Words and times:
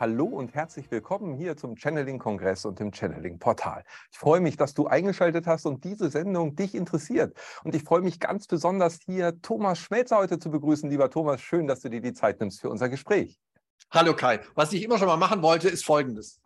Hallo 0.00 0.26
und 0.26 0.54
herzlich 0.54 0.88
willkommen 0.92 1.34
hier 1.34 1.56
zum 1.56 1.74
Channeling-Kongress 1.74 2.64
und 2.66 2.78
dem 2.78 2.92
Channeling-Portal. 2.92 3.82
Ich 4.12 4.18
freue 4.18 4.40
mich, 4.40 4.56
dass 4.56 4.72
du 4.72 4.86
eingeschaltet 4.86 5.48
hast 5.48 5.66
und 5.66 5.82
diese 5.82 6.08
Sendung 6.08 6.54
dich 6.54 6.76
interessiert. 6.76 7.36
Und 7.64 7.74
ich 7.74 7.82
freue 7.82 8.00
mich 8.00 8.20
ganz 8.20 8.46
besonders 8.46 9.00
hier 9.04 9.42
Thomas 9.42 9.80
Schmelzer 9.80 10.18
heute 10.18 10.38
zu 10.38 10.52
begrüßen. 10.52 10.88
Lieber 10.88 11.10
Thomas, 11.10 11.40
schön, 11.40 11.66
dass 11.66 11.80
du 11.80 11.88
dir 11.88 12.00
die 12.00 12.12
Zeit 12.12 12.38
nimmst 12.38 12.60
für 12.60 12.70
unser 12.70 12.88
Gespräch. 12.88 13.40
Hallo 13.90 14.14
Kai. 14.14 14.38
Was 14.54 14.72
ich 14.72 14.84
immer 14.84 14.98
schon 14.98 15.08
mal 15.08 15.16
machen 15.16 15.42
wollte, 15.42 15.68
ist 15.68 15.84
Folgendes. 15.84 16.40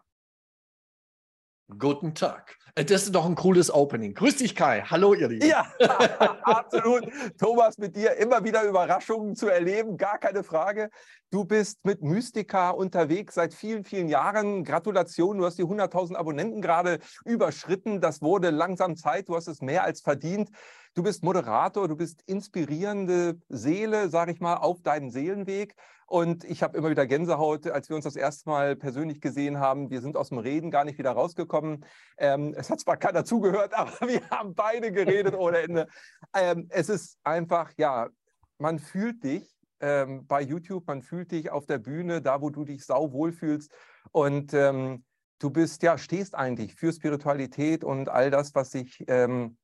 Guten 1.79 2.15
Tag. 2.15 2.57
Äh, 2.75 2.85
das 2.85 3.05
ist 3.05 3.15
doch 3.15 3.27
ein 3.27 3.35
cooles 3.35 3.73
Opening. 3.73 4.15
Grüß 4.15 4.37
dich, 4.37 4.55
Kai. 4.55 4.83
Hallo, 4.83 5.15
ihr 5.15 5.29
Lieben. 5.29 5.47
Ja, 5.47 5.67
absolut. 6.43 7.05
Thomas, 7.39 7.79
mit 7.79 7.97
dir 7.97 8.17
immer 8.17 8.45
wieder 8.45 8.65
Überraschungen 8.65 9.37
zu 9.37 9.49
erleben, 9.49 9.97
gar 9.97 10.19
keine 10.19 10.43
Frage. 10.43 10.91
Du 11.31 11.45
bist 11.45 11.79
mit 11.85 12.03
Mystica 12.03 12.71
unterwegs 12.71 13.35
seit 13.35 13.55
vielen, 13.55 13.85
vielen 13.85 14.09
Jahren. 14.09 14.65
Gratulation, 14.65 15.39
du 15.39 15.47
hast 15.47 15.59
die 15.59 15.65
100.000 15.65 16.15
Abonnenten 16.17 16.61
gerade 16.61 16.99
überschritten. 17.25 18.01
Das 18.01 18.21
wurde 18.21 18.51
langsam 18.51 18.97
Zeit, 18.97 19.29
du 19.29 19.37
hast 19.37 19.49
es 19.49 19.61
mehr 19.61 19.85
als 19.85 20.01
verdient. 20.01 20.51
Du 20.95 21.03
bist 21.03 21.25
Moderator, 21.25 21.89
du 21.89 21.97
bist 21.97 22.21
inspirierende 22.27 23.41
Seele, 23.49 24.11
sage 24.11 24.33
ich 24.33 24.41
mal, 24.41 24.57
auf 24.57 24.83
deinem 24.83 25.09
Seelenweg. 25.09 25.75
Und 26.07 26.45
ich 26.45 26.63
habe 26.63 26.77
immer 26.77 26.91
wieder 26.91 27.07
Gänsehaut, 27.07 27.67
als 27.67 27.89
wir 27.89 27.97
uns 27.97 28.05
das 28.05 28.17
erste 28.17 28.51
Mal 28.51 28.77
persönlich 28.77 29.23
gesehen 29.23 29.59
haben. 29.59 29.89
Wir 29.89 30.03
sind 30.03 30.19
aus 30.19 30.29
dem 30.29 30.37
Reden 30.37 30.71
gar 30.71 30.85
nicht 30.85 30.99
wieder 30.99 31.13
rausgekommen. 31.13 31.87
Ähm, 32.19 32.53
es 32.55 32.69
hat 32.69 32.81
zwar 32.81 32.99
keiner 32.99 33.25
zugehört, 33.25 33.73
aber 33.75 34.07
wir 34.07 34.21
haben 34.29 34.55
beide 34.55 34.93
geredet 34.93 35.35
ohne 35.35 35.63
Ende. 35.63 35.89
Ähm, 36.35 36.67
es 36.69 36.91
ist 36.91 37.19
einfach, 37.25 37.73
ja, 37.79 38.11
man 38.59 38.79
fühlt 38.79 39.25
dich 39.25 39.51
ähm, 39.81 40.27
bei 40.27 40.43
YouTube, 40.43 40.87
man 40.87 41.01
fühlt 41.01 41.33
dich 41.33 41.51
auf 41.51 41.65
der 41.65 41.79
Bühne, 41.79 42.21
da 42.21 42.43
wo 42.43 42.51
du 42.51 42.67
dich 42.67 42.85
sau 42.85 43.13
wohlfühlst. 43.13 43.73
Und 44.11 44.53
ähm, 44.53 45.05
du 45.39 45.49
bist, 45.49 45.83
ja, 45.83 45.97
stehst 45.97 46.35
eigentlich 46.35 46.75
für 46.75 46.93
Spiritualität 46.93 47.83
und 47.83 48.11
all 48.11 48.31
das, 48.31 48.55
was 48.55 48.73
sich 48.73 49.03
ähm, 49.09 49.57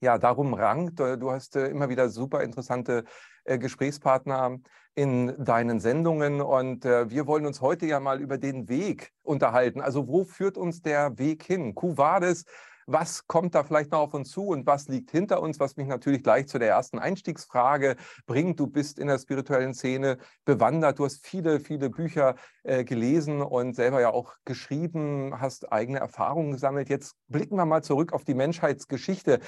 ja, 0.00 0.18
darum 0.18 0.54
rankt. 0.54 1.00
Äh, 1.00 1.18
du 1.18 1.30
hast 1.30 1.56
äh, 1.56 1.68
immer 1.68 1.88
wieder 1.88 2.08
super 2.08 2.42
interessante 2.42 3.04
äh, 3.44 3.58
Gesprächspartner 3.58 4.58
in 4.94 5.34
deinen 5.44 5.78
Sendungen 5.78 6.40
und 6.40 6.84
wir 6.84 7.26
wollen 7.26 7.44
uns 7.44 7.60
heute 7.60 7.84
ja 7.84 8.00
mal 8.00 8.18
über 8.18 8.38
den 8.38 8.66
Weg 8.70 9.12
unterhalten. 9.22 9.82
Also 9.82 10.08
wo 10.08 10.24
führt 10.24 10.56
uns 10.56 10.80
der 10.80 11.18
Weg 11.18 11.42
hin? 11.42 11.74
Quo 11.74 11.98
vadis? 11.98 12.46
Was 12.86 13.26
kommt 13.26 13.54
da 13.54 13.62
vielleicht 13.62 13.92
noch 13.92 13.98
auf 13.98 14.14
uns 14.14 14.30
zu 14.30 14.46
und 14.46 14.64
was 14.66 14.88
liegt 14.88 15.10
hinter 15.10 15.42
uns, 15.42 15.60
was 15.60 15.76
mich 15.76 15.86
natürlich 15.86 16.22
gleich 16.22 16.48
zu 16.48 16.58
der 16.58 16.68
ersten 16.68 16.98
Einstiegsfrage 16.98 17.96
bringt. 18.24 18.58
Du 18.58 18.68
bist 18.68 18.98
in 18.98 19.08
der 19.08 19.18
spirituellen 19.18 19.74
Szene 19.74 20.16
bewandert, 20.46 20.98
du 20.98 21.04
hast 21.04 21.26
viele, 21.26 21.60
viele 21.60 21.90
Bücher 21.90 22.36
gelesen 22.64 23.42
und 23.42 23.74
selber 23.74 24.00
ja 24.00 24.14
auch 24.14 24.36
geschrieben, 24.46 25.38
hast 25.38 25.70
eigene 25.72 25.98
Erfahrungen 25.98 26.52
gesammelt. 26.52 26.88
Jetzt 26.88 27.16
blicken 27.28 27.56
wir 27.56 27.66
mal 27.66 27.82
zurück 27.82 28.14
auf 28.14 28.24
die 28.24 28.34
Menschheitsgeschichte 28.34 29.40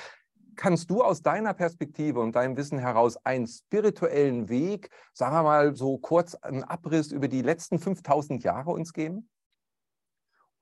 kannst 0.59 0.91
du 0.91 1.03
aus 1.03 1.23
deiner 1.23 1.55
Perspektive 1.55 2.21
und 2.21 2.37
deinem 2.37 2.57
Wissen 2.59 2.79
heraus 2.79 3.17
einen 3.25 3.47
spirituellen 3.47 4.51
Weg, 4.51 4.91
sagen 5.15 5.35
wir 5.35 5.43
mal 5.43 5.75
so 5.75 5.97
kurz 5.97 6.35
einen 6.35 6.65
Abriss 6.65 7.13
über 7.13 7.29
die 7.29 7.41
letzten 7.41 7.79
5000 7.79 8.45
Jahre 8.45 8.73
uns 8.73 8.93
geben? 8.93 9.31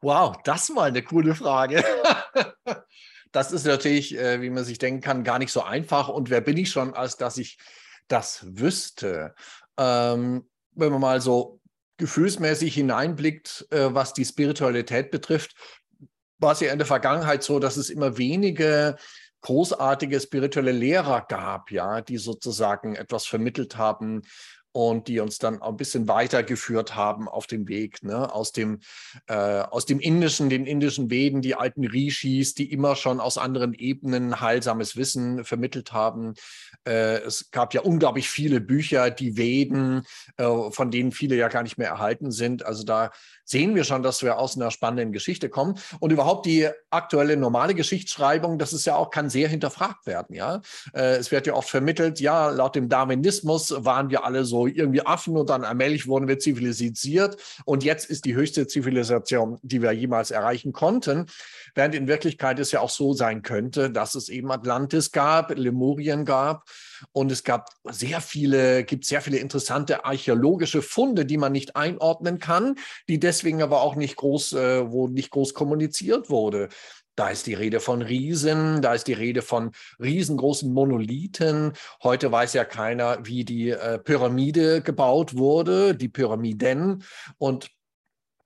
Wow, 0.02 0.36
das 0.44 0.68
mal 0.68 0.90
eine 0.90 1.02
coole 1.02 1.34
Frage. 1.34 1.82
das 3.32 3.50
ist 3.50 3.66
natürlich, 3.66 4.16
äh, 4.16 4.40
wie 4.42 4.50
man 4.50 4.64
sich 4.64 4.78
denken 4.78 5.00
kann, 5.00 5.24
gar 5.24 5.38
nicht 5.38 5.50
so 5.50 5.62
einfach. 5.62 6.08
Und 6.08 6.30
wer 6.30 6.42
bin 6.42 6.56
ich 6.58 6.70
schon, 6.70 6.94
als 6.94 7.16
dass 7.16 7.38
ich 7.38 7.58
das 8.06 8.46
wüsste? 8.46 9.34
Ähm, 9.78 10.48
wenn 10.72 10.92
man 10.92 11.00
mal 11.00 11.20
so 11.20 11.60
gefühlsmäßig 11.96 12.74
hineinblickt, 12.74 13.66
äh, 13.70 13.94
was 13.94 14.12
die 14.12 14.26
Spiritualität 14.26 15.10
betrifft, 15.10 15.56
war 16.38 16.52
es 16.52 16.60
ja 16.60 16.70
in 16.70 16.78
der 16.78 16.86
Vergangenheit 16.86 17.42
so, 17.42 17.58
dass 17.58 17.78
es 17.78 17.88
immer 17.88 18.18
wenige 18.18 18.96
großartige 19.46 20.18
spirituelle 20.18 20.72
Lehrer 20.72 21.20
gab, 21.20 21.70
ja, 21.70 22.00
die 22.00 22.16
sozusagen 22.16 22.96
etwas 22.96 23.26
vermittelt 23.26 23.76
haben, 23.76 24.22
und 24.76 25.08
die 25.08 25.20
uns 25.20 25.38
dann 25.38 25.62
ein 25.62 25.78
bisschen 25.78 26.06
weitergeführt 26.06 26.94
haben 26.94 27.28
auf 27.28 27.46
dem 27.46 27.66
Weg, 27.66 28.02
ne? 28.02 28.30
aus, 28.30 28.52
dem, 28.52 28.80
äh, 29.26 29.34
aus 29.34 29.86
dem 29.86 30.00
Indischen, 30.00 30.50
den 30.50 30.66
indischen 30.66 31.08
Veden, 31.08 31.40
die 31.40 31.54
alten 31.54 31.86
Rishis, 31.86 32.52
die 32.52 32.70
immer 32.70 32.94
schon 32.94 33.18
aus 33.18 33.38
anderen 33.38 33.72
Ebenen 33.72 34.38
heilsames 34.38 34.94
Wissen 34.94 35.46
vermittelt 35.46 35.94
haben. 35.94 36.34
Äh, 36.86 37.22
es 37.22 37.50
gab 37.52 37.72
ja 37.72 37.80
unglaublich 37.80 38.28
viele 38.28 38.60
Bücher, 38.60 39.08
die 39.08 39.38
Veden, 39.38 40.02
äh, 40.36 40.44
von 40.70 40.90
denen 40.90 41.10
viele 41.10 41.36
ja 41.36 41.48
gar 41.48 41.62
nicht 41.62 41.78
mehr 41.78 41.88
erhalten 41.88 42.30
sind. 42.30 42.66
Also 42.66 42.84
da 42.84 43.12
sehen 43.44 43.76
wir 43.76 43.84
schon, 43.84 44.02
dass 44.02 44.22
wir 44.22 44.38
aus 44.38 44.56
einer 44.56 44.70
spannenden 44.70 45.10
Geschichte 45.10 45.48
kommen. 45.48 45.78
Und 46.00 46.12
überhaupt 46.12 46.44
die 46.44 46.68
aktuelle 46.90 47.38
normale 47.38 47.74
Geschichtsschreibung, 47.74 48.58
das 48.58 48.74
ist 48.74 48.84
ja 48.84 48.96
auch, 48.96 49.10
kann 49.10 49.30
sehr 49.30 49.48
hinterfragt 49.48 50.06
werden. 50.06 50.36
Ja, 50.36 50.60
äh, 50.92 51.16
es 51.16 51.30
wird 51.30 51.46
ja 51.46 51.54
oft 51.54 51.70
vermittelt, 51.70 52.20
ja, 52.20 52.50
laut 52.50 52.74
dem 52.74 52.90
Darwinismus 52.90 53.72
waren 53.78 54.10
wir 54.10 54.24
alle 54.24 54.44
so 54.44 54.65
irgendwie 54.68 55.04
Affen 55.04 55.36
und 55.36 55.50
dann 55.50 55.64
allmählich 55.64 56.06
wurden 56.06 56.28
wir 56.28 56.38
zivilisiert. 56.38 57.36
Und 57.64 57.84
jetzt 57.84 58.08
ist 58.08 58.24
die 58.24 58.34
höchste 58.34 58.66
Zivilisation, 58.66 59.58
die 59.62 59.82
wir 59.82 59.92
jemals 59.92 60.30
erreichen 60.30 60.72
konnten, 60.72 61.26
während 61.74 61.94
in 61.94 62.08
Wirklichkeit 62.08 62.58
es 62.58 62.72
ja 62.72 62.80
auch 62.80 62.90
so 62.90 63.12
sein 63.12 63.42
könnte, 63.42 63.90
dass 63.90 64.14
es 64.14 64.28
eben 64.28 64.50
Atlantis 64.50 65.12
gab, 65.12 65.56
Lemurien 65.56 66.24
gab. 66.24 66.64
Und 67.12 67.30
es 67.30 67.44
gab 67.44 67.68
sehr 67.84 68.20
viele, 68.20 68.84
gibt 68.84 69.04
sehr 69.04 69.20
viele 69.20 69.38
interessante 69.38 70.04
archäologische 70.04 70.82
Funde, 70.82 71.26
die 71.26 71.36
man 71.36 71.52
nicht 71.52 71.76
einordnen 71.76 72.38
kann, 72.38 72.76
die 73.08 73.18
deswegen 73.18 73.62
aber 73.62 73.82
auch 73.82 73.96
nicht 73.96 74.16
groß, 74.16 74.54
äh, 74.54 74.90
wo 74.90 75.08
nicht 75.08 75.30
groß 75.30 75.54
kommuniziert 75.54 76.30
wurde. 76.30 76.68
Da 77.16 77.30
ist 77.30 77.46
die 77.46 77.54
Rede 77.54 77.80
von 77.80 78.02
Riesen, 78.02 78.82
da 78.82 78.92
ist 78.92 79.08
die 79.08 79.14
Rede 79.14 79.40
von 79.40 79.72
riesengroßen 79.98 80.72
Monolithen. 80.72 81.72
Heute 82.02 82.30
weiß 82.30 82.52
ja 82.52 82.64
keiner, 82.64 83.24
wie 83.24 83.44
die 83.44 83.70
äh, 83.70 83.98
Pyramide 83.98 84.82
gebaut 84.82 85.36
wurde, 85.36 85.94
die 85.94 86.08
Pyramiden. 86.08 87.02
Und 87.38 87.70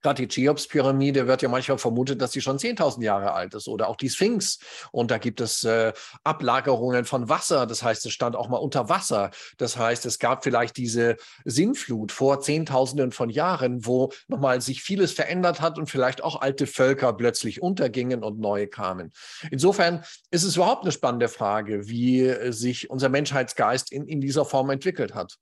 Gerade 0.03 0.27
die 0.27 0.29
Cheops-Pyramide 0.29 1.27
wird 1.27 1.43
ja 1.43 1.49
manchmal 1.49 1.79
vermutet, 1.79 2.21
dass 2.21 2.33
sie 2.33 2.41
schon 2.41 2.59
10.000 2.59 3.03
Jahre 3.03 3.33
alt 3.33 3.55
ist 3.55 3.69
oder 3.69 3.89
auch 3.89 3.97
die 3.97 4.11
Sphinx. 4.11 4.59
Und 4.93 5.11
da 5.11 5.19
gibt 5.19 5.41
es 5.41 5.65
äh, 5.65 5.93
Ablagerungen 6.25 7.05
von 7.05 7.29
Wasser. 7.29 7.67
Das 7.67 7.83
heißt, 7.83 8.07
es 8.07 8.13
stand 8.13 8.37
auch 8.37 8.49
mal 8.49 8.59
unter 8.59 8.89
Wasser. 8.89 9.31
Das 9.59 9.77
heißt, 9.77 10.07
es 10.07 10.19
gab 10.19 10.45
vielleicht 10.45 10.77
diese 10.77 11.17
Sinnflut 11.45 12.13
vor 12.13 12.41
Zehntausenden 12.41 13.13
von 13.13 13.31
Jahren, 13.31 13.87
wo 13.87 14.11
nochmal 14.29 14.61
sich 14.61 14.83
vieles 14.83 15.13
verändert 15.13 15.61
hat 15.61 15.79
und 15.79 15.91
vielleicht 15.91 16.23
auch 16.23 16.41
alte 16.41 16.67
Völker 16.67 17.13
plötzlich 17.13 17.63
untergingen 17.63 18.25
und 18.25 18.39
neue 18.39 18.69
kamen. 18.69 19.13
Insofern 19.51 20.05
ist 20.31 20.45
es 20.45 20.57
überhaupt 20.57 20.83
eine 20.83 20.93
spannende 20.93 21.29
Frage, 21.29 21.89
wie 21.89 22.53
sich 22.53 22.91
unser 22.91 23.09
Menschheitsgeist 23.09 23.93
in, 23.93 24.07
in 24.07 24.21
dieser 24.21 24.45
Form 24.45 24.71
entwickelt 24.71 25.15
hat. 25.15 25.37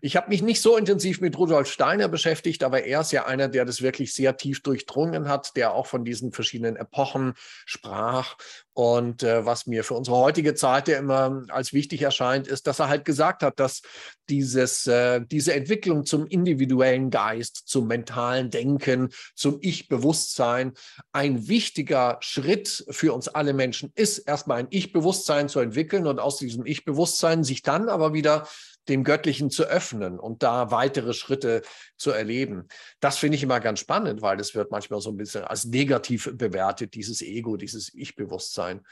Ich 0.00 0.16
habe 0.16 0.28
mich 0.28 0.42
nicht 0.42 0.60
so 0.60 0.76
intensiv 0.76 1.20
mit 1.20 1.36
Rudolf 1.38 1.70
Steiner 1.70 2.08
beschäftigt, 2.08 2.62
aber 2.62 2.84
er 2.84 3.00
ist 3.00 3.12
ja 3.12 3.26
einer, 3.26 3.48
der 3.48 3.64
das 3.64 3.82
wirklich 3.82 4.03
wirklich 4.04 4.14
sehr 4.14 4.36
tief 4.36 4.62
durchdrungen 4.62 5.28
hat, 5.28 5.56
der 5.56 5.72
auch 5.72 5.86
von 5.86 6.04
diesen 6.04 6.32
verschiedenen 6.32 6.76
Epochen 6.76 7.34
sprach. 7.64 8.36
Und 8.74 9.22
äh, 9.22 9.46
was 9.46 9.66
mir 9.66 9.84
für 9.84 9.94
unsere 9.94 10.16
heutige 10.16 10.54
Zeit 10.54 10.88
ja 10.88 10.98
immer 10.98 11.44
als 11.48 11.72
wichtig 11.72 12.02
erscheint, 12.02 12.46
ist, 12.46 12.66
dass 12.66 12.80
er 12.80 12.88
halt 12.88 13.04
gesagt 13.04 13.42
hat, 13.42 13.58
dass 13.60 13.82
dieses, 14.28 14.86
äh, 14.86 15.20
diese 15.24 15.54
Entwicklung 15.54 16.04
zum 16.04 16.26
individuellen 16.26 17.10
Geist, 17.10 17.62
zum 17.66 17.86
mentalen 17.86 18.50
Denken, 18.50 19.10
zum 19.34 19.58
Ich-Bewusstsein 19.60 20.72
ein 21.12 21.48
wichtiger 21.48 22.18
Schritt 22.20 22.84
für 22.90 23.12
uns 23.14 23.28
alle 23.28 23.52
Menschen 23.52 23.92
ist, 23.94 24.18
erstmal 24.18 24.58
ein 24.58 24.66
Ich-Bewusstsein 24.70 25.48
zu 25.48 25.60
entwickeln 25.60 26.06
und 26.06 26.18
aus 26.18 26.36
diesem 26.38 26.66
Ich-Bewusstsein 26.66 27.44
sich 27.44 27.62
dann 27.62 27.88
aber 27.88 28.12
wieder 28.12 28.48
dem 28.88 29.04
Göttlichen 29.04 29.50
zu 29.50 29.64
öffnen 29.64 30.18
und 30.18 30.42
da 30.42 30.70
weitere 30.70 31.14
Schritte 31.14 31.62
zu 31.96 32.10
erleben. 32.10 32.68
Das 33.00 33.18
finde 33.18 33.36
ich 33.36 33.42
immer 33.42 33.60
ganz 33.60 33.80
spannend, 33.80 34.22
weil 34.22 34.36
das 34.36 34.54
wird 34.54 34.70
manchmal 34.70 35.00
so 35.00 35.10
ein 35.10 35.16
bisschen 35.16 35.44
als 35.44 35.64
negativ 35.64 36.30
bewertet, 36.34 36.94
dieses 36.94 37.22
Ego, 37.22 37.56
dieses 37.56 37.92
Ich-Bewusstsein. 37.94 38.86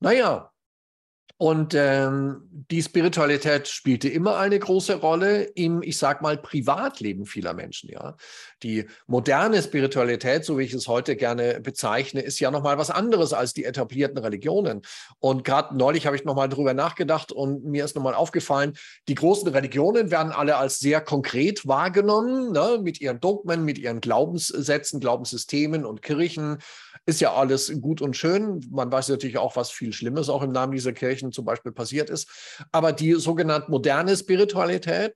Naja, 0.00 0.52
Und 1.38 1.74
ähm, 1.74 2.48
die 2.70 2.82
Spiritualität 2.82 3.68
spielte 3.68 4.08
immer 4.08 4.38
eine 4.38 4.58
große 4.58 4.94
Rolle 4.94 5.42
im, 5.42 5.82
ich 5.82 5.98
sag 5.98 6.22
mal, 6.22 6.38
Privatleben 6.38 7.26
vieler 7.26 7.52
Menschen. 7.52 7.90
Ja, 7.90 8.16
die 8.62 8.86
moderne 9.06 9.62
Spiritualität, 9.62 10.46
so 10.46 10.56
wie 10.56 10.62
ich 10.62 10.72
es 10.72 10.88
heute 10.88 11.14
gerne 11.14 11.60
bezeichne, 11.60 12.22
ist 12.22 12.40
ja 12.40 12.50
noch 12.50 12.62
mal 12.62 12.78
was 12.78 12.90
anderes 12.90 13.34
als 13.34 13.52
die 13.52 13.64
etablierten 13.64 14.16
Religionen. 14.16 14.80
Und 15.18 15.44
gerade 15.44 15.76
neulich 15.76 16.06
habe 16.06 16.16
ich 16.16 16.24
noch 16.24 16.36
mal 16.36 16.48
drüber 16.48 16.72
nachgedacht 16.72 17.32
und 17.32 17.66
mir 17.66 17.84
ist 17.84 17.96
noch 17.96 18.02
mal 18.02 18.14
aufgefallen, 18.14 18.72
die 19.06 19.14
großen 19.14 19.48
Religionen 19.48 20.10
werden 20.10 20.32
alle 20.32 20.56
als 20.56 20.78
sehr 20.78 21.02
konkret 21.02 21.66
wahrgenommen, 21.68 22.52
ne, 22.52 22.80
mit 22.82 22.98
ihren 23.02 23.20
Dogmen, 23.20 23.62
mit 23.62 23.76
ihren 23.76 24.00
Glaubenssätzen, 24.00 25.00
Glaubenssystemen 25.00 25.84
und 25.84 26.00
Kirchen 26.00 26.58
ist 27.06 27.20
ja 27.20 27.32
alles 27.32 27.72
gut 27.80 28.02
und 28.02 28.16
schön. 28.16 28.66
Man 28.68 28.90
weiß 28.90 29.08
natürlich 29.08 29.38
auch, 29.38 29.54
was 29.54 29.70
viel 29.70 29.92
Schlimmes 29.92 30.28
auch 30.28 30.42
im 30.42 30.50
Namen 30.50 30.72
dieser 30.72 30.92
Kirchen 30.92 31.25
zum 31.32 31.44
Beispiel 31.44 31.72
passiert 31.72 32.10
ist. 32.10 32.28
Aber 32.72 32.92
die 32.92 33.14
sogenannte 33.14 33.70
moderne 33.70 34.16
Spiritualität, 34.16 35.14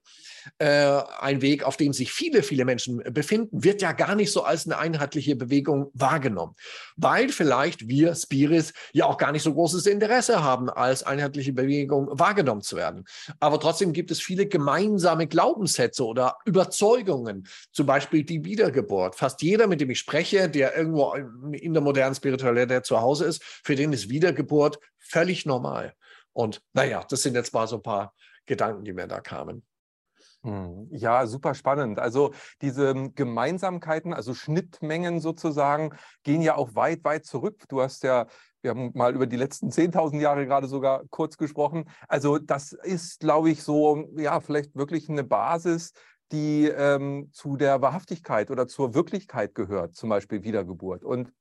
äh, 0.57 1.01
ein 1.19 1.41
Weg, 1.41 1.63
auf 1.63 1.77
dem 1.77 1.93
sich 1.93 2.11
viele, 2.11 2.43
viele 2.43 2.65
Menschen 2.65 2.97
befinden, 3.11 3.63
wird 3.63 3.81
ja 3.81 3.91
gar 3.91 4.15
nicht 4.15 4.31
so 4.31 4.43
als 4.43 4.65
eine 4.65 4.77
einheitliche 4.77 5.35
Bewegung 5.35 5.91
wahrgenommen, 5.93 6.55
weil 6.95 7.29
vielleicht 7.29 7.87
wir 7.87 8.15
Spiris 8.15 8.73
ja 8.93 9.05
auch 9.05 9.17
gar 9.17 9.31
nicht 9.31 9.43
so 9.43 9.53
großes 9.53 9.85
Interesse 9.85 10.43
haben, 10.43 10.69
als 10.69 11.03
einheitliche 11.03 11.53
Bewegung 11.53 12.07
wahrgenommen 12.11 12.61
zu 12.61 12.75
werden. 12.75 13.05
Aber 13.39 13.59
trotzdem 13.59 13.93
gibt 13.93 14.11
es 14.11 14.21
viele 14.21 14.47
gemeinsame 14.47 15.27
Glaubenssätze 15.27 16.05
oder 16.05 16.37
Überzeugungen, 16.45 17.47
zum 17.71 17.85
Beispiel 17.85 18.23
die 18.23 18.43
Wiedergeburt. 18.45 19.15
Fast 19.15 19.41
jeder, 19.41 19.67
mit 19.67 19.81
dem 19.81 19.89
ich 19.89 19.99
spreche, 19.99 20.49
der 20.49 20.75
irgendwo 20.75 21.13
in 21.51 21.73
der 21.73 21.81
modernen 21.81 22.15
Spiritualität 22.15 22.85
zu 22.85 22.99
Hause 23.01 23.25
ist, 23.25 23.43
für 23.43 23.75
den 23.75 23.93
ist 23.93 24.09
Wiedergeburt 24.09 24.79
völlig 24.97 25.45
normal. 25.45 25.93
Und 26.33 26.61
naja, 26.73 27.03
das 27.09 27.23
sind 27.23 27.35
jetzt 27.35 27.53
mal 27.53 27.67
so 27.67 27.77
ein 27.77 27.83
paar 27.83 28.13
Gedanken, 28.45 28.83
die 28.83 28.93
mir 28.93 29.07
da 29.07 29.19
kamen. 29.19 29.65
Hm, 30.43 30.87
ja, 30.91 31.27
super 31.27 31.53
spannend. 31.53 31.99
Also 31.99 32.33
diese 32.61 33.11
Gemeinsamkeiten, 33.13 34.11
also 34.13 34.33
Schnittmengen 34.33 35.19
sozusagen, 35.19 35.93
gehen 36.23 36.41
ja 36.41 36.55
auch 36.55 36.73
weit, 36.73 37.03
weit 37.03 37.25
zurück. 37.25 37.63
Du 37.69 37.81
hast 37.81 38.03
ja, 38.03 38.25
wir 38.61 38.71
haben 38.71 38.91
mal 38.95 39.13
über 39.13 39.27
die 39.27 39.35
letzten 39.35 39.69
10.000 39.69 40.19
Jahre 40.19 40.47
gerade 40.47 40.67
sogar 40.67 41.03
kurz 41.09 41.37
gesprochen. 41.37 41.85
Also 42.07 42.39
das 42.39 42.71
ist, 42.73 43.19
glaube 43.19 43.51
ich, 43.51 43.61
so, 43.61 44.09
ja, 44.17 44.39
vielleicht 44.39 44.75
wirklich 44.75 45.09
eine 45.09 45.23
Basis, 45.23 45.93
die 46.31 46.65
ähm, 46.65 47.29
zu 47.33 47.55
der 47.55 47.81
Wahrhaftigkeit 47.81 48.49
oder 48.49 48.67
zur 48.67 48.95
Wirklichkeit 48.95 49.53
gehört, 49.53 49.95
zum 49.95 50.09
Beispiel 50.09 50.43
Wiedergeburt. 50.43 51.03
Und 51.03 51.31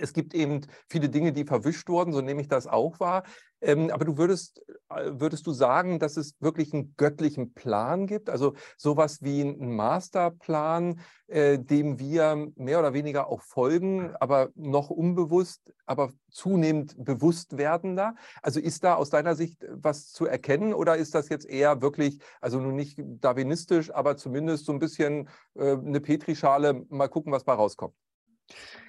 es 0.00 0.12
gibt 0.12 0.34
eben 0.34 0.60
viele 0.88 1.08
Dinge, 1.08 1.32
die 1.32 1.44
verwischt 1.44 1.88
wurden, 1.88 2.12
so 2.12 2.20
nehme 2.20 2.40
ich 2.40 2.48
das 2.48 2.66
auch 2.66 3.00
wahr. 3.00 3.24
Ähm, 3.62 3.90
aber 3.90 4.04
du 4.04 4.18
würdest, 4.18 4.62
äh, 4.90 5.12
würdest 5.14 5.46
du 5.46 5.52
sagen, 5.52 5.98
dass 5.98 6.16
es 6.16 6.34
wirklich 6.40 6.74
einen 6.74 6.94
göttlichen 6.96 7.54
Plan 7.54 8.06
gibt? 8.06 8.28
Also 8.28 8.54
sowas 8.76 9.22
wie 9.22 9.40
einen 9.40 9.74
Masterplan, 9.74 11.00
äh, 11.26 11.58
dem 11.58 11.98
wir 11.98 12.48
mehr 12.56 12.78
oder 12.78 12.92
weniger 12.92 13.28
auch 13.28 13.40
folgen, 13.40 14.14
aber 14.20 14.50
noch 14.54 14.90
unbewusst, 14.90 15.72
aber 15.86 16.12
zunehmend 16.30 16.94
bewusst 17.02 17.56
werdender. 17.56 18.14
Also 18.42 18.60
ist 18.60 18.84
da 18.84 18.94
aus 18.94 19.08
deiner 19.08 19.34
Sicht 19.34 19.64
was 19.70 20.12
zu 20.12 20.26
erkennen 20.26 20.74
oder 20.74 20.96
ist 20.96 21.14
das 21.14 21.30
jetzt 21.30 21.46
eher 21.46 21.80
wirklich, 21.80 22.20
also 22.42 22.60
nun 22.60 22.76
nicht 22.76 23.00
darwinistisch, 23.02 23.92
aber 23.92 24.16
zumindest 24.18 24.66
so 24.66 24.72
ein 24.72 24.78
bisschen 24.78 25.28
äh, 25.54 25.72
eine 25.72 26.00
Petrischale, 26.00 26.84
mal 26.90 27.08
gucken, 27.08 27.32
was 27.32 27.44
bei 27.44 27.54
rauskommt? 27.54 27.94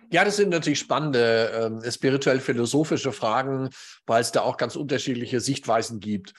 Ja, 0.09 0.23
das 0.23 0.37
sind 0.37 0.49
natürlich 0.49 0.79
spannende 0.79 1.81
äh, 1.83 1.91
spirituell-philosophische 1.91 3.11
Fragen, 3.11 3.69
weil 4.05 4.21
es 4.21 4.31
da 4.31 4.41
auch 4.41 4.57
ganz 4.57 4.75
unterschiedliche 4.75 5.41
Sichtweisen 5.41 5.99
gibt. 5.99 6.33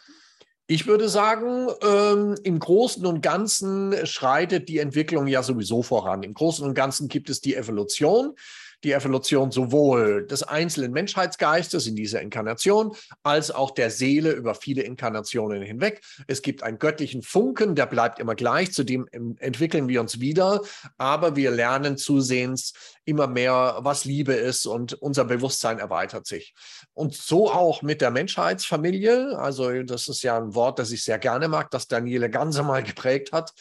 Ich 0.67 0.87
würde 0.87 1.09
sagen, 1.09 1.69
ähm, 1.83 2.35
im 2.45 2.59
Großen 2.59 3.05
und 3.07 3.23
Ganzen 3.23 3.95
schreitet 4.07 4.69
die 4.69 4.79
Entwicklung 4.79 5.27
ja 5.27 5.43
sowieso 5.43 5.83
voran. 5.83 6.23
Im 6.23 6.35
Großen 6.35 6.67
und 6.67 6.75
Ganzen 6.75 7.09
gibt 7.09 7.31
es 7.31 7.41
die 7.41 7.55
Evolution 7.55 8.35
die 8.85 8.93
Evolution 8.93 9.51
sowohl 9.51 10.27
des 10.27 10.43
einzelnen 10.43 10.93
Menschheitsgeistes 10.93 11.87
in 11.87 11.97
dieser 11.97 12.21
Inkarnation 12.21 12.95
als 13.23 13.51
auch 13.51 13.73
der 13.73 13.91
Seele 13.91 14.33
über 14.33 14.55
viele 14.55 14.83
Inkarnationen 14.83 15.63
hinweg. 15.63 16.01
Es 16.27 16.43
gibt 16.43 16.63
einen 16.63 16.79
göttlichen 16.79 17.23
Funken, 17.23 17.75
der 17.75 17.87
bleibt 17.87 18.19
immer 18.19 18.35
gleich, 18.35 18.73
zu 18.73 18.85
dem 18.85 19.09
entwickeln 19.39 19.89
wir 19.89 20.01
uns 20.01 20.21
wieder, 20.21 20.63
aber 20.97 21.37
wir 21.37 21.51
lernen 21.51 21.97
zusehends 21.97 22.73
immer 23.05 23.27
mehr, 23.27 23.79
was 23.81 24.05
Liebe 24.05 24.35
ist 24.35 24.67
und 24.67 24.93
unser 24.95 25.25
Bewusstsein 25.25 25.79
erweitert 25.79 26.27
sich. 26.27 26.55
Und 26.93 27.15
so 27.15 27.51
auch 27.51 27.83
mit 27.83 28.01
der 28.01 28.11
Menschheitsfamilie. 28.11 29.39
Also 29.39 29.83
das 29.83 30.09
ist 30.09 30.23
ja 30.23 30.37
ein 30.37 30.55
Wort, 30.55 30.79
das 30.79 30.91
ich 30.91 31.03
sehr 31.03 31.19
gerne 31.19 31.49
mag, 31.49 31.71
das 31.71 31.89
Daniele 31.89 32.29
Ganse 32.29 32.63
mal 32.63 32.83
geprägt 32.83 33.33
hat. 33.33 33.53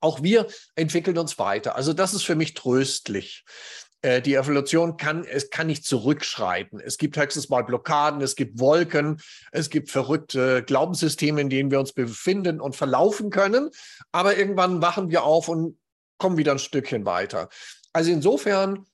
Auch 0.00 0.22
wir 0.22 0.46
entwickeln 0.74 1.18
uns 1.18 1.38
weiter. 1.38 1.76
Also 1.76 1.92
das 1.92 2.14
ist 2.14 2.24
für 2.24 2.36
mich 2.36 2.54
tröstlich. 2.54 3.44
Äh, 4.02 4.20
die 4.20 4.34
Evolution 4.34 4.96
kann, 4.96 5.24
es 5.24 5.50
kann 5.50 5.68
nicht 5.68 5.84
zurückschreiten. 5.84 6.80
Es 6.80 6.98
gibt 6.98 7.16
höchstens 7.16 7.48
mal 7.48 7.62
Blockaden, 7.62 8.20
es 8.20 8.34
gibt 8.34 8.58
Wolken, 8.58 9.20
es 9.52 9.70
gibt 9.70 9.90
verrückte 9.90 10.64
Glaubenssysteme, 10.64 11.40
in 11.40 11.48
denen 11.48 11.70
wir 11.70 11.78
uns 11.78 11.92
befinden 11.92 12.60
und 12.60 12.74
verlaufen 12.74 13.30
können. 13.30 13.70
Aber 14.10 14.36
irgendwann 14.36 14.82
wachen 14.82 15.10
wir 15.10 15.22
auf 15.22 15.48
und 15.48 15.78
kommen 16.18 16.36
wieder 16.36 16.52
ein 16.52 16.58
Stückchen 16.58 17.04
weiter. 17.04 17.48
Also 17.92 18.10
insofern 18.10 18.86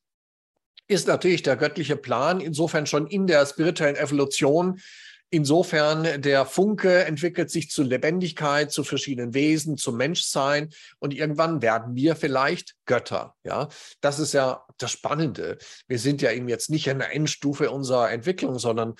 ist 0.88 1.06
natürlich 1.06 1.43
der 1.43 1.56
göttliche 1.56 1.96
Plan 1.96 2.40
insofern 2.40 2.87
schon 2.87 3.06
in 3.06 3.26
der 3.26 3.44
spirituellen 3.46 3.96
Evolution 3.96 4.81
Insofern, 5.30 6.22
der 6.22 6.46
Funke 6.46 7.04
entwickelt 7.04 7.50
sich 7.50 7.70
zu 7.70 7.82
Lebendigkeit, 7.82 8.72
zu 8.72 8.82
verschiedenen 8.82 9.34
Wesen, 9.34 9.76
zum 9.76 9.98
Menschsein 9.98 10.70
und 11.00 11.12
irgendwann 11.12 11.60
werden 11.60 11.94
wir 11.94 12.16
vielleicht 12.16 12.76
Götter. 12.86 13.34
Ja, 13.44 13.69
das 14.00 14.20
ist 14.20 14.32
ja 14.32 14.64
das 14.78 14.90
Spannende. 14.90 15.58
Wir 15.86 15.98
sind 15.98 16.22
ja 16.22 16.32
eben 16.32 16.48
jetzt 16.48 16.70
nicht 16.70 16.86
in 16.86 17.00
der 17.00 17.14
Endstufe 17.14 17.70
unserer 17.70 18.10
Entwicklung, 18.10 18.58
sondern 18.58 18.94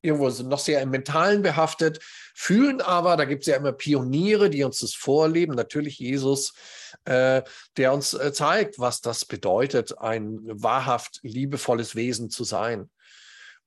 irgendwo 0.00 0.30
sind 0.30 0.48
noch 0.48 0.60
sehr 0.60 0.80
im 0.80 0.90
Mentalen 0.90 1.42
behaftet, 1.42 2.00
fühlen 2.34 2.80
aber, 2.80 3.16
da 3.16 3.26
gibt 3.26 3.42
es 3.42 3.48
ja 3.48 3.56
immer 3.56 3.72
Pioniere, 3.72 4.48
die 4.48 4.64
uns 4.64 4.78
das 4.78 4.94
vorleben, 4.94 5.54
natürlich 5.54 5.98
Jesus, 5.98 6.54
äh, 7.04 7.42
der 7.76 7.92
uns 7.92 8.14
äh, 8.14 8.32
zeigt, 8.32 8.78
was 8.78 9.00
das 9.00 9.24
bedeutet, 9.24 9.98
ein 9.98 10.38
wahrhaft 10.44 11.20
liebevolles 11.22 11.96
Wesen 11.96 12.30
zu 12.30 12.44
sein. 12.44 12.88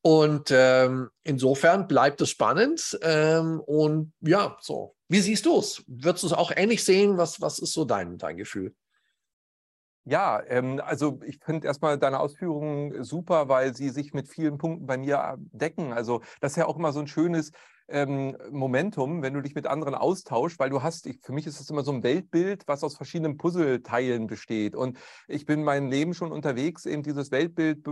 Und 0.02 0.50
ähm, 0.52 1.10
insofern 1.24 1.88
bleibt 1.88 2.22
es 2.22 2.30
spannend. 2.30 2.98
Ähm, 3.02 3.60
und 3.60 4.14
ja, 4.22 4.58
so. 4.62 4.96
Wie 5.10 5.20
siehst 5.20 5.46
du 5.46 5.58
es? 5.58 5.84
Würdest 5.88 6.24
du 6.24 6.28
es 6.28 6.34
auch 6.34 6.52
ähnlich 6.56 6.84
sehen? 6.84 7.18
Was, 7.18 7.42
was 7.42 7.60
ist 7.60 7.74
so 7.74 7.84
dein, 7.84 8.18
dein 8.18 8.38
Gefühl? 8.38 8.76
Ja, 10.06 10.42
ähm, 10.48 10.82
also 10.84 11.20
ich 11.26 11.40
finde 11.44 11.68
erstmal 11.68 11.98
deine 12.00 12.20
Ausführungen 12.20 13.04
super, 13.04 13.50
weil 13.50 13.76
sie 13.76 13.90
sich 13.90 14.14
mit 14.14 14.28
vielen 14.28 14.58
Punkten 14.58 14.88
bei 14.88 14.98
mir 14.98 15.36
decken. 15.38 15.94
Also 15.94 16.22
das 16.40 16.54
ist 16.54 16.58
ja 16.58 16.66
auch 16.66 16.78
immer 16.78 16.94
so 16.94 17.00
ein 17.00 17.08
schönes, 17.08 17.52
ähm, 17.90 18.38
Momentum, 18.52 19.22
wenn 19.22 19.34
du 19.34 19.42
dich 19.42 19.56
mit 19.56 19.68
anderen 19.68 19.96
austauschst, 19.96 20.60
weil 20.60 20.70
du 20.70 20.84
hast, 20.84 21.06
ich, 21.08 21.20
für 21.22 21.34
mich 21.34 21.48
ist 21.48 21.60
es 21.60 21.70
immer 21.70 21.84
so 21.84 21.92
ein 21.92 22.04
Weltbild, 22.04 22.64
was 22.68 22.84
aus 22.84 22.96
verschiedenen 22.96 23.38
Puzzleteilen 23.38 24.28
besteht. 24.28 24.76
Und 24.76 24.98
ich 25.28 25.46
bin 25.46 25.64
mein 25.64 25.90
Leben 25.90 26.14
schon 26.14 26.32
unterwegs, 26.32 26.86
eben 26.86 27.04
dieses 27.04 27.32
Weltbild 27.32 27.86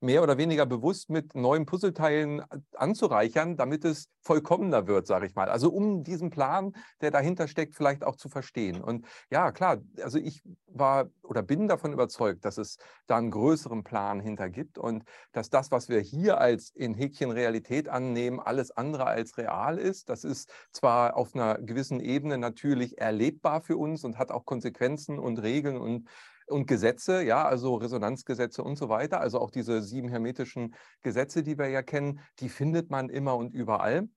mehr 0.00 0.22
oder 0.22 0.38
weniger 0.38 0.66
bewusst 0.66 1.10
mit 1.10 1.34
neuen 1.34 1.66
Puzzleteilen 1.66 2.42
anzureichern, 2.74 3.56
damit 3.56 3.84
es 3.84 4.08
vollkommener 4.20 4.86
wird, 4.86 5.06
sage 5.06 5.26
ich 5.26 5.34
mal. 5.34 5.48
Also 5.48 5.70
um 5.70 6.02
diesen 6.02 6.30
Plan, 6.30 6.72
der 7.00 7.10
dahinter 7.10 7.48
steckt, 7.48 7.74
vielleicht 7.76 8.04
auch 8.04 8.16
zu 8.16 8.28
verstehen. 8.28 8.82
Und 8.82 9.06
ja, 9.30 9.52
klar, 9.52 9.78
also 10.02 10.18
ich 10.18 10.42
war 10.66 11.08
oder 11.22 11.42
bin 11.42 11.68
davon 11.68 11.92
überzeugt, 11.92 12.44
dass 12.44 12.58
es 12.58 12.78
da 13.06 13.16
einen 13.16 13.30
größeren 13.30 13.84
Plan 13.84 14.20
hinter 14.20 14.50
gibt 14.50 14.78
und 14.78 15.04
dass 15.32 15.50
das, 15.50 15.70
was 15.70 15.88
wir 15.88 16.00
hier 16.00 16.38
als 16.38 16.70
in 16.70 16.94
Häkchen 16.94 17.30
Realität 17.30 17.88
annehmen, 17.88 18.40
alles 18.40 18.70
andere 18.70 19.06
als 19.06 19.35
real 19.38 19.78
ist. 19.78 20.08
Das 20.08 20.24
ist 20.24 20.52
zwar 20.72 21.16
auf 21.16 21.34
einer 21.34 21.58
gewissen 21.58 22.00
Ebene 22.00 22.38
natürlich 22.38 22.98
erlebbar 22.98 23.60
für 23.60 23.76
uns 23.76 24.04
und 24.04 24.18
hat 24.18 24.30
auch 24.30 24.44
Konsequenzen 24.44 25.18
und 25.18 25.38
Regeln 25.38 25.76
und 25.76 26.08
und 26.48 26.66
Gesetze, 26.66 27.22
ja, 27.24 27.44
also 27.44 27.74
Resonanzgesetze 27.74 28.62
und 28.62 28.76
so 28.76 28.88
weiter, 28.88 29.20
also 29.20 29.40
auch 29.40 29.50
diese 29.50 29.82
sieben 29.82 30.08
hermetischen 30.08 30.74
Gesetze, 31.02 31.42
die 31.42 31.58
wir 31.58 31.68
ja 31.68 31.82
kennen, 31.82 32.20
die 32.38 32.48
findet 32.48 32.90
man 32.90 33.08
immer 33.08 33.36
und 33.36 33.52
überall. 33.52 34.08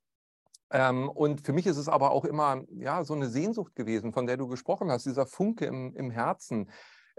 Ähm, 0.71 1.09
und 1.09 1.45
für 1.45 1.53
mich 1.53 1.65
ist 1.65 1.77
es 1.77 1.89
aber 1.89 2.11
auch 2.11 2.25
immer 2.25 2.63
ja, 2.69 3.03
so 3.03 3.15
eine 3.15 3.27
Sehnsucht 3.27 3.75
gewesen, 3.75 4.13
von 4.13 4.27
der 4.27 4.37
du 4.37 4.47
gesprochen 4.47 4.91
hast, 4.91 5.05
dieser 5.05 5.25
Funke 5.25 5.65
im, 5.65 5.95
im 5.95 6.11
Herzen, 6.11 6.69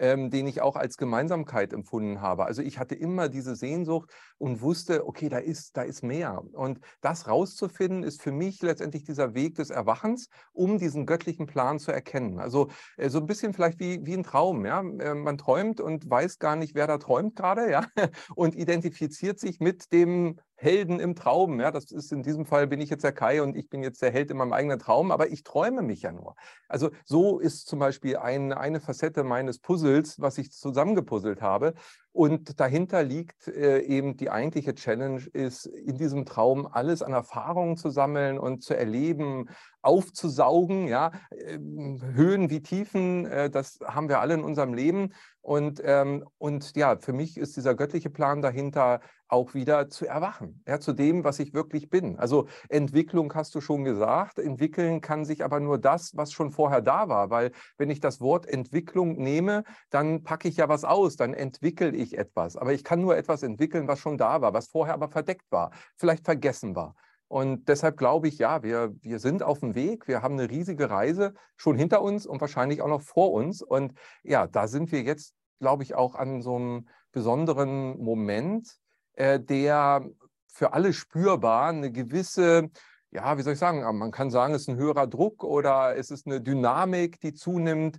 ähm, 0.00 0.30
den 0.30 0.47
ich 0.47 0.62
auch 0.62 0.76
als 0.76 0.97
Gemeinsamkeit 0.97 1.73
empfunden 1.73 2.21
habe. 2.21 2.47
Also 2.47 2.62
ich 2.62 2.78
hatte 2.78 2.95
immer 2.95 3.28
diese 3.28 3.54
Sehnsucht 3.54 4.11
und 4.38 4.62
wusste, 4.62 5.07
okay, 5.07 5.28
da 5.28 5.38
ist, 5.38 5.76
da 5.76 5.83
ist 5.83 6.02
mehr. 6.02 6.42
Und 6.52 6.80
das 7.02 7.28
rauszufinden, 7.28 8.02
ist 8.02 8.23
für 8.23 8.33
mich 8.33 8.62
letztendlich 8.62 9.04
dieser 9.04 9.35
Weg 9.35 9.57
des 9.57 9.69
Erwachens, 9.69 10.30
um 10.52 10.78
diesen 10.78 11.04
göttlichen 11.04 11.47
Plan 11.47 11.78
zu 11.78 11.92
erkennen. 11.92 12.40
Also 12.40 12.69
äh, 12.97 13.11
so 13.11 13.19
ein 13.19 13.26
bisschen 13.26 13.52
vielleicht 13.52 13.78
wie, 13.78 14.04
wie 14.07 14.14
ein 14.14 14.23
Traum. 14.25 14.64
Ja? 14.64 14.80
Äh, 14.80 15.14
man 15.14 15.37
träumt 15.37 15.80
und 15.80 16.09
weiß 16.09 16.38
gar 16.38 16.57
nicht, 16.57 16.75
wer 16.75 16.87
da 16.87 16.97
träumt 16.97 17.37
gerade, 17.37 17.71
ja, 17.71 17.85
und 18.35 18.57
identifiziert 18.57 19.38
sich 19.38 19.61
mit 19.61 19.92
dem 19.92 20.40
Helden 20.61 21.00
im 21.00 21.14
Traum. 21.14 21.59
Ja, 21.59 21.71
das 21.71 21.90
ist 21.90 22.12
in 22.12 22.23
diesem 22.23 22.45
Fall 22.45 22.67
bin 22.67 22.81
ich 22.83 22.90
jetzt 22.90 23.02
der 23.02 23.12
Kai 23.12 23.43
und 23.43 23.57
ich 23.57 23.71
bin 23.71 23.83
jetzt 23.83 24.02
der 24.02 24.11
Held 24.11 24.31
in 24.31 24.37
meinem 24.37 24.52
eigenen 24.52 24.79
Traum, 24.79 25.11
aber 25.11 25.31
ich 25.31 25.43
träume 25.43 25.81
mich 25.81 26.02
ja 26.02 26.12
nur. 26.12 26.37
Also 26.69 26.90
so 27.07 27.38
ist 27.38 27.67
zum 27.67 27.79
Beispiel 27.79 28.19
ein, 28.19 28.52
eine 28.52 28.81
Facette 28.81 29.25
meines 29.25 29.59
Puzzles, 29.59 30.21
was 30.21 30.37
ich 30.37 30.52
zusammengepuzzelt 30.52 31.40
habe. 31.40 31.73
Und 32.12 32.59
dahinter 32.59 33.05
liegt 33.05 33.47
äh, 33.47 33.81
eben 33.81 34.17
die 34.17 34.31
eigentliche 34.31 34.75
Challenge, 34.75 35.23
ist 35.33 35.67
in 35.67 35.97
diesem 35.97 36.26
Traum 36.26 36.67
alles 36.67 37.02
an 37.02 37.12
Erfahrungen 37.12 37.76
zu 37.76 37.90
sammeln 37.90 38.38
und 38.38 38.64
zu 38.64 38.76
erleben, 38.76 39.49
aufzusaugen, 39.83 40.88
ja, 40.88 41.12
äh, 41.31 41.59
Höhen 41.59 42.50
wie 42.50 42.62
Tiefen, 42.62 43.26
äh, 43.26 43.49
das 43.49 43.79
haben 43.85 44.09
wir 44.09 44.21
alle 44.21 44.35
in 44.35 44.43
unserem 44.43 44.75
Leben. 44.75 45.14
Und, 45.40 45.81
ähm, 45.85 46.25
und 46.38 46.76
ja, 46.76 46.99
für 46.99 47.12
mich 47.12 47.38
ist 47.38 47.57
dieser 47.57 47.75
göttliche 47.75 48.11
Plan 48.11 48.43
dahinter, 48.43 49.00
auch 49.31 49.55
wieder 49.55 49.88
zu 49.88 50.07
erwachen, 50.07 50.62
ja, 50.67 50.81
zu 50.81 50.93
dem, 50.93 51.25
was 51.25 51.38
ich 51.38 51.55
wirklich 51.55 51.88
bin. 51.88 52.19
Also 52.19 52.49
Entwicklung 52.69 53.33
hast 53.35 53.55
du 53.55 53.61
schon 53.61 53.85
gesagt, 53.85 54.38
entwickeln 54.38 55.00
kann 55.00 55.25
sich 55.25 55.45
aber 55.45 55.61
nur 55.61 55.79
das, 55.79 56.17
was 56.17 56.33
schon 56.33 56.50
vorher 56.50 56.83
da 56.83 57.09
war, 57.09 57.31
weil 57.31 57.52
wenn 57.79 57.90
ich 57.90 58.00
das 58.00 58.21
Wort 58.21 58.47
Entwicklung 58.47 59.17
nehme, 59.17 59.62
dann 59.88 60.25
packe 60.25 60.49
ich 60.49 60.57
ja 60.57 60.69
was 60.69 60.85
aus, 60.85 61.17
dann 61.17 61.33
entwickle 61.33 61.90
ich 61.90 62.00
etwas. 62.16 62.57
Aber 62.57 62.73
ich 62.73 62.85
kann 62.85 63.00
nur 63.00 63.16
etwas 63.16 63.42
entwickeln, 63.42 63.88
was 63.88 64.00
schon 64.00 64.19
da 64.19 64.40
war, 64.40 64.52
was 64.52 64.69
vorher 64.69 64.95
aber 64.95 65.09
verdeckt 65.09 65.50
war, 65.50 65.71
vielleicht 65.97 66.25
vergessen 66.25 66.75
war. 66.75 66.95
Und 67.28 67.69
deshalb 67.69 67.97
glaube 67.97 68.26
ich, 68.26 68.38
ja, 68.38 68.64
wir, 68.64 68.92
wir 69.02 69.21
sind 69.21 69.45
auf 69.45 69.61
dem 69.61 69.76
Weg. 69.76 70.09
Wir 70.09 70.21
haben 70.21 70.35
eine 70.35 70.50
riesige 70.50 70.90
Reise 70.90 71.35
schon 71.57 71.76
hinter 71.76 72.02
uns 72.02 72.26
und 72.26 72.40
wahrscheinlich 72.40 72.83
auch 72.83 72.88
noch 72.88 73.02
vor 73.02 73.30
uns. 73.33 73.62
Und 73.62 73.95
ja, 74.25 74.49
da 74.49 74.66
sind 74.66 74.90
wir 74.90 75.02
jetzt, 75.02 75.35
glaube 75.61 75.85
ich, 75.85 75.95
auch 75.95 76.16
an 76.16 76.42
so 76.42 76.57
einem 76.57 76.88
besonderen 77.12 78.02
Moment, 78.02 78.76
äh, 79.12 79.38
der 79.38 80.04
für 80.49 80.73
alle 80.73 80.92
spürbar 80.92 81.69
eine 81.69 81.92
gewisse, 81.92 82.69
ja, 83.12 83.38
wie 83.38 83.42
soll 83.42 83.52
ich 83.52 83.61
sagen, 83.61 83.80
man 83.97 84.11
kann 84.11 84.30
sagen, 84.30 84.52
es 84.54 84.62
ist 84.62 84.69
ein 84.69 84.76
höherer 84.76 85.07
Druck 85.07 85.45
oder 85.45 85.97
es 85.97 86.11
ist 86.11 86.26
eine 86.26 86.40
Dynamik, 86.40 87.21
die 87.21 87.33
zunimmt, 87.33 87.99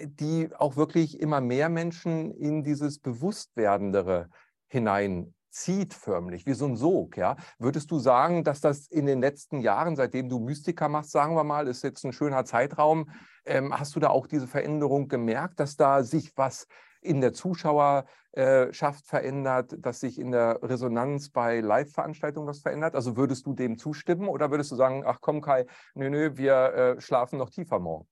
die 0.00 0.50
auch 0.56 0.76
wirklich 0.76 1.20
immer 1.20 1.40
mehr 1.40 1.68
Menschen 1.68 2.32
in 2.32 2.62
dieses 2.62 2.98
Bewusstwerdendere 2.98 4.28
hinein 4.68 5.34
zieht 5.50 5.94
förmlich, 5.94 6.46
wie 6.46 6.54
so 6.54 6.66
ein 6.66 6.76
Sog. 6.76 7.16
Ja? 7.16 7.36
Würdest 7.58 7.90
du 7.90 7.98
sagen, 7.98 8.44
dass 8.44 8.60
das 8.60 8.86
in 8.86 9.06
den 9.06 9.20
letzten 9.20 9.60
Jahren, 9.60 9.96
seitdem 9.96 10.28
du 10.28 10.38
Mystiker 10.38 10.88
machst, 10.88 11.10
sagen 11.10 11.34
wir 11.34 11.44
mal, 11.44 11.66
ist 11.66 11.82
jetzt 11.82 12.04
ein 12.04 12.12
schöner 12.12 12.44
Zeitraum, 12.44 13.10
ähm, 13.44 13.76
hast 13.76 13.96
du 13.96 14.00
da 14.00 14.10
auch 14.10 14.26
diese 14.26 14.46
Veränderung 14.46 15.08
gemerkt, 15.08 15.58
dass 15.58 15.76
da 15.76 16.02
sich 16.02 16.32
was 16.36 16.66
in 17.00 17.20
der 17.20 17.32
Zuschauerschaft 17.32 19.06
verändert, 19.06 19.76
dass 19.78 20.00
sich 20.00 20.18
in 20.18 20.32
der 20.32 20.58
Resonanz 20.62 21.30
bei 21.30 21.60
Live-Veranstaltungen 21.60 22.48
was 22.48 22.60
verändert? 22.60 22.94
Also 22.94 23.16
würdest 23.16 23.46
du 23.46 23.54
dem 23.54 23.78
zustimmen 23.78 24.28
oder 24.28 24.50
würdest 24.50 24.70
du 24.72 24.76
sagen, 24.76 25.04
ach 25.06 25.18
komm 25.20 25.40
Kai, 25.40 25.66
nö, 25.94 26.10
nö, 26.10 26.36
wir 26.36 26.54
äh, 26.74 27.00
schlafen 27.00 27.38
noch 27.38 27.50
tiefer 27.50 27.78
morgen? 27.78 28.06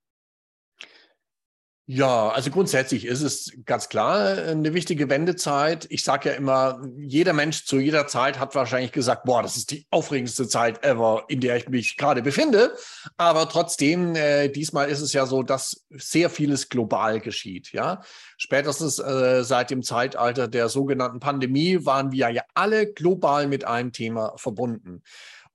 Ja, 1.88 2.30
also 2.30 2.50
grundsätzlich 2.50 3.04
ist 3.04 3.22
es 3.22 3.52
ganz 3.64 3.88
klar 3.88 4.38
äh, 4.38 4.50
eine 4.50 4.74
wichtige 4.74 5.08
Wendezeit. 5.08 5.86
Ich 5.88 6.02
sage 6.02 6.30
ja 6.30 6.34
immer, 6.34 6.82
jeder 6.98 7.32
Mensch 7.32 7.64
zu 7.64 7.78
jeder 7.78 8.08
Zeit 8.08 8.40
hat 8.40 8.56
wahrscheinlich 8.56 8.90
gesagt, 8.90 9.22
boah, 9.22 9.40
das 9.40 9.56
ist 9.56 9.70
die 9.70 9.86
aufregendste 9.90 10.48
Zeit 10.48 10.84
ever, 10.84 11.26
in 11.28 11.40
der 11.40 11.56
ich 11.56 11.68
mich 11.68 11.96
gerade 11.96 12.22
befinde. 12.22 12.74
Aber 13.18 13.48
trotzdem, 13.48 14.16
äh, 14.16 14.48
diesmal 14.48 14.88
ist 14.88 15.00
es 15.00 15.12
ja 15.12 15.26
so, 15.26 15.44
dass 15.44 15.86
sehr 15.90 16.28
vieles 16.28 16.70
global 16.70 17.20
geschieht. 17.20 17.70
Ja, 17.72 18.00
spätestens 18.36 18.98
äh, 18.98 19.44
seit 19.44 19.70
dem 19.70 19.84
Zeitalter 19.84 20.48
der 20.48 20.68
sogenannten 20.68 21.20
Pandemie 21.20 21.84
waren 21.86 22.10
wir 22.10 22.30
ja 22.30 22.42
alle 22.54 22.92
global 22.92 23.46
mit 23.46 23.64
einem 23.64 23.92
Thema 23.92 24.32
verbunden. 24.38 25.04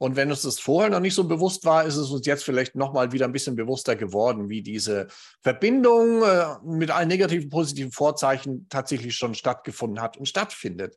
Und 0.02 0.16
wenn 0.16 0.32
uns 0.32 0.42
das 0.42 0.60
vorher 0.60 0.90
noch 0.90 1.00
nicht 1.00 1.14
so 1.14 1.26
bewusst 1.26 1.64
war, 1.64 1.86
ist 1.86 1.96
es 1.96 2.10
uns 2.10 2.26
jetzt 2.26 2.44
vielleicht 2.44 2.74
nochmal 2.74 3.12
wieder 3.12 3.26
ein 3.26 3.32
bisschen 3.32 3.56
bewusster 3.56 3.96
geworden, 3.96 4.50
wie 4.50 4.64
diese 4.64 5.06
Verbindung 5.42 6.24
äh, 6.24 6.46
mit 6.66 6.90
allen 6.90 7.08
negativen, 7.08 7.52
positiven 7.52 7.92
Vorzeichen 7.92 8.66
tatsächlich 8.68 9.16
schon 9.16 9.36
stattgefunden 9.36 10.02
hat 10.02 10.18
und 10.18 10.28
stattfindet. 10.28 10.96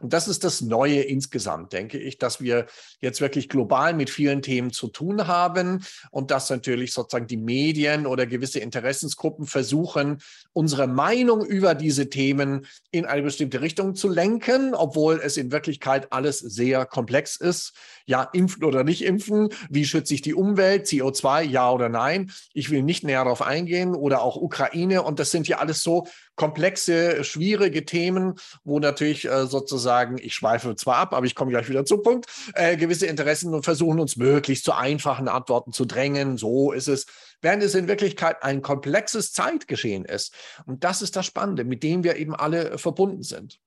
Und 0.00 0.14
das 0.14 0.26
ist 0.26 0.42
das 0.42 0.62
Neue 0.62 1.02
insgesamt, 1.02 1.74
denke 1.74 1.98
ich, 1.98 2.16
dass 2.16 2.40
wir 2.40 2.64
jetzt 3.00 3.20
wirklich 3.20 3.50
global 3.50 3.92
mit 3.92 4.08
vielen 4.08 4.40
Themen 4.40 4.70
zu 4.70 4.88
tun 4.88 5.26
haben 5.26 5.84
und 6.10 6.30
dass 6.30 6.48
natürlich 6.48 6.94
sozusagen 6.94 7.26
die 7.26 7.36
Medien 7.36 8.06
oder 8.06 8.26
gewisse 8.26 8.60
Interessensgruppen 8.60 9.44
versuchen, 9.44 10.22
unsere 10.54 10.86
Meinung 10.86 11.44
über 11.44 11.74
diese 11.74 12.08
Themen 12.08 12.66
in 12.90 13.04
eine 13.04 13.22
bestimmte 13.22 13.60
Richtung 13.60 13.94
zu 13.94 14.08
lenken, 14.08 14.74
obwohl 14.74 15.20
es 15.22 15.36
in 15.36 15.52
Wirklichkeit 15.52 16.10
alles 16.10 16.38
sehr 16.38 16.86
komplex 16.86 17.36
ist. 17.36 17.74
Ja, 18.06 18.22
im 18.32 18.45
impfen 18.46 18.64
oder 18.64 18.84
nicht 18.84 19.04
impfen, 19.04 19.48
wie 19.68 19.84
schütze 19.84 20.14
ich 20.14 20.22
die 20.22 20.34
Umwelt, 20.34 20.86
CO2, 20.86 21.42
ja 21.42 21.70
oder 21.70 21.88
nein. 21.88 22.30
Ich 22.52 22.70
will 22.70 22.82
nicht 22.82 23.02
näher 23.02 23.24
darauf 23.24 23.42
eingehen 23.42 23.94
oder 23.94 24.22
auch 24.22 24.36
Ukraine. 24.36 25.02
Und 25.02 25.18
das 25.18 25.32
sind 25.32 25.48
ja 25.48 25.58
alles 25.58 25.82
so 25.82 26.06
komplexe, 26.36 27.24
schwierige 27.24 27.84
Themen, 27.84 28.34
wo 28.62 28.78
natürlich 28.78 29.24
äh, 29.24 29.46
sozusagen, 29.46 30.18
ich 30.18 30.34
schweife 30.34 30.76
zwar 30.76 30.96
ab, 30.96 31.14
aber 31.14 31.26
ich 31.26 31.34
komme 31.34 31.50
gleich 31.50 31.68
wieder 31.68 31.84
zum 31.84 32.02
Punkt, 32.02 32.26
äh, 32.54 32.76
gewisse 32.76 33.06
Interessen 33.06 33.52
und 33.52 33.64
versuchen 33.64 33.98
uns 33.98 34.16
möglichst 34.16 34.64
zu 34.64 34.72
einfachen 34.72 35.28
Antworten 35.28 35.72
zu 35.72 35.84
drängen. 35.86 36.36
So 36.36 36.72
ist 36.72 36.88
es, 36.88 37.06
während 37.40 37.62
es 37.62 37.74
in 37.74 37.88
Wirklichkeit 37.88 38.42
ein 38.42 38.62
komplexes 38.62 39.32
Zeitgeschehen 39.32 40.04
ist. 40.04 40.32
Und 40.66 40.84
das 40.84 41.02
ist 41.02 41.16
das 41.16 41.26
Spannende, 41.26 41.64
mit 41.64 41.82
dem 41.82 42.04
wir 42.04 42.16
eben 42.16 42.34
alle 42.34 42.78
verbunden 42.78 43.22
sind. 43.22 43.58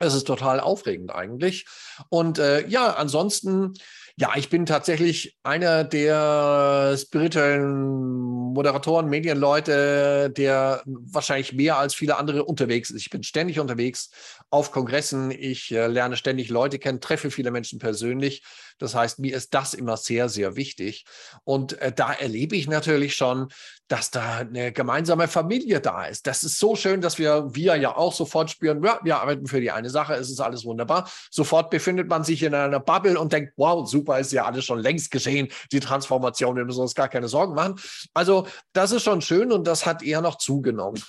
Es 0.00 0.14
ist 0.14 0.26
total 0.26 0.60
aufregend 0.60 1.14
eigentlich. 1.14 1.66
Und 2.08 2.38
äh, 2.38 2.66
ja, 2.66 2.94
ansonsten 2.94 3.74
ja, 4.20 4.32
ich 4.36 4.50
bin 4.50 4.66
tatsächlich 4.66 5.38
einer 5.44 5.82
der 5.82 6.94
spirituellen 6.98 8.52
Moderatoren, 8.52 9.08
Medienleute, 9.08 10.28
der 10.28 10.82
wahrscheinlich 10.84 11.54
mehr 11.54 11.78
als 11.78 11.94
viele 11.94 12.18
andere 12.18 12.44
unterwegs 12.44 12.90
ist. 12.90 13.00
Ich 13.00 13.08
bin 13.08 13.22
ständig 13.22 13.60
unterwegs 13.60 14.10
auf 14.50 14.72
Kongressen. 14.72 15.30
Ich 15.30 15.72
äh, 15.72 15.86
lerne 15.86 16.16
ständig 16.16 16.50
Leute 16.50 16.78
kennen, 16.78 17.00
treffe 17.00 17.30
viele 17.30 17.50
Menschen 17.50 17.78
persönlich. 17.78 18.42
Das 18.80 18.94
heißt, 18.94 19.18
mir 19.18 19.36
ist 19.36 19.54
das 19.54 19.74
immer 19.74 19.96
sehr, 19.96 20.28
sehr 20.28 20.56
wichtig. 20.56 21.04
Und 21.44 21.78
äh, 21.80 21.92
da 21.92 22.12
erlebe 22.12 22.56
ich 22.56 22.66
natürlich 22.66 23.14
schon, 23.14 23.48
dass 23.88 24.10
da 24.10 24.38
eine 24.38 24.72
gemeinsame 24.72 25.28
Familie 25.28 25.80
da 25.80 26.06
ist. 26.06 26.26
Das 26.26 26.42
ist 26.42 26.58
so 26.58 26.76
schön, 26.76 27.00
dass 27.00 27.18
wir, 27.18 27.54
wir 27.54 27.76
ja 27.76 27.96
auch 27.96 28.12
sofort 28.12 28.50
spüren, 28.50 28.82
ja, 28.82 28.98
wir 29.02 29.18
arbeiten 29.18 29.46
für 29.46 29.60
die 29.60 29.70
eine 29.70 29.90
Sache, 29.90 30.14
es 30.14 30.30
ist 30.30 30.40
alles 30.40 30.64
wunderbar. 30.64 31.10
Sofort 31.30 31.70
befindet 31.70 32.08
man 32.08 32.24
sich 32.24 32.42
in 32.42 32.54
einer 32.54 32.80
Bubble 32.80 33.18
und 33.18 33.32
denkt, 33.32 33.52
wow, 33.56 33.88
super, 33.88 34.18
ist 34.18 34.32
ja 34.32 34.46
alles 34.46 34.64
schon 34.64 34.78
längst 34.78 35.10
geschehen, 35.10 35.48
die 35.72 35.80
Transformation, 35.80 36.56
wir 36.56 36.64
müssen 36.64 36.80
uns 36.80 36.94
gar 36.94 37.08
keine 37.08 37.28
Sorgen 37.28 37.54
machen. 37.54 37.80
Also 38.14 38.46
das 38.72 38.92
ist 38.92 39.02
schon 39.02 39.20
schön 39.20 39.52
und 39.52 39.66
das 39.66 39.86
hat 39.86 40.02
eher 40.02 40.20
noch 40.22 40.38
zugenommen. 40.38 41.02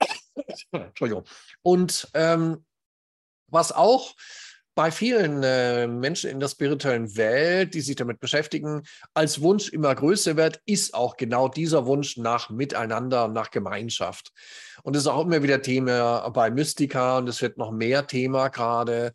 Entschuldigung. 0.72 1.24
Und 1.62 2.08
ähm, 2.14 2.64
was 3.46 3.72
auch 3.72 4.14
bei 4.80 4.90
vielen 4.90 5.42
äh, 5.42 5.86
Menschen 5.86 6.30
in 6.30 6.40
der 6.40 6.48
spirituellen 6.48 7.14
Welt, 7.14 7.74
die 7.74 7.82
sich 7.82 7.96
damit 7.96 8.18
beschäftigen, 8.18 8.84
als 9.12 9.42
Wunsch 9.42 9.68
immer 9.68 9.94
größer 9.94 10.38
wird, 10.38 10.58
ist 10.64 10.94
auch 10.94 11.18
genau 11.18 11.48
dieser 11.48 11.84
Wunsch 11.84 12.16
nach 12.16 12.48
Miteinander, 12.48 13.28
nach 13.28 13.50
Gemeinschaft. 13.50 14.32
Und 14.82 14.96
das 14.96 15.02
ist 15.02 15.08
auch 15.08 15.26
immer 15.26 15.42
wieder 15.42 15.60
Thema 15.60 16.26
bei 16.30 16.50
Mystika 16.50 17.18
und 17.18 17.28
es 17.28 17.42
wird 17.42 17.58
noch 17.58 17.70
mehr 17.70 18.06
Thema 18.06 18.48
gerade 18.48 19.12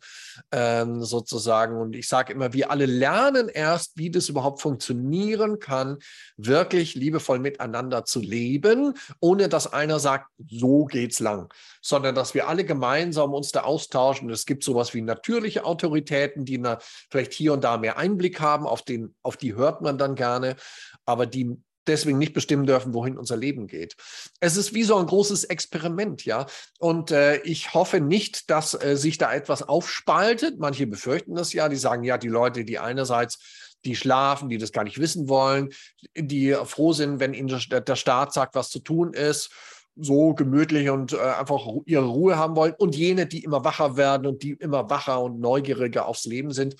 ähm, 0.52 1.02
sozusagen. 1.02 1.76
Und 1.76 1.96
ich 1.96 2.06
sage 2.06 2.32
immer, 2.32 2.52
wir 2.52 2.70
alle 2.70 2.86
lernen 2.86 3.48
erst, 3.48 3.96
wie 3.96 4.10
das 4.10 4.28
überhaupt 4.28 4.60
funktionieren 4.60 5.58
kann, 5.58 5.98
wirklich 6.36 6.94
liebevoll 6.94 7.40
miteinander 7.40 8.04
zu 8.04 8.20
leben, 8.20 8.94
ohne 9.18 9.48
dass 9.48 9.72
einer 9.72 9.98
sagt, 9.98 10.30
so 10.48 10.84
geht's 10.84 11.18
lang, 11.18 11.52
sondern 11.86 12.14
dass 12.14 12.34
wir 12.34 12.48
alle 12.48 12.64
gemeinsam 12.64 13.32
uns 13.32 13.52
da 13.52 13.60
austauschen. 13.62 14.28
Es 14.30 14.44
gibt 14.44 14.64
sowas 14.64 14.92
wie 14.92 15.02
natürliche 15.02 15.64
Autoritäten, 15.64 16.44
die 16.44 16.58
na, 16.58 16.78
vielleicht 17.10 17.32
hier 17.32 17.52
und 17.52 17.62
da 17.62 17.76
mehr 17.78 17.96
Einblick 17.96 18.40
haben, 18.40 18.66
auf, 18.66 18.82
den, 18.82 19.14
auf 19.22 19.36
die 19.36 19.54
hört 19.54 19.82
man 19.82 19.96
dann 19.96 20.16
gerne, 20.16 20.56
aber 21.04 21.26
die 21.26 21.56
deswegen 21.86 22.18
nicht 22.18 22.32
bestimmen 22.32 22.66
dürfen, 22.66 22.94
wohin 22.94 23.16
unser 23.16 23.36
Leben 23.36 23.68
geht. 23.68 23.94
Es 24.40 24.56
ist 24.56 24.74
wie 24.74 24.82
so 24.82 24.96
ein 24.96 25.06
großes 25.06 25.44
Experiment, 25.44 26.24
ja. 26.24 26.46
Und 26.80 27.12
äh, 27.12 27.36
ich 27.42 27.74
hoffe 27.74 28.00
nicht, 28.00 28.50
dass 28.50 28.74
äh, 28.74 28.96
sich 28.96 29.18
da 29.18 29.32
etwas 29.32 29.62
aufspaltet. 29.62 30.58
Manche 30.58 30.88
befürchten 30.88 31.36
das 31.36 31.52
ja. 31.52 31.68
Die 31.68 31.76
sagen 31.76 32.02
ja, 32.02 32.18
die 32.18 32.26
Leute, 32.26 32.64
die 32.64 32.80
einerseits 32.80 33.38
die 33.84 33.94
schlafen, 33.94 34.48
die 34.48 34.58
das 34.58 34.72
gar 34.72 34.82
nicht 34.82 34.98
wissen 34.98 35.28
wollen, 35.28 35.68
die 36.16 36.56
froh 36.64 36.92
sind, 36.92 37.20
wenn 37.20 37.34
ihnen 37.34 37.62
der 37.70 37.96
Staat 37.96 38.32
sagt, 38.32 38.56
was 38.56 38.70
zu 38.70 38.80
tun 38.80 39.12
ist, 39.12 39.52
so 39.96 40.34
gemütlich 40.34 40.90
und 40.90 41.12
äh, 41.12 41.18
einfach 41.18 41.66
ihre 41.86 42.06
Ruhe 42.06 42.36
haben 42.36 42.56
wollen. 42.56 42.74
Und 42.74 42.94
jene, 42.94 43.26
die 43.26 43.42
immer 43.42 43.64
wacher 43.64 43.96
werden 43.96 44.26
und 44.26 44.42
die 44.42 44.52
immer 44.52 44.88
wacher 44.90 45.22
und 45.22 45.40
neugieriger 45.40 46.06
aufs 46.06 46.24
Leben 46.24 46.52
sind. 46.52 46.76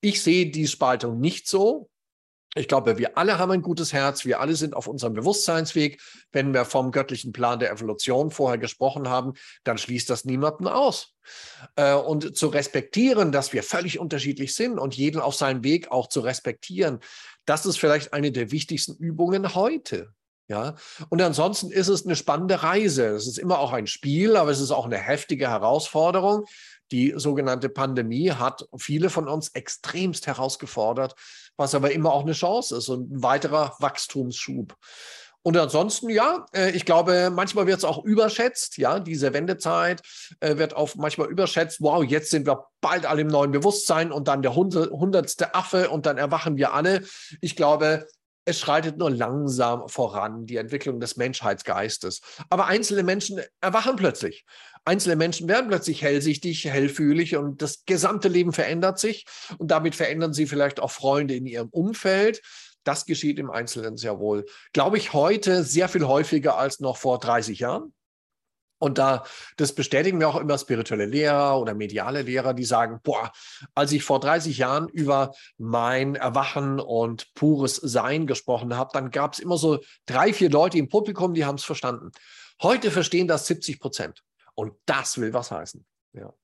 Ich 0.00 0.22
sehe 0.22 0.50
die 0.50 0.66
Spaltung 0.66 1.20
nicht 1.20 1.48
so. 1.48 1.88
Ich 2.54 2.68
glaube, 2.68 2.98
wir 2.98 3.16
alle 3.16 3.38
haben 3.38 3.50
ein 3.50 3.62
gutes 3.62 3.94
Herz, 3.94 4.26
wir 4.26 4.40
alle 4.40 4.54
sind 4.56 4.74
auf 4.74 4.86
unserem 4.86 5.14
Bewusstseinsweg. 5.14 6.02
Wenn 6.32 6.52
wir 6.52 6.66
vom 6.66 6.90
göttlichen 6.92 7.32
Plan 7.32 7.58
der 7.58 7.70
Evolution 7.70 8.30
vorher 8.30 8.58
gesprochen 8.58 9.08
haben, 9.08 9.32
dann 9.64 9.78
schließt 9.78 10.10
das 10.10 10.26
niemanden 10.26 10.68
aus. 10.68 11.14
Äh, 11.76 11.94
und 11.94 12.36
zu 12.36 12.48
respektieren, 12.48 13.32
dass 13.32 13.54
wir 13.54 13.62
völlig 13.62 13.98
unterschiedlich 13.98 14.54
sind 14.54 14.78
und 14.78 14.94
jeden 14.94 15.20
auf 15.20 15.34
seinem 15.34 15.64
Weg 15.64 15.90
auch 15.90 16.08
zu 16.08 16.20
respektieren, 16.20 17.00
das 17.46 17.64
ist 17.64 17.78
vielleicht 17.78 18.12
eine 18.12 18.32
der 18.32 18.50
wichtigsten 18.50 18.96
Übungen 18.96 19.54
heute. 19.54 20.12
Ja, 20.48 20.74
und 21.08 21.22
ansonsten 21.22 21.70
ist 21.70 21.88
es 21.88 22.04
eine 22.04 22.16
spannende 22.16 22.62
Reise. 22.62 23.06
Es 23.06 23.26
ist 23.26 23.38
immer 23.38 23.58
auch 23.58 23.72
ein 23.72 23.86
Spiel, 23.86 24.36
aber 24.36 24.50
es 24.50 24.60
ist 24.60 24.70
auch 24.70 24.84
eine 24.84 24.98
heftige 24.98 25.48
Herausforderung. 25.48 26.44
Die 26.90 27.14
sogenannte 27.16 27.68
Pandemie 27.68 28.30
hat 28.32 28.66
viele 28.76 29.08
von 29.08 29.28
uns 29.28 29.48
extremst 29.50 30.26
herausgefordert, 30.26 31.14
was 31.56 31.74
aber 31.74 31.92
immer 31.92 32.12
auch 32.12 32.22
eine 32.22 32.32
Chance 32.32 32.76
ist 32.76 32.88
und 32.88 33.10
ein 33.12 33.22
weiterer 33.22 33.76
Wachstumsschub. 33.78 34.76
Und 35.44 35.56
ansonsten, 35.56 36.08
ja, 36.08 36.46
äh, 36.54 36.70
ich 36.70 36.84
glaube, 36.84 37.30
manchmal 37.34 37.66
wird 37.66 37.78
es 37.78 37.84
auch 37.84 38.04
überschätzt. 38.04 38.78
Ja, 38.78 39.00
diese 39.00 39.32
Wendezeit 39.32 40.02
äh, 40.40 40.56
wird 40.56 40.76
auch 40.76 40.94
manchmal 40.94 41.28
überschätzt. 41.28 41.80
Wow, 41.80 42.04
jetzt 42.04 42.30
sind 42.30 42.46
wir 42.46 42.66
bald 42.80 43.06
alle 43.06 43.22
im 43.22 43.28
neuen 43.28 43.50
Bewusstsein 43.50 44.12
und 44.12 44.28
dann 44.28 44.42
der 44.42 44.54
hundertste 44.54 45.54
Affe 45.54 45.90
und 45.90 46.06
dann 46.06 46.16
erwachen 46.16 46.56
wir 46.56 46.74
alle. 46.74 47.02
Ich 47.40 47.56
glaube, 47.56 48.06
es 48.44 48.58
schreitet 48.58 48.98
nur 48.98 49.10
langsam 49.10 49.88
voran, 49.88 50.46
die 50.46 50.56
Entwicklung 50.56 50.98
des 51.00 51.16
Menschheitsgeistes. 51.16 52.20
Aber 52.50 52.66
einzelne 52.66 53.02
Menschen 53.02 53.40
erwachen 53.60 53.96
plötzlich. 53.96 54.44
Einzelne 54.84 55.16
Menschen 55.16 55.48
werden 55.48 55.68
plötzlich 55.68 56.02
hellsichtig, 56.02 56.64
hellfühlig 56.64 57.36
und 57.36 57.62
das 57.62 57.84
gesamte 57.84 58.28
Leben 58.28 58.52
verändert 58.52 58.98
sich. 58.98 59.26
Und 59.58 59.70
damit 59.70 59.94
verändern 59.94 60.32
sie 60.32 60.46
vielleicht 60.46 60.80
auch 60.80 60.90
Freunde 60.90 61.34
in 61.34 61.46
ihrem 61.46 61.68
Umfeld. 61.68 62.42
Das 62.82 63.06
geschieht 63.06 63.38
im 63.38 63.50
Einzelnen 63.50 63.96
sehr 63.96 64.18
wohl. 64.18 64.44
Glaube 64.72 64.98
ich 64.98 65.12
heute 65.12 65.62
sehr 65.62 65.88
viel 65.88 66.06
häufiger 66.06 66.58
als 66.58 66.80
noch 66.80 66.96
vor 66.96 67.20
30 67.20 67.60
Jahren. 67.60 67.94
Und 68.82 68.98
da, 68.98 69.22
das 69.58 69.76
bestätigen 69.76 70.18
mir 70.18 70.26
auch 70.26 70.40
immer 70.40 70.58
spirituelle 70.58 71.06
Lehrer 71.06 71.60
oder 71.60 71.72
mediale 71.72 72.22
Lehrer, 72.22 72.52
die 72.52 72.64
sagen, 72.64 72.98
boah, 73.04 73.30
als 73.76 73.92
ich 73.92 74.02
vor 74.02 74.18
30 74.18 74.58
Jahren 74.58 74.88
über 74.88 75.34
mein 75.56 76.16
Erwachen 76.16 76.80
und 76.80 77.32
pures 77.34 77.76
Sein 77.76 78.26
gesprochen 78.26 78.76
habe, 78.76 78.90
dann 78.92 79.12
gab 79.12 79.34
es 79.34 79.38
immer 79.38 79.56
so 79.56 79.78
drei, 80.04 80.32
vier 80.32 80.50
Leute 80.50 80.78
im 80.78 80.88
Publikum, 80.88 81.32
die 81.32 81.44
haben 81.44 81.54
es 81.54 81.64
verstanden. 81.64 82.10
Heute 82.60 82.90
verstehen 82.90 83.28
das 83.28 83.46
70 83.46 83.78
Prozent. 83.78 84.24
Und 84.56 84.72
das 84.84 85.16
will 85.16 85.32
was 85.32 85.52
heißen. 85.52 85.86
Ja. 86.14 86.34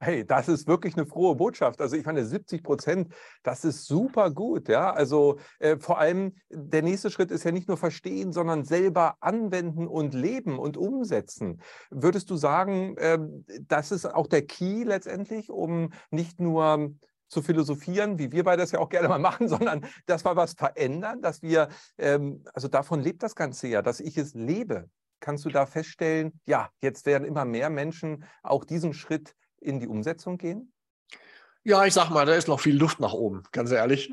Hey, 0.00 0.24
das 0.24 0.46
ist 0.46 0.68
wirklich 0.68 0.96
eine 0.96 1.06
frohe 1.06 1.34
Botschaft. 1.34 1.80
Also 1.80 1.96
ich 1.96 2.06
meine, 2.06 2.24
70 2.24 2.62
Prozent, 2.62 3.12
das 3.42 3.64
ist 3.64 3.86
super 3.86 4.30
gut. 4.30 4.68
Ja, 4.68 4.92
also 4.92 5.38
äh, 5.58 5.76
vor 5.76 5.98
allem 5.98 6.36
der 6.50 6.82
nächste 6.82 7.10
Schritt 7.10 7.32
ist 7.32 7.42
ja 7.42 7.50
nicht 7.50 7.66
nur 7.66 7.76
verstehen, 7.76 8.32
sondern 8.32 8.64
selber 8.64 9.16
anwenden 9.20 9.88
und 9.88 10.14
leben 10.14 10.60
und 10.60 10.76
umsetzen. 10.76 11.60
Würdest 11.90 12.30
du 12.30 12.36
sagen, 12.36 12.96
äh, 12.98 13.18
das 13.66 13.90
ist 13.90 14.06
auch 14.06 14.28
der 14.28 14.46
Key 14.46 14.84
letztendlich, 14.84 15.50
um 15.50 15.90
nicht 16.12 16.38
nur 16.38 16.94
zu 17.28 17.42
philosophieren, 17.42 18.20
wie 18.20 18.30
wir 18.30 18.44
beide 18.44 18.62
das 18.62 18.70
ja 18.70 18.78
auch 18.78 18.88
gerne 18.88 19.08
mal 19.08 19.18
machen, 19.18 19.48
sondern 19.48 19.84
dass 20.06 20.24
wir 20.24 20.36
was 20.36 20.52
verändern, 20.52 21.22
dass 21.22 21.42
wir, 21.42 21.70
ähm, 21.98 22.44
also 22.54 22.68
davon 22.68 23.00
lebt 23.00 23.24
das 23.24 23.34
Ganze 23.34 23.66
ja, 23.66 23.82
dass 23.82 23.98
ich 23.98 24.16
es 24.16 24.32
lebe. 24.34 24.88
Kannst 25.20 25.44
du 25.44 25.48
da 25.48 25.66
feststellen, 25.66 26.40
ja, 26.46 26.70
jetzt 26.80 27.04
werden 27.04 27.26
immer 27.26 27.44
mehr 27.44 27.68
Menschen 27.68 28.24
auch 28.44 28.64
diesen 28.64 28.92
Schritt 28.92 29.34
in 29.60 29.80
die 29.80 29.88
Umsetzung 29.88 30.38
gehen? 30.38 30.72
Ja, 31.68 31.84
ich 31.84 31.92
sag 31.92 32.08
mal, 32.08 32.24
da 32.24 32.32
ist 32.32 32.48
noch 32.48 32.60
viel 32.60 32.78
Luft 32.78 32.98
nach 32.98 33.12
oben, 33.12 33.42
ganz 33.52 33.70
ehrlich. 33.72 34.10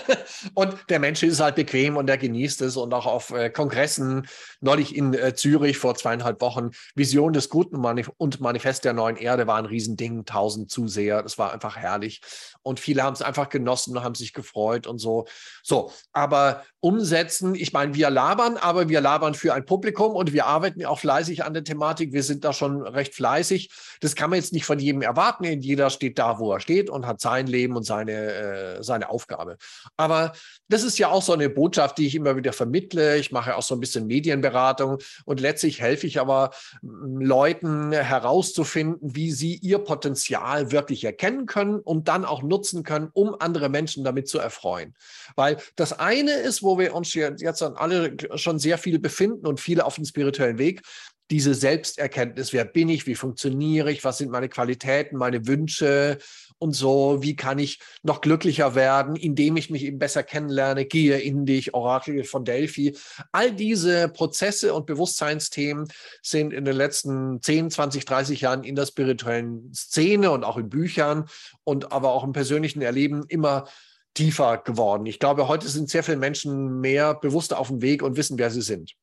und 0.54 0.74
der 0.88 0.98
Mensch 0.98 1.22
ist 1.22 1.38
halt 1.38 1.54
bequem 1.54 1.98
und 1.98 2.08
er 2.08 2.16
genießt 2.16 2.62
es 2.62 2.78
und 2.78 2.94
auch 2.94 3.04
auf 3.04 3.30
äh, 3.30 3.50
Kongressen, 3.50 4.26
neulich 4.62 4.96
in 4.96 5.12
äh, 5.12 5.34
Zürich 5.34 5.76
vor 5.76 5.96
zweieinhalb 5.96 6.40
Wochen, 6.40 6.70
Vision 6.94 7.34
des 7.34 7.50
Guten 7.50 7.78
Manif 7.78 8.10
und 8.16 8.40
Manifest 8.40 8.86
der 8.86 8.94
neuen 8.94 9.16
Erde 9.16 9.46
war 9.46 9.58
ein 9.58 9.66
Riesending, 9.66 10.24
tausend 10.24 10.70
Zuseher, 10.70 11.22
das 11.22 11.36
war 11.36 11.52
einfach 11.52 11.76
herrlich. 11.76 12.22
Und 12.62 12.80
viele 12.80 13.02
haben 13.02 13.12
es 13.12 13.20
einfach 13.20 13.50
genossen, 13.50 14.02
haben 14.02 14.14
sich 14.14 14.32
gefreut 14.32 14.86
und 14.86 14.98
so. 14.98 15.26
So, 15.62 15.92
aber 16.14 16.62
umsetzen, 16.80 17.54
ich 17.54 17.74
meine, 17.74 17.94
wir 17.94 18.08
labern, 18.08 18.56
aber 18.56 18.88
wir 18.88 19.02
labern 19.02 19.34
für 19.34 19.52
ein 19.52 19.66
Publikum 19.66 20.16
und 20.16 20.32
wir 20.32 20.46
arbeiten 20.46 20.82
auch 20.86 21.00
fleißig 21.00 21.44
an 21.44 21.52
der 21.52 21.64
Thematik. 21.64 22.14
Wir 22.14 22.22
sind 22.22 22.44
da 22.46 22.54
schon 22.54 22.80
recht 22.80 23.14
fleißig. 23.14 23.70
Das 24.00 24.14
kann 24.14 24.30
man 24.30 24.38
jetzt 24.38 24.54
nicht 24.54 24.64
von 24.64 24.78
jedem 24.78 25.02
erwarten. 25.02 25.44
Jeder 25.44 25.90
steht 25.90 26.18
da, 26.18 26.38
wo 26.38 26.50
er 26.50 26.60
steht 26.60 26.93
und 26.94 27.06
hat 27.06 27.20
sein 27.20 27.46
Leben 27.46 27.76
und 27.76 27.84
seine, 27.84 28.12
äh, 28.12 28.82
seine 28.82 29.10
Aufgabe. 29.10 29.56
Aber 29.96 30.32
das 30.68 30.82
ist 30.82 30.98
ja 30.98 31.10
auch 31.10 31.22
so 31.22 31.32
eine 31.32 31.50
Botschaft, 31.50 31.98
die 31.98 32.06
ich 32.06 32.14
immer 32.14 32.36
wieder 32.36 32.52
vermittle. 32.52 33.18
Ich 33.18 33.32
mache 33.32 33.56
auch 33.56 33.62
so 33.62 33.74
ein 33.74 33.80
bisschen 33.80 34.06
Medienberatung 34.06 34.98
und 35.24 35.40
letztlich 35.40 35.80
helfe 35.80 36.06
ich 36.06 36.20
aber 36.20 36.50
Leuten 36.82 37.92
herauszufinden, 37.92 39.14
wie 39.14 39.32
sie 39.32 39.56
ihr 39.56 39.78
Potenzial 39.78 40.72
wirklich 40.72 41.04
erkennen 41.04 41.46
können 41.46 41.80
und 41.80 42.08
dann 42.08 42.24
auch 42.24 42.42
nutzen 42.42 42.82
können, 42.82 43.10
um 43.12 43.34
andere 43.38 43.68
Menschen 43.68 44.04
damit 44.04 44.28
zu 44.28 44.38
erfreuen. 44.38 44.94
Weil 45.36 45.58
das 45.76 45.98
eine 45.98 46.32
ist, 46.32 46.62
wo 46.62 46.78
wir 46.78 46.94
uns 46.94 47.12
jetzt 47.14 47.62
alle 47.62 48.16
schon 48.36 48.58
sehr 48.58 48.78
viel 48.78 48.98
befinden 48.98 49.46
und 49.46 49.60
viele 49.60 49.84
auf 49.84 49.96
dem 49.96 50.04
spirituellen 50.04 50.58
Weg, 50.58 50.82
diese 51.30 51.54
Selbsterkenntnis, 51.54 52.52
wer 52.52 52.64
bin 52.64 52.88
ich, 52.88 53.06
wie 53.06 53.14
funktioniere 53.14 53.90
ich, 53.90 54.04
was 54.04 54.18
sind 54.18 54.30
meine 54.30 54.48
Qualitäten, 54.48 55.16
meine 55.16 55.46
Wünsche 55.46 56.18
und 56.58 56.72
so, 56.72 57.22
wie 57.22 57.34
kann 57.34 57.58
ich 57.58 57.80
noch 58.02 58.20
glücklicher 58.20 58.74
werden, 58.74 59.16
indem 59.16 59.56
ich 59.56 59.70
mich 59.70 59.84
eben 59.84 59.98
besser 59.98 60.22
kennenlerne, 60.22 60.84
gehe 60.84 61.18
in 61.18 61.46
dich, 61.46 61.74
Orakel 61.74 62.24
von 62.24 62.44
Delphi. 62.44 62.96
All 63.32 63.52
diese 63.52 64.08
Prozesse 64.08 64.74
und 64.74 64.86
Bewusstseinsthemen 64.86 65.88
sind 66.22 66.52
in 66.52 66.64
den 66.64 66.76
letzten 66.76 67.40
10, 67.40 67.70
20, 67.70 68.04
30 68.04 68.40
Jahren 68.42 68.64
in 68.64 68.76
der 68.76 68.86
spirituellen 68.86 69.72
Szene 69.74 70.30
und 70.30 70.44
auch 70.44 70.58
in 70.58 70.68
Büchern 70.68 71.26
und 71.64 71.92
aber 71.92 72.12
auch 72.12 72.24
im 72.24 72.32
persönlichen 72.32 72.82
Erleben 72.82 73.24
immer 73.28 73.66
tiefer 74.12 74.58
geworden. 74.58 75.06
Ich 75.06 75.18
glaube, 75.18 75.48
heute 75.48 75.68
sind 75.68 75.90
sehr 75.90 76.04
viele 76.04 76.18
Menschen 76.18 76.80
mehr 76.80 77.14
bewusster 77.14 77.58
auf 77.58 77.68
dem 77.68 77.82
Weg 77.82 78.02
und 78.02 78.16
wissen, 78.16 78.38
wer 78.38 78.50
sie 78.50 78.62
sind. 78.62 78.94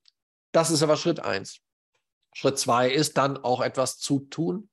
Das 0.54 0.72
ist 0.72 0.84
aber 0.84 0.98
Schritt 0.98 1.20
eins. 1.20 1.60
Schritt 2.34 2.58
zwei 2.58 2.90
ist 2.90 3.18
dann 3.18 3.38
auch 3.38 3.62
etwas 3.62 3.98
zu 3.98 4.22
tun 4.22 4.70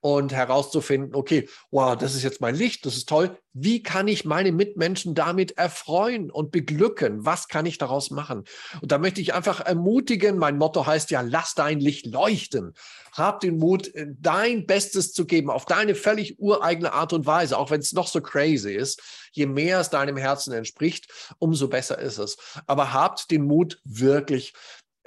und 0.00 0.32
herauszufinden, 0.32 1.14
okay, 1.14 1.48
wow, 1.70 1.96
das 1.96 2.14
ist 2.14 2.22
jetzt 2.22 2.42
mein 2.42 2.54
Licht, 2.54 2.84
das 2.84 2.96
ist 2.96 3.08
toll. 3.08 3.38
Wie 3.54 3.82
kann 3.82 4.08
ich 4.08 4.26
meine 4.26 4.52
Mitmenschen 4.52 5.14
damit 5.14 5.56
erfreuen 5.56 6.30
und 6.30 6.52
beglücken? 6.52 7.24
Was 7.24 7.48
kann 7.48 7.64
ich 7.64 7.78
daraus 7.78 8.10
machen? 8.10 8.44
Und 8.82 8.92
da 8.92 8.98
möchte 8.98 9.22
ich 9.22 9.32
einfach 9.32 9.60
ermutigen, 9.60 10.36
mein 10.36 10.58
Motto 10.58 10.86
heißt 10.86 11.10
ja, 11.10 11.22
lass 11.22 11.54
dein 11.54 11.80
Licht 11.80 12.06
leuchten. 12.06 12.74
Hab 13.12 13.40
den 13.40 13.56
Mut, 13.56 13.92
äh, 13.94 14.06
dein 14.20 14.66
Bestes 14.66 15.12
zu 15.14 15.24
geben, 15.24 15.50
auf 15.50 15.64
deine 15.64 15.94
völlig 15.94 16.38
ureigene 16.38 16.92
Art 16.92 17.14
und 17.14 17.26
Weise, 17.26 17.56
auch 17.56 17.70
wenn 17.70 17.80
es 17.80 17.94
noch 17.94 18.06
so 18.06 18.20
crazy 18.20 18.74
ist. 18.74 19.02
Je 19.32 19.46
mehr 19.46 19.80
es 19.80 19.88
deinem 19.88 20.18
Herzen 20.18 20.52
entspricht, 20.52 21.08
umso 21.38 21.68
besser 21.68 21.98
ist 21.98 22.18
es. 22.18 22.36
Aber 22.66 22.92
habt 22.92 23.30
den 23.30 23.44
Mut, 23.44 23.80
wirklich 23.84 24.52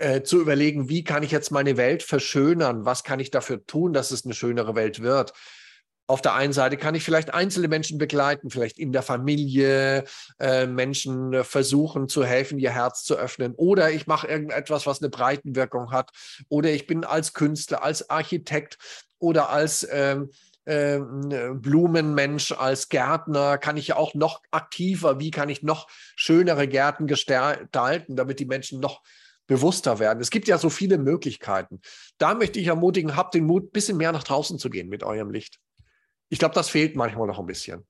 äh, 0.02 0.24
zu 0.24 0.42
überlegen, 0.42 0.90
wie 0.90 1.04
kann 1.04 1.24
ich 1.24 1.32
jetzt 1.32 1.52
meine 1.52 1.78
Welt 1.78 2.04
verschönern? 2.04 2.86
Was 2.86 3.04
kann 3.04 3.20
ich 3.20 3.32
dafür 3.32 3.66
tun, 3.66 3.94
dass 3.94 4.12
es 4.12 4.26
eine 4.26 4.34
schönere 4.34 4.76
Welt 4.76 5.02
wird? 5.02 5.34
Auf 6.08 6.22
der 6.22 6.34
einen 6.34 6.52
Seite 6.52 6.76
kann 6.76 6.96
ich 6.96 7.04
vielleicht 7.04 7.34
einzelne 7.34 7.70
Menschen 7.70 7.98
begleiten, 7.98 8.50
vielleicht 8.50 8.80
in 8.80 8.92
der 8.92 9.02
Familie, 9.04 10.04
äh, 10.40 10.66
Menschen 10.66 11.44
versuchen 11.44 12.10
zu 12.10 12.26
helfen, 12.26 12.60
ihr 12.60 12.72
Herz 12.72 13.04
zu 13.04 13.16
öffnen. 13.16 13.54
Oder 13.56 13.92
ich 13.92 14.08
mache 14.08 14.28
irgendetwas, 14.28 14.86
was 14.86 15.02
eine 15.02 15.10
Breitenwirkung 15.10 15.92
hat. 15.92 16.10
Oder 16.50 16.72
ich 16.72 16.88
bin 16.88 17.06
als 17.06 17.34
Künstler, 17.34 17.84
als 17.84 18.10
Architekt 18.10 18.78
oder 19.20 19.52
als 19.52 19.88
ähm, 19.90 20.32
äh, 20.66 21.00
Blumenmensch, 21.00 22.52
als 22.52 22.90
Gärtner, 22.90 23.58
kann 23.58 23.78
ich 23.78 23.88
ja 23.88 23.96
auch 23.96 24.14
noch 24.14 24.42
aktiver, 24.52 25.20
wie 25.20 25.32
kann 25.32 25.50
ich 25.50 25.64
noch 25.64 25.88
schönere 26.16 26.68
Gärten 26.68 27.08
gestalten, 27.08 28.16
damit 28.16 28.40
die 28.40 28.46
Menschen 28.46 28.80
noch 28.80 29.02
bewusster 29.52 30.00
werden. 30.00 30.22
Es 30.22 30.30
gibt 30.30 30.48
ja 30.48 30.58
so 30.58 30.70
viele 30.70 30.98
Möglichkeiten. 30.98 31.82
Da 32.18 32.36
möchte 32.36 32.58
ich 32.58 32.68
ermutigen, 32.68 33.18
habt 33.18 33.34
den 33.34 33.46
Mut, 33.46 33.66
ein 33.66 33.72
bisschen 33.72 33.98
mehr 33.98 34.14
nach 34.14 34.24
draußen 34.24 34.58
zu 34.58 34.70
gehen 34.70 34.88
mit 34.88 35.04
eurem 35.04 35.30
Licht. 35.30 35.60
Ich 36.30 36.40
glaube, 36.40 36.56
das 36.56 36.70
fehlt 36.70 36.96
manchmal 36.96 37.28
noch 37.28 37.38
ein 37.38 37.46
bisschen. 37.48 37.86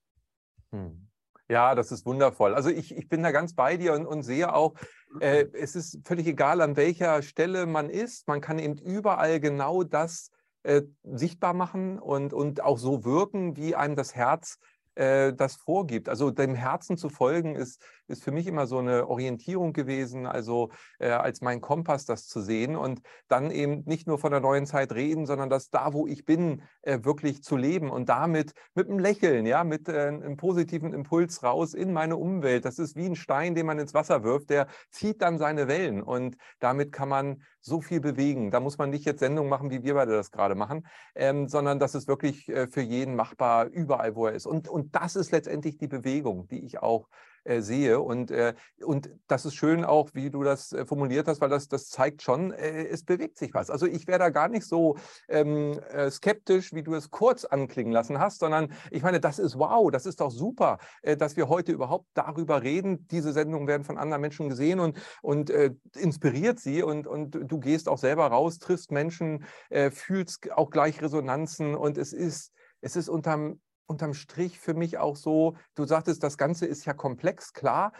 Hm. 0.72 1.08
Ja, 1.48 1.76
das 1.76 1.92
ist 1.92 2.04
wundervoll. 2.08 2.56
Also 2.56 2.70
ich, 2.70 2.96
ich 2.98 3.08
bin 3.08 3.22
da 3.22 3.30
ganz 3.30 3.54
bei 3.54 3.78
dir 3.78 3.94
und, 3.94 4.08
und 4.08 4.24
sehe 4.24 4.52
auch, 4.52 4.74
äh, 5.20 5.46
es 5.54 5.76
ist 5.76 6.00
völlig 6.04 6.26
egal, 6.26 6.62
an 6.62 6.78
welcher 6.78 7.22
Stelle 7.22 7.68
man 7.68 7.92
ist. 7.92 8.28
Man 8.28 8.42
kann 8.42 8.58
eben 8.58 8.80
überall 8.80 9.40
genau 9.40 9.84
das 9.84 10.32
äh, 10.64 10.82
sichtbar 11.04 11.54
machen 11.54 12.00
und, 12.00 12.34
und 12.34 12.64
auch 12.64 12.80
so 12.80 13.06
wirken, 13.06 13.56
wie 13.56 13.76
einem 13.76 13.96
das 13.96 14.16
Herz 14.16 14.58
äh, 14.96 15.34
das 15.34 15.56
vorgibt. 15.56 16.10
Also 16.10 16.32
dem 16.32 16.56
Herzen 16.56 16.98
zu 16.98 17.10
folgen 17.10 17.56
ist, 17.56 17.82
ist 18.08 18.24
für 18.24 18.32
mich 18.32 18.48
immer 18.48 18.68
so 18.68 18.80
eine 18.80 19.08
Orientierung 19.08 19.74
gewesen, 19.74 20.26
also 20.26 20.70
äh, 21.00 21.10
als 21.10 21.42
mein 21.42 21.62
Kompass 21.62 22.06
das 22.06 22.28
zu 22.28 22.42
sehen 22.42 22.76
und 22.76 23.02
dann 23.28 23.52
eben 23.52 23.84
nicht 23.86 24.08
nur 24.08 24.20
von 24.20 24.32
der 24.32 24.42
neuen 24.42 24.66
Zeit 24.66 24.94
reden, 24.94 25.26
sondern 25.26 25.50
das 25.50 25.70
da, 25.70 25.94
wo 25.94 26.08
ich 26.08 26.26
bin, 26.26 26.64
äh, 26.82 27.00
wirklich 27.04 27.44
zu 27.44 27.56
leben 27.56 27.90
und 27.90 28.10
damit 28.10 28.54
mit 28.76 28.90
einem 28.90 29.00
Lächeln, 29.00 29.46
ja, 29.46 29.64
mit 29.64 29.88
äh, 29.88 30.08
einem 30.08 30.38
positiven 30.38 30.94
Impuls 30.94 31.44
raus 31.44 31.74
in 31.74 31.94
meine 31.94 32.18
Umwelt. 32.18 32.66
Das 32.66 32.80
ist 32.80 32.96
wie 32.96 33.06
ein 33.06 33.16
Stein, 33.16 33.56
den 33.56 33.66
man 33.66 33.80
ins 33.80 33.94
Wasser 33.94 34.24
wirft, 34.24 34.50
der 34.50 34.68
zieht 34.90 35.22
dann 35.22 35.38
seine 35.38 35.68
Wellen 35.68 36.04
und 36.04 36.36
damit 36.60 36.92
kann 36.92 37.10
man 37.10 37.44
so 37.62 37.80
viel 37.80 38.02
bewegen. 38.02 38.52
Da 38.52 38.60
muss 38.60 38.78
man 38.78 38.90
nicht 38.90 39.06
jetzt 39.06 39.20
Sendungen 39.20 39.50
machen, 39.50 39.70
wie 39.70 39.84
wir 39.84 39.94
beide 39.94 40.14
das 40.14 40.32
gerade 40.32 40.56
machen, 40.56 40.88
ähm, 41.16 41.48
sondern 41.48 41.80
das 41.80 41.96
ist 41.96 42.08
wirklich 42.08 42.50
äh, 42.50 42.68
für 42.68 42.82
jeden 42.82 43.16
machbar, 43.16 43.68
überall, 43.68 44.16
wo 44.16 44.26
er 44.26 44.34
ist. 44.34 44.48
Und, 44.48 44.68
und 44.68 44.91
das 44.96 45.16
ist 45.16 45.32
letztendlich 45.32 45.78
die 45.78 45.88
Bewegung, 45.88 46.48
die 46.48 46.64
ich 46.66 46.80
auch 46.80 47.08
äh, 47.44 47.62
sehe. 47.62 48.00
Und, 48.00 48.30
äh, 48.30 48.54
und 48.84 49.10
das 49.28 49.46
ist 49.46 49.56
schön 49.56 49.84
auch, 49.84 50.12
wie 50.14 50.30
du 50.30 50.44
das 50.44 50.74
äh, 50.74 50.86
formuliert 50.86 51.28
hast, 51.28 51.42
weil 51.42 51.50
das, 51.50 51.68
das 51.68 51.90
zeigt 51.90 52.22
schon, 52.22 52.52
äh, 52.52 52.86
es 52.86 53.04
bewegt 53.04 53.38
sich 53.40 53.54
was. 53.56 53.72
Also 53.72 53.88
ich 53.88 54.06
wäre 54.06 54.20
da 54.20 54.30
gar 54.30 54.48
nicht 54.48 54.66
so 54.66 54.98
ähm, 55.28 55.80
äh, 55.90 56.12
skeptisch, 56.12 56.72
wie 56.72 56.84
du 56.84 56.94
es 56.94 57.10
kurz 57.10 57.46
anklingen 57.46 57.92
lassen 57.92 58.20
hast, 58.20 58.40
sondern 58.42 58.72
ich 58.92 59.02
meine, 59.02 59.20
das 59.20 59.40
ist 59.40 59.58
wow, 59.58 59.90
das 59.90 60.06
ist 60.06 60.22
doch 60.22 60.30
super, 60.30 60.78
äh, 61.02 61.18
dass 61.18 61.36
wir 61.36 61.50
heute 61.50 61.72
überhaupt 61.72 62.06
darüber 62.14 62.62
reden. 62.62 63.08
Diese 63.08 63.34
Sendungen 63.34 63.68
werden 63.68 63.86
von 63.86 63.98
anderen 63.98 64.22
Menschen 64.22 64.50
gesehen 64.50 64.80
und, 64.80 65.00
und 65.24 65.52
inspiriert 65.96 66.60
sie 66.60 66.84
und, 66.84 67.08
und 67.08 67.32
du 67.32 67.60
gehst 67.60 67.90
auch 67.90 67.98
selber 67.98 68.28
raus, 68.28 68.60
triffst 68.60 68.92
Menschen, 68.92 69.46
fühlst 69.92 70.52
auch 70.52 70.70
gleich 70.70 71.02
Resonanzen 71.02 71.76
und 71.76 71.98
es 71.98 72.14
ist, 72.14 72.52
es 72.82 72.96
ist 72.96 73.10
unterm 73.10 73.60
unterm 73.92 74.14
Strich 74.14 74.60
für 74.60 74.74
mich 74.74 74.98
auch 74.98 75.16
so, 75.16 75.56
du 75.76 75.86
sagtest, 75.86 76.24
das 76.24 76.38
Ganze 76.38 76.66
ist 76.66 76.86
ja 76.86 76.94
komplex, 76.94 77.54
klar, 77.54 77.94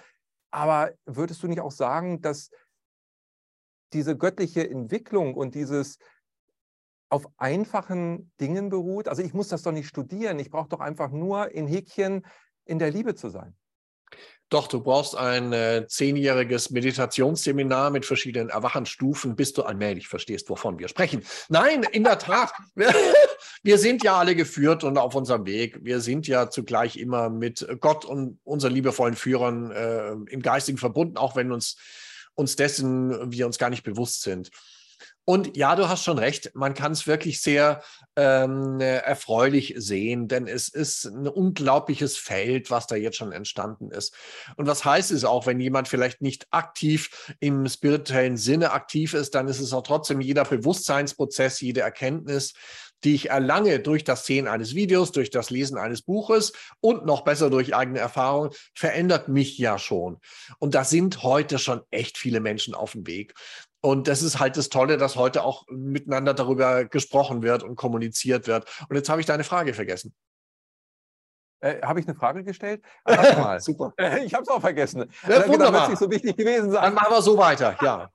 aber 0.50 0.92
würdest 1.06 1.44
du 1.44 1.48
nicht 1.48 1.62
auch 1.62 1.72
sagen, 1.72 2.22
dass 2.22 2.50
diese 3.94 4.18
göttliche 4.18 4.68
Entwicklung 4.68 5.36
und 5.36 5.54
dieses 5.54 5.98
auf 7.10 7.28
einfachen 7.38 8.32
Dingen 8.40 8.70
beruht? 8.70 9.08
Also 9.08 9.22
ich 9.22 9.34
muss 9.34 9.50
das 9.50 9.64
doch 9.64 9.72
nicht 9.72 9.88
studieren, 9.88 10.40
ich 10.40 10.50
brauche 10.50 10.70
doch 10.70 10.80
einfach 10.80 11.12
nur 11.12 11.52
in 11.52 11.68
Häkchen 11.68 12.26
in 12.66 12.80
der 12.80 12.92
Liebe 12.92 13.16
zu 13.16 13.30
sein. 13.30 13.56
Doch, 14.52 14.68
du 14.68 14.82
brauchst 14.82 15.16
ein 15.16 15.54
äh, 15.54 15.88
zehnjähriges 15.88 16.72
Meditationsseminar 16.72 17.90
mit 17.90 18.06
verschiedenen 18.06 18.50
Erwachenstufen, 18.50 19.38
bis 19.38 19.54
du 19.54 19.64
allmählich 19.64 20.10
verstehst, 20.10 20.50
wovon 20.50 20.78
wir 20.78 20.90
sprechen. 20.90 21.24
Nein, 21.48 21.84
in 21.84 22.04
der 22.04 22.20
Tat. 22.20 22.52
wir 23.64 23.78
sind 23.78 24.04
ja 24.04 24.20
alle 24.20 24.36
geführt 24.36 24.84
und 24.84 24.98
auf 24.98 25.16
unserem 25.16 25.46
Weg. 25.46 25.80
Wir 25.84 26.02
sind 26.02 26.28
ja 26.28 26.50
zugleich 26.50 26.98
immer 26.98 27.30
mit 27.30 27.66
Gott 27.80 28.04
und 28.04 28.40
unseren 28.44 28.74
liebevollen 28.74 29.16
Führern 29.16 29.72
äh, 29.72 30.12
im 30.30 30.42
Geistigen 30.42 30.78
verbunden, 30.78 31.16
auch 31.16 31.38
wenn 31.38 31.54
uns, 31.54 31.78
uns 32.36 32.58
dessen 32.58 33.32
wir 33.32 33.46
uns 33.46 33.58
gar 33.58 33.70
nicht 33.70 33.84
bewusst 33.84 34.22
sind. 34.22 34.52
Und 35.32 35.56
ja, 35.56 35.78
du 35.78 35.88
hast 35.88 36.04
schon 36.04 36.20
recht, 36.20 36.52
man 36.56 36.74
kann 36.74 36.92
es 36.92 37.08
wirklich 37.08 37.42
sehr 37.42 37.82
ähm, 38.18 38.82
erfreulich 38.82 39.76
sehen, 39.78 40.28
denn 40.28 40.46
es 40.46 40.68
ist 40.68 41.06
ein 41.06 41.26
unglaubliches 41.26 42.18
Feld, 42.18 42.70
was 42.70 42.86
da 42.86 42.98
jetzt 42.98 43.16
schon 43.16 43.32
entstanden 43.32 43.92
ist. 43.92 44.14
Und 44.58 44.68
was 44.68 44.84
heißt 44.84 45.10
es 45.12 45.24
auch, 45.24 45.46
wenn 45.46 45.62
jemand 45.62 45.88
vielleicht 45.88 46.22
nicht 46.22 46.48
aktiv 46.52 47.34
im 47.40 47.66
spirituellen 47.70 48.36
Sinne 48.36 48.74
aktiv 48.74 49.14
ist, 49.14 49.34
dann 49.34 49.48
ist 49.48 49.62
es 49.62 49.72
auch 49.72 49.84
trotzdem 49.84 50.20
jeder 50.20 50.44
Bewusstseinsprozess, 50.44 51.62
jede 51.62 51.80
Erkenntnis, 51.80 52.54
die 53.06 53.16
ich 53.16 53.30
erlange 53.30 53.80
durch 53.80 54.04
das 54.04 54.26
Sehen 54.26 54.50
eines 54.50 54.76
Videos, 54.76 55.14
durch 55.14 55.30
das 55.30 55.50
Lesen 55.50 55.78
eines 55.78 56.02
Buches 56.02 56.52
und 56.82 57.06
noch 57.06 57.24
besser 57.24 57.50
durch 57.50 57.74
eigene 57.74 58.00
Erfahrung, 58.00 58.50
verändert 58.76 59.30
mich 59.30 59.58
ja 59.58 59.80
schon. 59.80 60.20
Und 60.60 60.76
da 60.76 60.84
sind 60.84 61.24
heute 61.24 61.58
schon 61.58 61.84
echt 61.90 62.18
viele 62.18 62.42
Menschen 62.42 62.76
auf 62.76 62.92
dem 62.92 63.08
Weg. 63.08 63.34
Und 63.82 64.08
das 64.08 64.22
ist 64.22 64.40
halt 64.40 64.58
das 64.58 64.70
Tolle, 64.70 64.98
dass 64.98 65.16
heute 65.16 65.44
auch 65.44 65.66
miteinander 65.68 66.36
darüber 66.36 66.86
gesprochen 66.86 67.42
wird 67.42 67.64
und 67.64 67.76
kommuniziert 67.76 68.48
wird. 68.48 68.66
Und 68.88 68.96
jetzt 68.96 69.10
habe 69.10 69.22
ich 69.22 69.28
deine 69.28 69.44
Frage 69.44 69.74
vergessen. 69.74 70.14
Äh, 71.62 71.82
habe 71.82 72.00
ich 72.00 72.08
eine 72.08 72.16
Frage 72.16 72.44
gestellt? 72.44 72.84
Ah, 73.06 73.60
Super. 73.60 73.94
ich 74.24 74.34
habe 74.34 74.44
es 74.44 74.50
auch 74.50 74.62
vergessen. 74.62 75.12
Ja, 75.28 75.48
wunderbar. 75.48 75.82
Wird 75.82 75.90
nicht 75.92 76.00
so 76.00 76.12
wichtig 76.12 76.38
gewesen 76.38 76.72
sein. 76.72 76.84
Dann 76.84 76.94
machen 76.94 77.12
wir 77.12 77.22
so 77.22 77.38
weiter, 77.38 77.76
ja. 77.82 78.10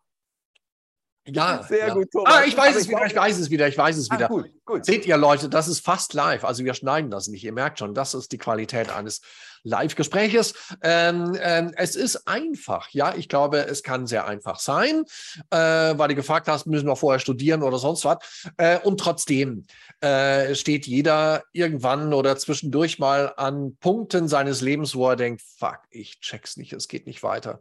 Ja, 1.28 1.62
sehr 1.64 1.88
ja. 1.88 1.94
gut. 1.94 2.10
Thomas. 2.12 2.32
Ah, 2.32 2.44
ich 2.44 2.56
weiß 2.56 2.76
es 2.76 2.88
wieder, 2.88 3.04
ich 3.04 3.16
weiß 3.16 3.38
es 3.38 3.50
wieder, 3.50 3.66
ich 3.66 3.76
weiß 3.76 3.96
es 3.96 4.10
wieder. 4.10 4.26
Ah, 4.26 4.28
gut, 4.28 4.50
gut. 4.64 4.84
Seht 4.84 5.06
ihr 5.06 5.16
Leute, 5.16 5.48
das 5.48 5.66
ist 5.66 5.84
fast 5.84 6.14
live. 6.14 6.44
Also 6.44 6.64
wir 6.64 6.74
schneiden 6.74 7.10
das 7.10 7.26
nicht. 7.26 7.42
Ihr 7.42 7.52
merkt 7.52 7.80
schon, 7.80 7.94
das 7.94 8.14
ist 8.14 8.30
die 8.30 8.38
Qualität 8.38 8.94
eines 8.94 9.22
Live-Gespräches. 9.66 10.54
Ähm, 10.82 11.36
ähm, 11.40 11.72
es 11.76 11.96
ist 11.96 12.26
einfach, 12.28 12.88
ja. 12.90 13.14
Ich 13.14 13.28
glaube, 13.28 13.66
es 13.66 13.82
kann 13.82 14.06
sehr 14.06 14.26
einfach 14.26 14.60
sein, 14.60 15.04
äh, 15.50 15.58
weil 15.58 16.08
du 16.08 16.14
gefragt 16.14 16.48
hast, 16.48 16.66
müssen 16.66 16.86
wir 16.86 16.96
vorher 16.96 17.18
studieren 17.18 17.62
oder 17.62 17.78
sonst 17.78 18.04
was. 18.04 18.18
Äh, 18.56 18.78
und 18.78 18.98
trotzdem 18.98 19.66
äh, 20.00 20.54
steht 20.54 20.86
jeder 20.86 21.42
irgendwann 21.52 22.12
oder 22.12 22.36
zwischendurch 22.36 22.98
mal 22.98 23.34
an 23.36 23.76
Punkten 23.78 24.28
seines 24.28 24.60
Lebens, 24.60 24.94
wo 24.94 25.08
er 25.08 25.16
denkt, 25.16 25.42
fuck, 25.42 25.80
ich 25.90 26.20
check's 26.20 26.56
nicht, 26.56 26.72
es 26.72 26.88
geht 26.88 27.06
nicht 27.06 27.22
weiter. 27.22 27.60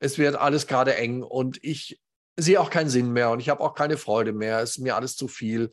Es 0.00 0.18
wird 0.18 0.36
alles 0.36 0.66
gerade 0.66 0.96
eng 0.96 1.22
und 1.22 1.62
ich 1.62 2.00
sehe 2.36 2.60
auch 2.60 2.70
keinen 2.70 2.90
Sinn 2.90 3.12
mehr 3.12 3.30
und 3.30 3.40
ich 3.40 3.48
habe 3.48 3.62
auch 3.62 3.74
keine 3.74 3.96
Freude 3.96 4.32
mehr. 4.32 4.60
Es 4.60 4.70
ist 4.70 4.78
mir 4.78 4.96
alles 4.96 5.16
zu 5.16 5.28
viel. 5.28 5.70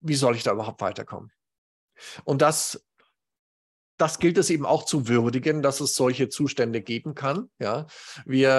Wie 0.00 0.16
soll 0.16 0.34
ich 0.34 0.42
da 0.42 0.52
überhaupt 0.52 0.80
weiterkommen? 0.80 1.30
Und 2.24 2.42
das 2.42 2.84
das 3.98 4.20
gilt 4.20 4.38
es 4.38 4.48
eben 4.48 4.64
auch 4.64 4.84
zu 4.84 5.08
würdigen, 5.08 5.60
dass 5.60 5.80
es 5.80 5.94
solche 5.94 6.28
Zustände 6.28 6.80
geben 6.80 7.14
kann. 7.14 7.50
Ja, 7.58 7.86
wir 8.24 8.50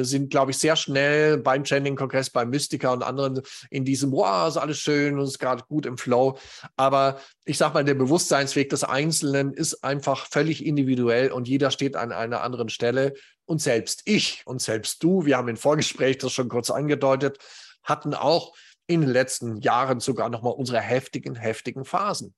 äh, 0.00 0.04
sind, 0.04 0.30
glaube 0.30 0.50
ich, 0.50 0.58
sehr 0.58 0.74
schnell 0.74 1.38
beim 1.38 1.64
Channeling-Kongress, 1.64 2.30
beim 2.30 2.50
Mystiker 2.50 2.92
und 2.92 3.04
anderen 3.04 3.40
in 3.70 3.84
diesem, 3.84 4.10
wow, 4.10 4.48
ist 4.48 4.56
alles 4.56 4.78
schön 4.78 5.18
und 5.18 5.24
ist 5.24 5.38
gerade 5.38 5.64
gut 5.68 5.86
im 5.86 5.96
Flow. 5.96 6.38
Aber 6.76 7.20
ich 7.44 7.56
sage 7.56 7.74
mal, 7.74 7.84
der 7.84 7.94
Bewusstseinsweg 7.94 8.68
des 8.68 8.82
Einzelnen 8.82 9.52
ist 9.52 9.84
einfach 9.84 10.26
völlig 10.26 10.66
individuell 10.66 11.30
und 11.30 11.46
jeder 11.46 11.70
steht 11.70 11.94
an 11.94 12.10
einer 12.10 12.42
anderen 12.42 12.68
Stelle. 12.68 13.14
Und 13.44 13.62
selbst 13.62 14.02
ich 14.06 14.42
und 14.44 14.60
selbst 14.60 15.02
du, 15.04 15.24
wir 15.24 15.36
haben 15.36 15.48
im 15.48 15.56
Vorgespräch 15.56 16.18
das 16.18 16.32
schon 16.32 16.48
kurz 16.48 16.68
angedeutet, 16.70 17.38
hatten 17.84 18.12
auch 18.12 18.54
in 18.88 19.02
den 19.02 19.10
letzten 19.10 19.56
Jahren 19.58 20.00
sogar 20.00 20.28
nochmal 20.30 20.54
unsere 20.54 20.80
heftigen, 20.80 21.36
heftigen 21.36 21.84
Phasen. 21.84 22.34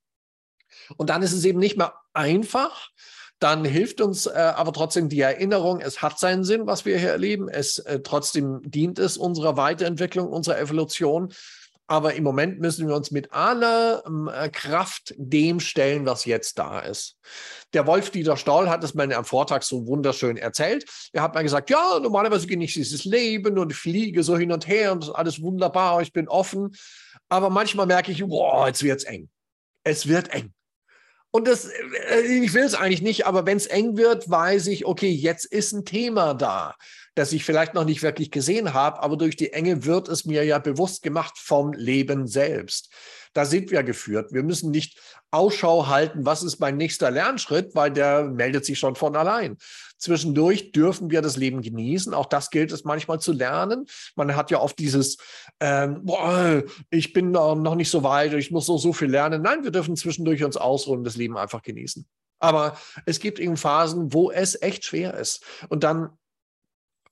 Und 0.96 1.10
dann 1.10 1.22
ist 1.22 1.32
es 1.32 1.44
eben 1.44 1.58
nicht 1.58 1.76
mehr 1.76 1.94
einfach. 2.12 2.90
Dann 3.38 3.64
hilft 3.64 4.01
uns 4.01 4.27
äh, 4.27 4.31
aber 4.31 4.72
trotzdem 4.72 5.09
die 5.09 5.20
Erinnerung, 5.20 5.81
es 5.81 6.01
hat 6.01 6.18
seinen 6.18 6.44
Sinn, 6.44 6.66
was 6.66 6.85
wir 6.85 6.96
hier 6.98 7.11
erleben. 7.11 7.48
Es 7.48 7.79
äh, 7.81 8.01
trotzdem 8.01 8.61
dient 8.62 9.01
es 9.01 9.16
unserer 9.16 9.57
Weiterentwicklung, 9.57 10.29
unserer 10.29 10.61
Evolution. 10.61 11.33
Aber 11.88 12.14
im 12.14 12.22
Moment 12.22 12.61
müssen 12.61 12.87
wir 12.87 12.94
uns 12.94 13.11
mit 13.11 13.33
aller 13.33 14.05
äh, 14.33 14.48
Kraft 14.48 15.12
dem 15.16 15.59
stellen, 15.59 16.07
was 16.07 16.25
jetzt 16.25 16.59
da 16.59 16.79
ist. 16.79 17.16
Der 17.75 17.87
Wolf-Dieter 17.87 18.37
Stoll 18.37 18.70
hat 18.70 18.85
es 18.85 18.94
mir 18.94 19.16
am 19.16 19.25
Vortag 19.25 19.62
so 19.62 19.87
wunderschön 19.87 20.37
erzählt. 20.37 20.85
Er 21.12 21.22
hat 21.22 21.35
mir 21.35 21.42
gesagt, 21.42 21.68
ja, 21.68 21.98
normalerweise 21.98 22.46
genieße 22.46 22.81
ich 22.81 22.88
dieses 22.88 23.05
Leben 23.05 23.59
und 23.59 23.75
fliege 23.75 24.22
so 24.22 24.38
hin 24.38 24.53
und 24.53 24.68
her 24.68 24.92
und 24.92 25.03
das 25.03 25.09
ist 25.09 25.14
alles 25.16 25.42
wunderbar, 25.42 26.01
ich 26.01 26.12
bin 26.12 26.29
offen. 26.29 26.70
Aber 27.29 27.51
manchmal 27.51 27.87
merke 27.87 28.12
ich, 28.12 28.25
boah, 28.25 28.68
jetzt 28.68 28.85
wird 28.85 29.01
es 29.01 29.05
eng. 29.05 29.29
Es 29.83 30.07
wird 30.07 30.33
eng. 30.33 30.55
Und 31.35 31.49
das, 31.49 31.64
äh, 32.11 32.21
ich 32.21 32.53
will 32.53 32.62
es 32.62 32.75
eigentlich 32.75 33.01
nicht, 33.01 33.27
aber 33.27 33.47
wenn 33.47 33.57
es 33.57 33.66
eng 33.66 33.97
wird, 33.97 34.31
weiß 34.31 34.66
ich, 34.68 34.85
okay, 34.85 35.09
jetzt 35.09 35.47
ist 35.47 35.73
ein 35.73 35.87
Thema 35.87 36.35
da, 36.35 36.77
das 37.14 37.33
ich 37.33 37.45
vielleicht 37.45 37.73
noch 37.73 37.87
nicht 37.87 38.03
wirklich 38.03 38.31
gesehen 38.31 38.75
habe, 38.75 39.03
aber 39.03 39.16
durch 39.16 39.35
die 39.35 39.53
Enge 39.53 39.87
wird 39.87 40.09
es 40.09 40.27
mir 40.27 40.45
ja 40.45 40.59
bewusst 40.59 41.03
gemacht 41.03 41.38
vom 41.38 41.73
Leben 41.73 42.27
selbst. 42.27 42.92
Da 43.33 43.45
sind 43.45 43.71
wir 43.71 43.83
geführt. 43.83 44.33
Wir 44.33 44.42
müssen 44.42 44.71
nicht 44.71 44.99
Ausschau 45.31 45.87
halten, 45.87 46.27
was 46.27 46.42
ist 46.42 46.61
mein 46.61 46.77
nächster 46.77 47.11
Lernschritt, 47.11 47.75
weil 47.75 47.90
der 47.90 48.25
meldet 48.25 48.64
sich 48.66 48.79
schon 48.79 48.95
von 48.95 49.16
allein. 49.16 49.57
Zwischendurch 49.97 50.73
dürfen 50.73 51.11
wir 51.11 51.23
das 51.23 51.37
Leben 51.37 51.62
genießen. 51.62 52.12
Auch 52.12 52.27
das 52.27 52.51
gilt 52.51 52.73
es 52.73 52.85
manchmal 52.85 53.21
zu 53.21 53.33
lernen. 53.33 53.87
Man 54.16 54.37
hat 54.37 54.51
ja 54.51 54.61
oft 54.61 54.79
dieses, 54.79 55.16
ähm, 55.61 56.01
boah, 56.05 56.62
ich 56.90 57.12
bin 57.12 57.31
noch 57.31 57.75
nicht 57.75 57.90
so 57.90 58.03
weit, 58.03 58.35
ich 58.35 58.51
muss 58.51 58.66
so, 58.66 58.77
so 58.79 58.92
viel 58.92 59.09
lernen. 59.09 59.42
Nein, 59.42 59.64
wir 59.64 59.71
dürfen 59.71 59.97
zwischendurch 59.97 60.45
uns 60.45 60.57
ausruhen, 60.57 61.05
das 61.05 61.16
Leben 61.16 61.38
einfach 61.38 61.62
genießen. 61.62 62.07
Aber 62.40 62.77
es 63.07 63.21
gibt 63.21 63.38
eben 63.38 63.57
Phasen, 63.57 64.12
wo 64.12 64.33
es 64.33 64.61
echt 64.61 64.85
schwer 64.85 65.14
ist. 65.14 65.45
Und 65.68 65.85
dann 65.85 66.11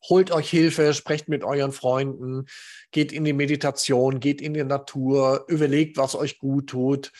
holt 0.09 0.31
euch 0.31 0.49
Hilfe, 0.49 0.95
sprecht 0.95 1.29
mit 1.29 1.45
euren 1.45 1.73
Freunden, 1.73 2.47
geht 2.91 3.13
in 3.13 3.25
die 3.25 3.33
Meditation, 3.33 4.21
geht 4.21 4.41
in 4.41 4.55
die 4.55 4.65
Natur, 4.65 5.45
überlegt, 5.49 5.97
was 5.97 6.15
euch 6.15 6.39
gut 6.39 6.69
tut. 6.69 7.13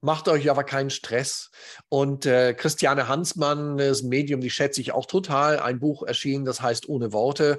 Macht 0.00 0.26
euch 0.28 0.50
aber 0.50 0.64
keinen 0.64 0.90
Stress. 0.90 1.50
Und 1.88 2.26
äh, 2.26 2.54
Christiane 2.54 3.06
Hansmann, 3.06 3.76
das 3.76 4.02
Medium, 4.02 4.40
die 4.40 4.50
schätze 4.50 4.80
ich 4.80 4.92
auch 4.92 5.06
total. 5.06 5.60
Ein 5.60 5.78
Buch 5.78 6.02
erschienen, 6.02 6.44
das 6.44 6.60
heißt 6.60 6.88
Ohne 6.88 7.12
Worte. 7.12 7.58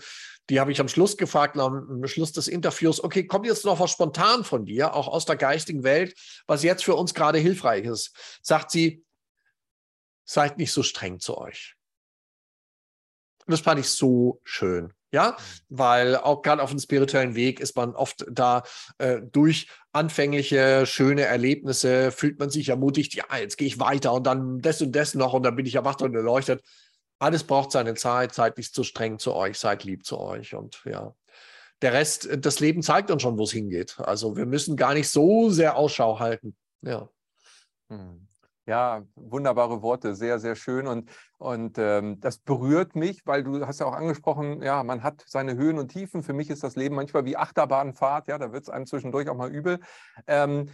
Die 0.50 0.60
habe 0.60 0.74
ich 0.74 0.82
am 0.82 0.90
Schluss 0.90 1.16
gefragt, 1.16 1.58
am 1.58 2.06
Schluss 2.06 2.34
des 2.34 2.50
Interviews, 2.50 3.02
okay, 3.02 3.26
kommt 3.26 3.46
jetzt 3.46 3.64
noch 3.64 3.80
was 3.80 3.92
spontan 3.92 4.44
von 4.44 4.66
dir, 4.66 4.94
auch 4.94 5.08
aus 5.08 5.24
der 5.24 5.38
geistigen 5.38 5.84
Welt, 5.84 6.16
was 6.46 6.64
jetzt 6.64 6.84
für 6.84 6.96
uns 6.96 7.14
gerade 7.14 7.40
hilfreich 7.40 7.86
ist? 7.86 8.14
Sagt 8.42 8.72
sie, 8.72 9.06
seid 10.26 10.58
nicht 10.58 10.74
so 10.74 10.84
streng 10.84 11.22
zu 11.22 11.38
euch. 11.38 11.78
Und 13.46 13.52
das 13.52 13.62
fand 13.62 13.80
ich 13.80 13.90
so 13.90 14.42
schön. 14.44 14.94
Ja, 15.14 15.32
mhm. 15.32 15.36
weil 15.70 16.16
auch 16.18 16.42
gerade 16.42 16.64
auf 16.64 16.72
dem 16.72 16.80
spirituellen 16.80 17.36
Weg 17.36 17.60
ist 17.60 17.76
man 17.76 17.96
oft 17.96 18.26
da 18.32 18.64
äh, 18.98 19.22
durch 19.22 19.68
anfängliche 19.92 20.88
schöne 20.88 21.22
Erlebnisse 21.22 22.12
fühlt 22.12 22.40
man 22.40 22.50
sich 22.50 22.70
ermutigt, 22.70 23.14
ja, 23.14 23.26
jetzt 23.38 23.58
gehe 23.58 23.68
ich 23.68 23.80
weiter 23.80 24.12
und 24.12 24.26
dann 24.26 24.60
das 24.60 24.82
und 24.82 24.92
das 24.92 25.14
noch 25.14 25.34
und 25.34 25.44
dann 25.44 25.56
bin 25.56 25.68
ich 25.68 25.76
erwacht 25.76 26.02
und 26.02 26.16
erleuchtet. 26.16 26.64
Alles 27.20 27.44
braucht 27.44 27.72
seine 27.72 27.94
Zeit, 27.94 28.34
seid 28.34 28.58
nicht 28.58 28.74
zu 28.74 28.84
streng 28.84 29.20
zu 29.20 29.36
euch, 29.36 29.60
seid 29.60 29.84
lieb 29.84 30.04
zu 30.04 30.20
euch 30.20 30.56
und 30.56 30.82
ja. 30.86 31.14
Der 31.84 31.94
Rest, 31.94 32.30
das 32.40 32.60
Leben 32.60 32.82
zeigt 32.82 33.12
uns 33.12 33.22
schon, 33.22 33.38
wo 33.38 33.44
es 33.44 33.52
hingeht. 33.52 34.00
Also 34.00 34.36
wir 34.36 34.46
müssen 34.46 34.78
gar 34.78 34.94
nicht 34.94 35.10
so 35.10 35.50
sehr 35.50 35.76
Ausschau 35.76 36.20
halten. 36.20 36.56
Ja. 36.82 37.10
Hm. 37.90 38.28
Ja, 38.66 39.04
wunderbare 39.16 39.82
Worte, 39.82 40.16
sehr, 40.16 40.40
sehr 40.40 40.56
schön. 40.56 40.88
Und, 40.88 41.10
und 41.38 41.78
ähm, 41.78 42.22
das 42.22 42.38
berührt 42.38 42.96
mich, 42.96 43.26
weil 43.26 43.44
du 43.44 43.66
hast 43.68 43.82
ja 43.82 43.86
auch 43.86 43.94
angesprochen, 43.94 44.62
ja, 44.62 44.84
man 44.84 45.04
hat 45.04 45.24
seine 45.28 45.56
Höhen 45.56 45.78
und 45.78 45.90
Tiefen. 45.90 46.24
Für 46.24 46.32
mich 46.32 46.50
ist 46.50 46.64
das 46.64 46.78
Leben 46.78 46.96
manchmal 46.96 47.26
wie 47.26 47.36
Achterbahnfahrt, 47.36 48.30
ja, 48.30 48.38
da 48.38 48.54
wird 48.54 48.64
es 48.64 48.70
einem 48.70 48.86
zwischendurch 48.86 49.28
auch 49.28 49.36
mal 49.36 49.54
übel. 49.54 49.80
Ähm, 50.28 50.70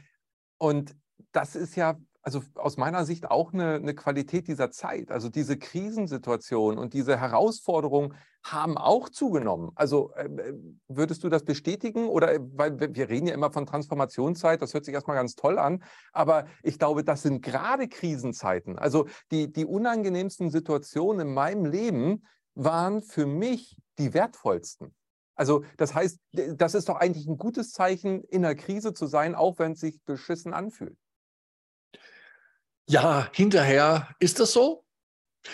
und 0.60 0.95
das 1.32 1.56
ist 1.56 1.75
ja 1.75 1.95
also 2.22 2.44
aus 2.56 2.78
meiner 2.78 3.06
Sicht 3.06 3.30
auch 3.30 3.54
eine, 3.54 3.76
eine, 3.76 3.96
Qualität 3.96 4.48
dieser 4.48 4.72
Zeit. 4.72 5.12
Also 5.12 5.30
diese 5.30 5.58
Krisensituation 5.58 6.78
und 6.78 6.94
diese 6.94 7.18
Herausforderungen 7.18 8.14
haben 8.44 8.78
auch 8.78 9.10
zugenommen. 9.10 9.72
Also 9.76 10.12
äh, 10.16 10.26
äh 10.26 10.54
würdest 10.88 11.24
du 11.24 11.30
das 11.30 11.44
bestätigen? 11.44 12.08
Oder 12.08 12.36
äh, 12.36 12.40
weil 12.54 12.80
wir 12.80 13.10
reden 13.10 13.28
ja 13.28 13.34
immer 13.34 13.52
von 13.52 13.66
Transformationszeit, 13.66 14.62
das 14.62 14.74
hört 14.74 14.86
sich 14.86 14.94
erstmal 14.94 15.18
ganz 15.18 15.36
toll 15.36 15.58
an, 15.58 15.84
aber 16.12 16.46
ich 16.64 16.78
glaube, 16.78 17.04
das 17.04 17.22
sind 17.22 17.42
gerade 17.42 17.88
Krisenzeiten. 17.88 18.78
Also 18.78 19.08
die, 19.32 19.52
die 19.52 19.66
unangenehmsten 19.66 20.50
Situationen 20.50 21.28
in 21.28 21.34
meinem 21.34 21.66
Leben 21.66 22.24
waren 22.56 23.02
für 23.02 23.26
mich 23.26 23.78
die 23.98 24.14
wertvollsten. 24.14 24.94
Also 25.36 25.64
das 25.78 25.94
heißt, 25.94 26.20
das 26.34 26.76
ist 26.76 26.90
doch 26.90 26.98
eigentlich 26.98 27.26
ein 27.26 27.38
gutes 27.38 27.72
Zeichen, 27.72 28.24
in 28.26 28.44
einer 28.44 28.56
Krise 28.56 28.94
zu 28.94 29.08
sein, 29.08 29.36
auch 29.36 29.58
wenn 29.58 29.72
es 29.72 29.80
sich 29.80 30.02
beschissen 30.04 30.54
anfühlt. 30.54 30.98
Ja, 32.89 33.30
hinterher 33.34 34.10
ist 34.19 34.39
das 34.39 34.52
so. 34.52 34.84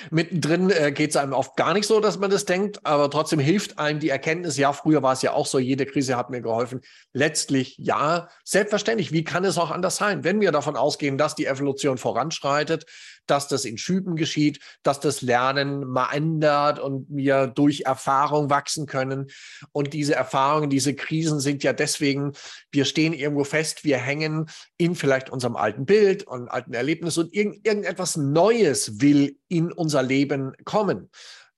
Mittendrin 0.10 0.70
äh, 0.70 0.94
geht 0.94 1.10
es 1.10 1.18
einem 1.18 1.34
oft 1.34 1.58
gar 1.58 1.74
nicht 1.74 1.86
so, 1.86 2.00
dass 2.00 2.18
man 2.18 2.32
das 2.32 2.46
denkt, 2.46 2.86
aber 2.86 3.10
trotzdem 3.10 3.40
hilft 3.40 3.78
einem 3.78 4.00
die 4.00 4.10
Erkenntnis, 4.10 4.58
ja, 4.58 4.72
früher 4.72 5.04
war 5.04 5.14
es 5.14 5.22
ja 5.22 5.34
auch 5.34 5.46
so, 5.46 5.60
jede 5.60 5.86
Krise 5.86 6.16
hat 6.16 6.30
mir 6.30 6.42
geholfen. 6.42 6.82
Letztlich 7.12 7.78
ja, 7.78 8.30
selbstverständlich, 8.46 9.12
wie 9.12 9.26
kann 9.26 9.44
es 9.44 9.58
auch 9.58 9.70
anders 9.70 9.98
sein, 9.98 10.24
wenn 10.24 10.40
wir 10.40 10.54
davon 10.54 10.78
ausgehen, 10.78 11.18
dass 11.18 11.36
die 11.36 11.46
Evolution 11.46 11.98
voranschreitet, 11.98 12.86
dass 13.28 13.48
das 13.48 13.66
in 13.66 13.78
Schüben 13.78 14.16
geschieht, 14.16 14.60
dass 14.84 15.00
das 15.00 15.22
Lernen 15.22 15.86
mal 15.88 16.12
ändert 16.14 16.80
und 16.80 17.06
wir 17.10 17.48
durch 17.48 17.82
Erfahrung 17.82 18.50
wachsen 18.50 18.86
können. 18.86 19.28
Und 19.72 19.94
diese 19.94 20.16
Erfahrungen, 20.16 20.70
diese 20.70 20.96
Krisen 20.96 21.40
sind 21.40 21.64
ja 21.64 21.74
deswegen, 21.74 22.34
wir 22.72 22.86
stehen 22.86 23.14
irgendwo 23.14 23.44
fest, 23.44 23.84
wir 23.84 23.98
hängen 23.98 24.48
in 24.78 24.96
vielleicht 24.96 25.30
unserem 25.30 25.56
alten 25.56 25.86
Bild 25.86 26.24
und 26.24 26.50
alten 26.50 26.74
Erlebnis 26.74 27.18
und 27.18 27.34
irgend, 27.34 27.66
irgendetwas 27.66 28.18
Neues 28.18 29.02
will 29.02 29.38
in 29.48 29.72
unser 29.72 30.04
Leben 30.04 30.54
kommen 30.64 31.10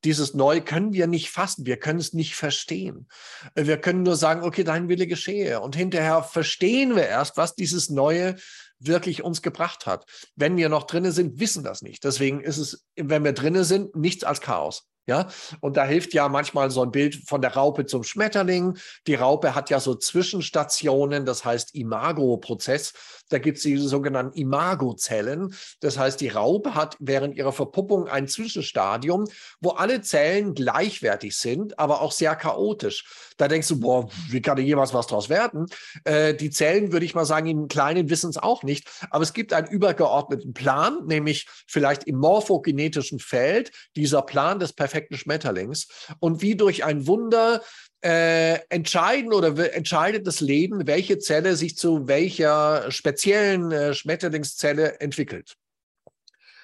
dieses 0.03 0.33
Neu 0.33 0.61
können 0.61 0.93
wir 0.93 1.07
nicht 1.07 1.29
fassen, 1.29 1.65
wir 1.65 1.77
können 1.77 1.99
es 1.99 2.13
nicht 2.13 2.35
verstehen. 2.35 3.07
Wir 3.55 3.77
können 3.77 4.03
nur 4.03 4.15
sagen, 4.15 4.43
okay, 4.43 4.63
dein 4.63 4.89
Wille 4.89 5.07
geschehe. 5.07 5.59
Und 5.59 5.75
hinterher 5.75 6.23
verstehen 6.23 6.95
wir 6.95 7.07
erst, 7.07 7.37
was 7.37 7.55
dieses 7.55 7.89
Neue 7.89 8.35
wirklich 8.79 9.23
uns 9.23 9.41
gebracht 9.41 9.85
hat. 9.85 10.05
Wenn 10.35 10.57
wir 10.57 10.69
noch 10.69 10.83
drinnen 10.83 11.11
sind, 11.11 11.39
wissen 11.39 11.63
das 11.63 11.81
nicht. 11.81 12.03
Deswegen 12.03 12.41
ist 12.41 12.57
es, 12.57 12.85
wenn 12.95 13.23
wir 13.23 13.33
drinnen 13.33 13.63
sind, 13.63 13.95
nichts 13.95 14.23
als 14.23 14.41
Chaos. 14.41 14.87
Ja, 15.09 15.29
und 15.61 15.77
da 15.77 15.85
hilft 15.85 16.13
ja 16.13 16.27
manchmal 16.27 16.69
so 16.69 16.81
ein 16.81 16.91
Bild 16.91 17.15
von 17.25 17.41
der 17.41 17.53
Raupe 17.53 17.85
zum 17.85 18.03
Schmetterling. 18.03 18.77
Die 19.07 19.15
Raupe 19.15 19.55
hat 19.55 19.69
ja 19.69 19.79
so 19.79 19.95
Zwischenstationen, 19.95 21.25
das 21.25 21.45
heißt 21.45 21.75
Imago-Prozess. 21.75 22.93
Da 23.29 23.39
gibt 23.39 23.57
es 23.57 23.63
die 23.63 23.77
sogenannten 23.77 24.37
Imagozellen. 24.37 25.55
Das 25.79 25.97
heißt, 25.97 26.19
die 26.19 26.27
Raupe 26.27 26.75
hat 26.75 26.97
während 26.99 27.37
ihrer 27.37 27.53
Verpuppung 27.53 28.09
ein 28.09 28.27
Zwischenstadium, 28.27 29.25
wo 29.61 29.69
alle 29.71 30.01
Zellen 30.01 30.53
gleichwertig 30.53 31.37
sind, 31.37 31.79
aber 31.79 32.01
auch 32.01 32.11
sehr 32.11 32.35
chaotisch. 32.35 33.05
Da 33.37 33.47
denkst 33.47 33.69
du, 33.69 33.79
boah, 33.79 34.09
wie 34.29 34.41
kann 34.41 34.57
da 34.57 34.61
jemals 34.61 34.93
was 34.93 35.07
draus 35.07 35.29
werden? 35.29 35.67
Äh, 36.03 36.33
die 36.33 36.49
Zellen, 36.49 36.91
würde 36.91 37.05
ich 37.05 37.15
mal 37.15 37.25
sagen, 37.25 37.47
im 37.47 37.67
Kleinen 37.69 38.09
wissen 38.09 38.29
es 38.29 38.37
auch 38.37 38.63
nicht. 38.63 38.89
Aber 39.09 39.23
es 39.23 39.31
gibt 39.31 39.53
einen 39.53 39.67
übergeordneten 39.67 40.53
Plan, 40.53 41.05
nämlich 41.05 41.47
vielleicht 41.65 42.03
im 42.05 42.17
morphogenetischen 42.17 43.19
Feld, 43.19 43.71
dieser 43.95 44.21
Plan 44.21 44.59
des 44.59 44.73
perfekten 44.73 44.96
Schmetterlings. 45.17 45.87
Und 46.19 46.41
wie 46.41 46.55
durch 46.55 46.83
ein 46.83 47.07
Wunder 47.07 47.61
äh, 48.03 48.59
entscheiden 48.69 49.33
oder 49.33 49.73
entscheidet 49.73 50.27
das 50.27 50.39
Leben, 50.39 50.87
welche 50.87 51.19
Zelle 51.19 51.55
sich 51.55 51.77
zu 51.77 52.07
welcher 52.07 52.91
speziellen 52.91 53.71
äh, 53.71 53.93
Schmetterlingszelle 53.93 54.99
entwickelt. 54.99 55.55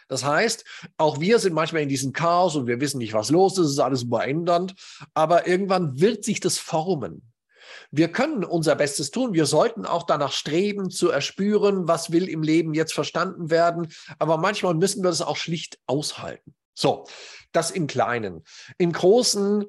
Das 0.07 0.23
heißt, 0.23 0.65
auch 0.97 1.19
wir 1.19 1.39
sind 1.39 1.53
manchmal 1.53 1.81
in 1.81 1.89
diesem 1.89 2.13
Chaos 2.13 2.55
und 2.55 2.67
wir 2.67 2.79
wissen 2.79 2.99
nicht, 2.99 3.13
was 3.13 3.29
los 3.29 3.57
ist, 3.57 3.65
es 3.65 3.71
ist 3.73 3.79
alles 3.79 4.03
überändernd, 4.03 4.75
aber 5.13 5.47
irgendwann 5.47 5.99
wird 5.99 6.23
sich 6.23 6.39
das 6.39 6.57
formen. 6.57 7.33
Wir 7.91 8.11
können 8.11 8.43
unser 8.43 8.75
Bestes 8.75 9.11
tun. 9.11 9.33
Wir 9.33 9.45
sollten 9.45 9.85
auch 9.85 10.03
danach 10.03 10.31
streben, 10.31 10.89
zu 10.89 11.09
erspüren, 11.09 11.87
was 11.87 12.11
will 12.11 12.27
im 12.27 12.43
Leben 12.43 12.73
jetzt 12.73 12.93
verstanden 12.93 13.49
werden. 13.49 13.87
Aber 14.19 14.37
manchmal 14.37 14.73
müssen 14.73 15.03
wir 15.03 15.09
das 15.09 15.21
auch 15.21 15.37
schlicht 15.37 15.79
aushalten. 15.87 16.53
So, 16.73 17.05
das 17.51 17.71
im 17.71 17.87
Kleinen. 17.87 18.43
Im 18.77 18.91
Großen 18.91 19.65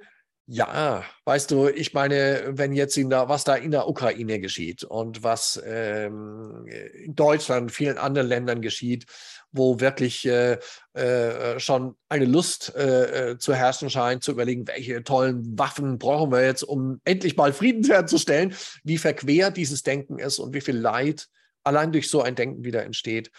ja, 0.47 1.05
weißt 1.25 1.51
du, 1.51 1.69
ich 1.69 1.95
meine, 1.95 2.43
wenn 2.51 2.75
jetzt 2.75 2.99
in 2.99 3.09
der, 3.09 3.31
was 3.31 3.45
da 3.45 3.55
in 3.55 3.71
der 3.71 3.89
Ukraine 3.89 4.41
geschieht 4.41 4.85
und 4.85 5.23
was 5.23 5.61
ähm, 5.65 6.67
in 7.03 7.15
Deutschland, 7.15 7.73
vielen 7.73 7.97
anderen 7.97 8.29
Ländern 8.29 8.61
geschieht, 8.61 9.07
wo 9.53 9.81
wirklich 9.81 10.27
äh, 10.27 10.59
äh, 10.93 11.59
schon 11.59 11.97
eine 12.11 12.27
Lust 12.27 12.75
äh, 12.77 13.31
äh, 13.31 13.39
zu 13.39 13.55
herrschen 13.55 13.89
scheint, 13.89 14.23
zu 14.23 14.33
überlegen, 14.33 14.69
welche 14.69 15.03
tollen 15.03 15.59
Waffen 15.59 15.97
brauchen 15.97 16.31
wir 16.31 16.45
jetzt, 16.45 16.63
um 16.63 17.01
endlich 17.05 17.37
mal 17.37 17.55
Frieden 17.55 17.85
herzustellen, 17.91 18.55
wie 18.83 18.99
verquer 18.99 19.51
dieses 19.51 19.83
Denken 19.83 20.19
ist 20.19 20.39
und 20.39 20.53
wie 20.53 20.61
viel 20.61 20.77
Leid 20.77 21.29
allein 21.63 21.93
durch 21.93 22.11
so 22.11 22.21
ein 22.21 22.35
Denken 22.35 22.65
wieder 22.65 22.85
entsteht 22.85 23.31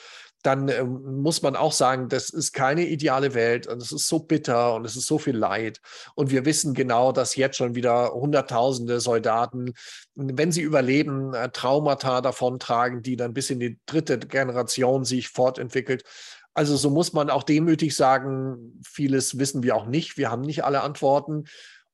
dann 0.46 0.70
äh, 0.70 0.84
muss 0.84 1.42
man 1.42 1.56
auch 1.56 1.72
sagen, 1.72 2.10
das 2.10 2.30
ist 2.30 2.54
keine 2.54 2.86
ideale 2.86 3.34
Welt 3.34 3.68
und 3.68 3.82
es 3.82 3.92
ist 3.92 4.08
so 4.08 4.20
bitter 4.20 4.76
und 4.76 4.86
es 4.86 4.96
ist 4.96 5.08
so 5.08 5.18
viel 5.18 5.36
Leid. 5.36 5.82
Und 6.14 6.32
wir 6.32 6.46
wissen 6.46 6.74
genau, 6.74 7.12
dass 7.12 7.36
jetzt 7.36 7.58
schon 7.58 7.76
wieder 7.76 8.14
Hunderttausende 8.14 9.00
Soldaten, 9.00 9.74
wenn 10.16 10.52
sie 10.52 10.62
überleben, 10.62 11.34
äh, 11.34 11.50
Traumata 11.50 12.22
davontragen, 12.22 13.02
die 13.02 13.16
dann 13.16 13.34
bis 13.34 13.50
in 13.50 13.60
die 13.60 13.80
dritte 13.86 14.20
Generation 14.20 15.04
sich 15.06 15.30
fortentwickelt. 15.30 16.04
Also 16.54 16.78
so 16.78 16.90
muss 16.90 17.12
man 17.14 17.30
auch 17.30 17.44
demütig 17.44 17.96
sagen, 17.96 18.80
vieles 18.86 19.38
wissen 19.38 19.64
wir 19.64 19.76
auch 19.76 19.88
nicht. 19.88 20.18
Wir 20.18 20.32
haben 20.32 20.42
nicht 20.42 20.64
alle 20.64 20.82
Antworten 20.82 21.46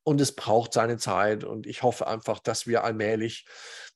und 0.04 0.20
es 0.20 0.34
braucht 0.34 0.72
seine 0.72 0.98
Zeit. 0.98 1.42
Und 1.44 1.66
ich 1.66 1.82
hoffe 1.82 2.06
einfach, 2.06 2.38
dass 2.38 2.66
wir 2.66 2.84
allmählich 2.84 3.46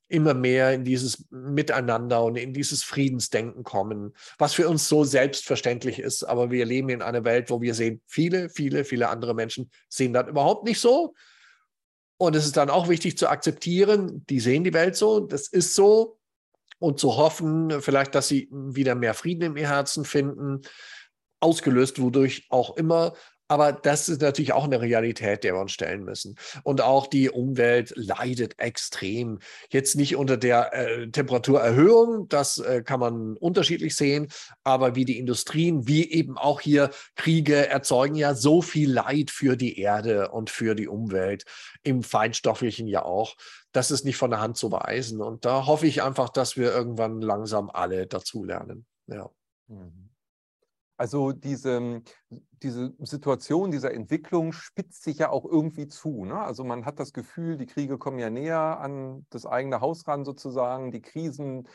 immer 0.09 0.35
mehr 0.35 0.73
in 0.73 0.85
dieses 0.85 1.27
Miteinander 1.31 2.23
und 2.23 2.37
in 2.37 2.53
dieses 2.53 2.85
Friedensdenken 2.85 3.65
kommen, 3.65 4.15
was 4.39 4.55
für 4.55 4.69
uns 4.69 4.89
so 4.89 5.05
selbstverständlich 5.05 5.99
ist. 5.99 6.23
Aber 6.23 6.51
wir 6.51 6.65
leben 6.65 6.89
in 6.91 7.03
einer 7.03 7.25
Welt, 7.25 7.51
wo 7.51 7.61
wir 7.61 7.75
sehen, 7.75 8.01
viele, 8.07 8.49
viele, 8.49 8.85
viele 8.85 9.09
andere 9.09 9.35
Menschen 9.35 9.71
sehen 9.89 10.13
das 10.13 10.29
überhaupt 10.29 10.65
nicht 10.65 10.81
so. 10.81 11.15
Und 12.19 12.35
es 12.37 12.47
ist 12.47 12.57
dann 12.57 12.71
auch 12.71 12.89
wichtig 12.89 13.19
zu 13.19 13.29
akzeptieren, 13.29 14.25
die 14.27 14.41
sehen 14.41 14.65
die 14.65 14.73
Welt 14.73 14.97
so, 14.97 15.21
das 15.21 15.49
ist 15.49 15.75
so. 15.75 16.19
Und 16.79 17.01
zu 17.01 17.17
hoffen, 17.17 17.81
vielleicht, 17.81 18.15
dass 18.15 18.29
sie 18.29 18.49
wieder 18.53 18.95
mehr 18.95 19.15
Frieden 19.15 19.43
im 19.43 19.57
Herzen 19.57 20.05
finden, 20.05 20.61
ausgelöst 21.41 22.03
wodurch 22.03 22.47
auch 22.51 22.77
immer. 22.77 23.15
Aber 23.49 23.73
das 23.73 24.09
ist 24.09 24.23
natürlich 24.23 24.53
auch 24.53 24.65
eine 24.65 24.81
Realität, 24.81 25.45
der 25.45 25.55
wir 25.55 25.61
uns 25.61 25.73
stellen 25.73 26.05
müssen. 26.05 26.37
Und 26.65 26.81
auch 26.81 27.07
die 27.07 27.31
Umwelt 27.31 27.93
leidet 27.95 28.59
extrem. 28.59 29.39
Jetzt 29.71 29.95
nicht 29.95 30.17
unter 30.17 30.37
der 30.37 30.73
äh, 30.75 31.09
Temperaturerhöhung, 31.09 32.29
das 32.29 32.59
äh, 32.59 32.83
kann 32.83 32.99
man 32.99 33.37
unterschiedlich 33.37 33.95
sehen, 33.95 34.29
aber 34.65 34.97
wie 34.97 35.05
die 35.05 35.19
Industrien, 35.19 35.87
wie 35.87 36.11
eben 36.11 36.37
auch 36.37 36.61
hier 36.61 36.91
Kriege 37.15 37.69
erzeugen 37.69 38.17
ja 38.17 38.35
so 38.35 38.63
viel 38.63 38.93
Leid 38.93 39.31
für 39.31 39.57
die 39.57 39.79
Erde 39.79 40.31
und 40.31 40.51
für 40.51 40.75
die 40.75 40.89
Umwelt, 40.89 41.45
im 41.85 42.03
Feinstofflichen 42.03 42.89
ja 42.89 43.05
auch. 43.05 43.37
Das 43.71 43.91
ist 43.91 44.05
nicht 44.05 44.17
von 44.17 44.31
der 44.31 44.41
Hand 44.41 44.57
zu 44.57 44.73
weisen. 44.73 45.21
Und 45.21 45.45
da 45.45 45.67
hoffe 45.67 45.87
ich 45.87 46.03
einfach, 46.03 46.31
dass 46.31 46.57
wir 46.57 46.73
irgendwann 46.73 47.21
langsam 47.21 47.71
alle 47.71 48.07
dazulernen. 48.07 48.87
Ja. 49.07 49.31
Mhm. 49.69 50.06
Also 50.97 51.33
diese, 51.33 52.03
diese 52.63 52.95
Situation 52.99 53.71
dieser 53.71 53.93
Entwicklung 53.93 54.53
spitzt 54.53 55.03
sich 55.03 55.19
ja 55.19 55.31
auch 55.31 55.45
irgendwie 55.45 55.89
zu. 55.89 56.25
Ne? 56.25 56.39
Also 56.39 56.65
man 56.65 56.87
hat 56.87 56.99
das 56.99 57.13
Gefühl, 57.13 57.59
die 57.59 57.67
Kriege 57.67 57.99
kommen 57.99 58.19
ja 58.19 58.31
näher 58.31 58.81
an 58.81 59.27
das 59.31 59.45
eigene 59.45 59.81
Haus 59.81 60.09
ran 60.09 60.25
sozusagen, 60.25 60.91
die 60.91 61.03
Krisen 61.03 61.69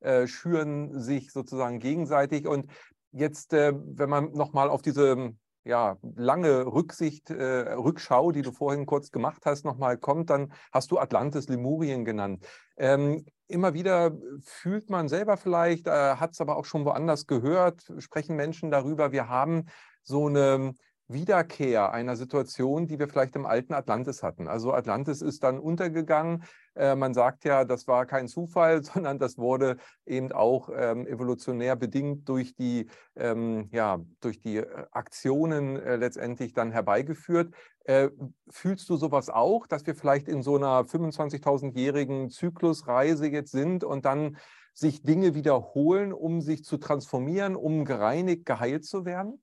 äh, 0.00 0.28
schüren 0.28 1.00
sich 1.00 1.32
sozusagen 1.32 1.80
gegenseitig. 1.80 2.46
Und 2.46 2.70
jetzt, 3.10 3.52
äh, 3.52 3.72
wenn 3.74 4.10
man 4.10 4.32
nochmal 4.32 4.70
auf 4.70 4.82
diese 4.82 5.32
ja, 5.64 5.98
lange 6.16 6.66
Rücksicht, 6.66 7.30
äh, 7.30 7.72
Rückschau, 7.74 8.32
die 8.32 8.42
du 8.42 8.52
vorhin 8.52 8.86
kurz 8.86 9.10
gemacht 9.10 9.42
hast, 9.44 9.64
nochmal 9.64 9.98
kommt, 9.98 10.30
dann 10.30 10.52
hast 10.72 10.90
du 10.90 10.98
Atlantis, 10.98 11.48
Lemurien 11.48 12.04
genannt. 12.04 12.46
Ähm, 12.76 13.26
immer 13.48 13.74
wieder 13.74 14.12
fühlt 14.42 14.90
man 14.90 15.08
selber 15.08 15.36
vielleicht, 15.36 15.86
äh, 15.86 16.16
hat 16.16 16.32
es 16.32 16.40
aber 16.40 16.56
auch 16.56 16.64
schon 16.64 16.84
woanders 16.84 17.26
gehört, 17.26 17.82
sprechen 17.98 18.36
Menschen 18.36 18.70
darüber, 18.70 19.12
wir 19.12 19.28
haben 19.28 19.66
so 20.02 20.26
eine 20.26 20.74
Wiederkehr 21.08 21.92
einer 21.92 22.16
Situation, 22.16 22.86
die 22.86 22.98
wir 22.98 23.08
vielleicht 23.08 23.34
im 23.34 23.46
alten 23.46 23.72
Atlantis 23.72 24.22
hatten. 24.22 24.46
Also 24.46 24.74
Atlantis 24.74 25.22
ist 25.22 25.42
dann 25.42 25.58
untergegangen. 25.58 26.44
Äh, 26.74 26.96
man 26.96 27.14
sagt 27.14 27.44
ja, 27.44 27.64
das 27.64 27.88
war 27.88 28.04
kein 28.04 28.28
Zufall, 28.28 28.82
sondern 28.84 29.18
das 29.18 29.38
wurde 29.38 29.78
eben 30.04 30.32
auch 30.32 30.68
ähm, 30.74 31.06
evolutionär 31.06 31.76
bedingt 31.76 32.28
durch 32.28 32.54
die, 32.54 32.88
ähm, 33.16 33.68
ja, 33.72 34.00
durch 34.20 34.38
die 34.40 34.58
äh, 34.58 34.86
Aktionen 34.90 35.76
äh, 35.76 35.96
letztendlich 35.96 36.52
dann 36.52 36.72
herbeigeführt. 36.72 37.54
Äh, 37.84 38.10
fühlst 38.50 38.88
du 38.90 38.96
sowas 38.96 39.30
auch, 39.30 39.66
dass 39.66 39.86
wir 39.86 39.94
vielleicht 39.94 40.28
in 40.28 40.42
so 40.42 40.56
einer 40.56 40.82
25.000-jährigen 40.82 42.28
Zyklusreise 42.28 43.28
jetzt 43.28 43.52
sind 43.52 43.82
und 43.82 44.04
dann 44.04 44.36
sich 44.74 45.02
Dinge 45.02 45.34
wiederholen, 45.34 46.12
um 46.12 46.42
sich 46.42 46.64
zu 46.64 46.76
transformieren, 46.76 47.56
um 47.56 47.86
gereinigt, 47.86 48.44
geheilt 48.44 48.84
zu 48.84 49.06
werden? 49.06 49.42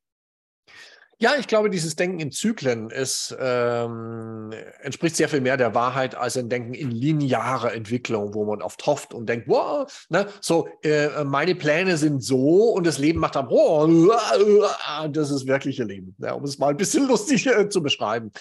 Ja, 1.18 1.36
ich 1.40 1.48
glaube, 1.48 1.70
dieses 1.70 1.96
Denken 1.96 2.20
in 2.20 2.32
Zyklen 2.32 2.90
ist, 2.90 3.36
ähm, 3.40 4.52
entspricht 4.82 5.16
sehr 5.16 5.30
viel 5.30 5.40
mehr 5.40 5.56
der 5.56 5.74
Wahrheit 5.74 6.14
als 6.14 6.36
ein 6.36 6.50
Denken 6.50 6.74
in 6.74 6.92
linearer 6.92 7.74
Entwicklung, 7.74 8.34
wo 8.34 8.44
man 8.44 8.62
oft 8.62 8.86
hofft 8.86 9.14
und 9.14 9.28
denkt, 9.28 9.48
wow, 9.48 9.90
ne, 10.10 10.28
so, 10.42 10.68
äh, 10.84 11.24
meine 11.24 11.56
Pläne 11.56 11.96
sind 11.96 12.22
so 12.22 12.70
und 12.72 12.86
das 12.86 12.98
Leben 12.98 13.20
macht 13.20 13.36
dann, 13.36 13.48
oh, 13.50 14.12
das 15.10 15.32
ist 15.32 15.48
wirkliche 15.48 15.86
Leben, 15.86 16.16
ja, 16.20 16.34
um 16.34 16.44
es 16.44 16.58
mal 16.58 16.72
ein 16.72 16.78
bisschen 16.78 17.08
lustig 17.08 17.48
äh, 17.48 17.70
zu 17.70 17.82
beschreiben. 17.82 18.32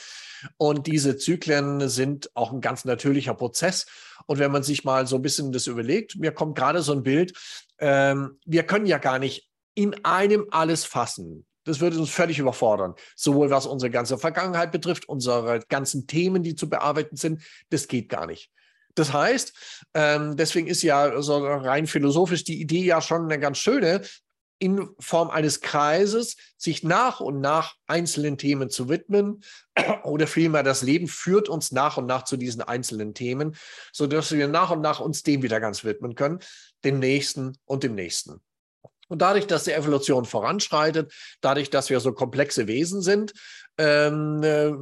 Und 0.57 0.89
diese 0.89 1.17
Zyklen 1.17 1.89
sind 1.89 2.31
auch 2.35 2.53
ein 2.53 2.61
ganz 2.61 2.85
natürlicher 2.85 3.35
Prozess. 3.35 3.87
Und 4.27 4.39
wenn 4.39 4.51
man 4.51 4.63
sich 4.63 4.85
mal 4.85 5.07
so 5.07 5.17
ein 5.17 5.23
bisschen 5.23 5.53
das 5.53 5.69
überlegt, 5.69 6.17
mir 6.17 6.33
kommt 6.33 6.57
gerade 6.57 6.83
so 6.83 6.93
ein 6.93 7.03
Bild, 7.03 7.33
ähm, 7.79 8.39
wir 8.45 8.65
können 8.65 8.87
ja 8.87 8.99
gar 8.99 9.19
nicht 9.19 9.49
in 9.75 10.05
einem 10.05 10.47
alles 10.51 10.85
fassen. 10.85 11.47
Das 11.65 11.81
würde 11.81 11.99
uns 11.99 12.11
völlig 12.11 12.39
überfordern. 12.39 12.95
Sowohl 13.17 13.51
was 13.51 13.67
unsere 13.67 13.91
ganze 13.91 14.19
Vergangenheit 14.19 14.73
betrifft, 14.73 15.09
unsere 15.09 15.61
ganzen 15.69 16.07
Themen, 16.07 16.43
die 16.43 16.55
zu 16.55 16.69
bearbeiten 16.69 17.17
sind. 17.17 17.43
Das 17.71 17.89
geht 17.89 18.09
gar 18.09 18.27
nicht. 18.27 18.51
Das 18.95 19.13
heißt, 19.13 19.53
ähm, 19.95 20.37
deswegen 20.37 20.69
ist 20.69 20.83
ja 20.83 21.21
so 21.21 21.39
rein 21.39 21.87
philosophisch 21.87 22.45
die 22.45 22.61
Idee 22.61 22.85
ja 22.85 23.01
schon 23.01 23.25
eine 23.25 23.41
ganz 23.41 23.59
schöne, 23.59 24.03
in 24.59 24.89
Form 24.99 25.31
eines 25.31 25.61
Kreises 25.61 26.37
sich 26.57 26.85
nach 26.85 27.21
und 27.21 27.41
nach 27.41 27.75
einzelnen 27.87 28.39
Themen 28.39 28.71
zu 28.71 28.89
widmen 28.89 29.43
oder 30.05 30.27
vielmehr 30.27 30.63
das 30.63 30.83
Leben 30.83 31.09
führt 31.09 31.49
uns 31.49 31.73
nach 31.73 31.97
und 31.97 32.07
nach 32.07 32.23
zu 32.23 32.37
diesen 32.37 32.63
einzelnen 32.63 33.15
Themen, 33.15 33.57
sodass 33.93 34.33
wir 34.33 34.49
nach 34.49 34.71
und 34.71 34.81
nach 34.81 35.01
uns 35.01 35.23
dem 35.23 35.43
wieder 35.43 35.61
ganz 35.61 35.85
widmen 35.85 36.15
können, 36.15 36.39
dem 36.85 36.99
nächsten 36.99 37.59
und 37.65 37.83
dem 37.83 37.95
nächsten. 37.95 38.41
Und 39.15 39.23
dadurch, 39.23 39.47
dass 39.47 39.63
die 39.63 39.71
Evolution 39.71 40.25
voranschreitet, 40.25 41.13
dadurch, 41.41 41.71
dass 41.71 41.89
wir 41.89 42.01
so 42.01 42.11
komplexe 42.11 42.67
Wesen 42.67 43.01
sind 43.01 43.33
ähm, 43.79 44.43
äh, 44.43 44.73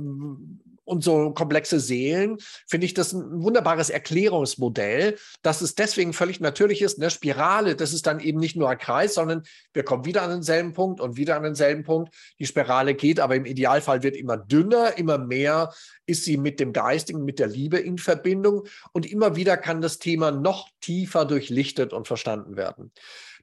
und 0.84 1.04
so 1.04 1.32
komplexe 1.32 1.78
Seelen, 1.78 2.38
finde 2.66 2.86
ich 2.86 2.94
das 2.94 3.12
ein 3.12 3.42
wunderbares 3.42 3.90
Erklärungsmodell, 3.90 5.18
dass 5.42 5.60
es 5.60 5.74
deswegen 5.74 6.14
völlig 6.14 6.40
natürlich 6.40 6.80
ist. 6.80 6.98
Eine 6.98 7.10
Spirale, 7.10 7.76
das 7.76 7.92
ist 7.92 8.06
dann 8.06 8.20
eben 8.20 8.40
nicht 8.40 8.56
nur 8.56 8.70
ein 8.70 8.78
Kreis, 8.78 9.12
sondern 9.12 9.42
wir 9.74 9.82
kommen 9.82 10.06
wieder 10.06 10.22
an 10.22 10.30
denselben 10.30 10.72
Punkt 10.72 11.02
und 11.02 11.18
wieder 11.18 11.36
an 11.36 11.42
denselben 11.42 11.84
Punkt. 11.84 12.14
Die 12.38 12.46
Spirale 12.46 12.94
geht, 12.94 13.20
aber 13.20 13.36
im 13.36 13.44
Idealfall 13.44 14.02
wird 14.02 14.16
immer 14.16 14.38
dünner, 14.38 14.96
immer 14.96 15.18
mehr 15.18 15.74
ist 16.06 16.24
sie 16.24 16.38
mit 16.38 16.58
dem 16.58 16.72
Geistigen, 16.72 17.22
mit 17.22 17.38
der 17.38 17.48
Liebe 17.48 17.78
in 17.78 17.98
Verbindung 17.98 18.66
und 18.92 19.04
immer 19.04 19.36
wieder 19.36 19.58
kann 19.58 19.82
das 19.82 19.98
Thema 19.98 20.30
noch 20.30 20.70
tiefer 20.80 21.26
durchlichtet 21.26 21.92
und 21.92 22.08
verstanden 22.08 22.56
werden. 22.56 22.92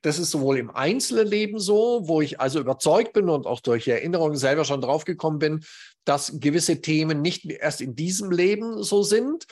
Das 0.02 0.18
ist 0.18 0.32
sowohl 0.32 0.58
im 0.58 0.70
Einzelleben 0.70 1.60
so, 1.60 2.08
wo 2.08 2.22
ich 2.22 2.40
also 2.40 2.60
überzeugt 2.60 3.14
bin 3.14 3.30
und 3.30 3.46
auch 3.46 3.60
durch 3.60 3.88
Erinnerungen 3.88 4.38
selber 4.38 4.66
schon 4.66 4.82
draufgekommen 4.82 5.40
bin, 5.40 5.66
dass 6.06 6.40
gewisse 6.40 6.82
Themen 6.82 7.22
nicht 7.22 7.46
erst 7.46 7.82
in 7.82 7.96
diesem 7.96 8.32
Leben 8.32 8.82
so 8.82 9.04
sind, 9.04 9.46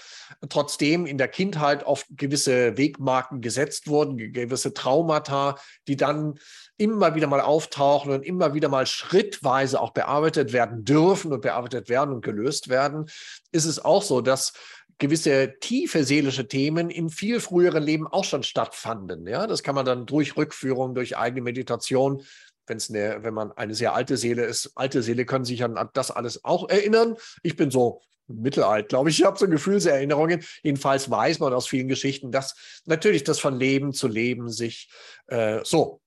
trotzdem 0.50 1.06
in 1.06 1.18
der 1.18 1.28
Kindheit 1.28 1.86
oft 1.86 2.08
gewisse 2.10 2.78
Wegmarken 2.78 3.42
gesetzt 3.42 3.88
wurden, 3.88 4.18
gewisse 4.18 4.74
Traumata, 4.74 5.58
die 5.88 5.98
dann 5.98 6.40
immer 6.78 7.16
wieder 7.16 7.28
mal 7.28 7.42
auftauchen 7.42 8.12
und 8.12 8.26
immer 8.26 8.54
wieder 8.54 8.70
mal 8.70 8.86
schrittweise 8.86 9.80
auch 9.80 9.92
bearbeitet 9.92 10.54
werden 10.54 10.84
dürfen 10.84 11.34
und 11.34 11.42
bearbeitet 11.42 11.90
werden 11.90 12.16
und 12.16 12.24
gelöst 12.24 12.70
werden, 12.70 13.06
ist 13.52 13.66
es 13.66 13.84
auch 13.84 14.02
so, 14.02 14.22
dass 14.22 14.54
gewisse 14.98 15.56
tiefe 15.60 16.04
seelische 16.04 16.48
Themen 16.48 16.90
in 16.90 17.10
viel 17.10 17.40
früheren 17.40 17.84
Leben 17.84 18.08
auch 18.08 18.24
schon 18.24 18.44
stattfanden. 18.44 19.28
Ja, 19.28 19.48
das 19.48 19.64
kann 19.64 19.76
man 19.76 19.86
dann 19.86 20.06
durch 20.06 20.38
Rückführung, 20.38 20.96
durch 20.96 21.18
eigene 21.18 21.42
Meditation, 21.42 22.24
wenn 22.66 22.78
es 22.78 22.90
eine, 22.90 23.24
wenn 23.24 23.34
man 23.34 23.52
eine 23.54 23.76
sehr 23.76 23.94
alte 23.94 24.18
Seele 24.18 24.46
ist, 24.46 24.72
alte 24.76 25.02
Seele 25.02 25.26
können 25.26 25.46
sich 25.46 25.64
an 25.64 25.90
das 25.94 26.12
alles 26.12 26.44
auch 26.44 26.70
erinnern. 26.70 27.16
Ich 27.44 27.56
bin 27.56 27.72
so 27.72 28.02
mittelalt, 28.28 28.90
glaube 28.90 29.10
ich. 29.10 29.20
Ich 29.20 29.26
habe 29.26 29.38
so 29.38 29.48
Gefühlserinnerungen. 29.48 30.44
Jedenfalls 30.64 31.10
weiß 31.10 31.40
man 31.40 31.54
aus 31.54 31.68
vielen 31.68 31.88
Geschichten, 31.88 32.32
dass 32.32 32.56
natürlich 32.86 33.24
das 33.24 33.40
von 33.40 33.58
Leben 33.58 33.94
zu 33.94 34.08
Leben 34.08 34.50
sich 34.50 34.90
äh, 35.28 35.60
so 35.64 36.02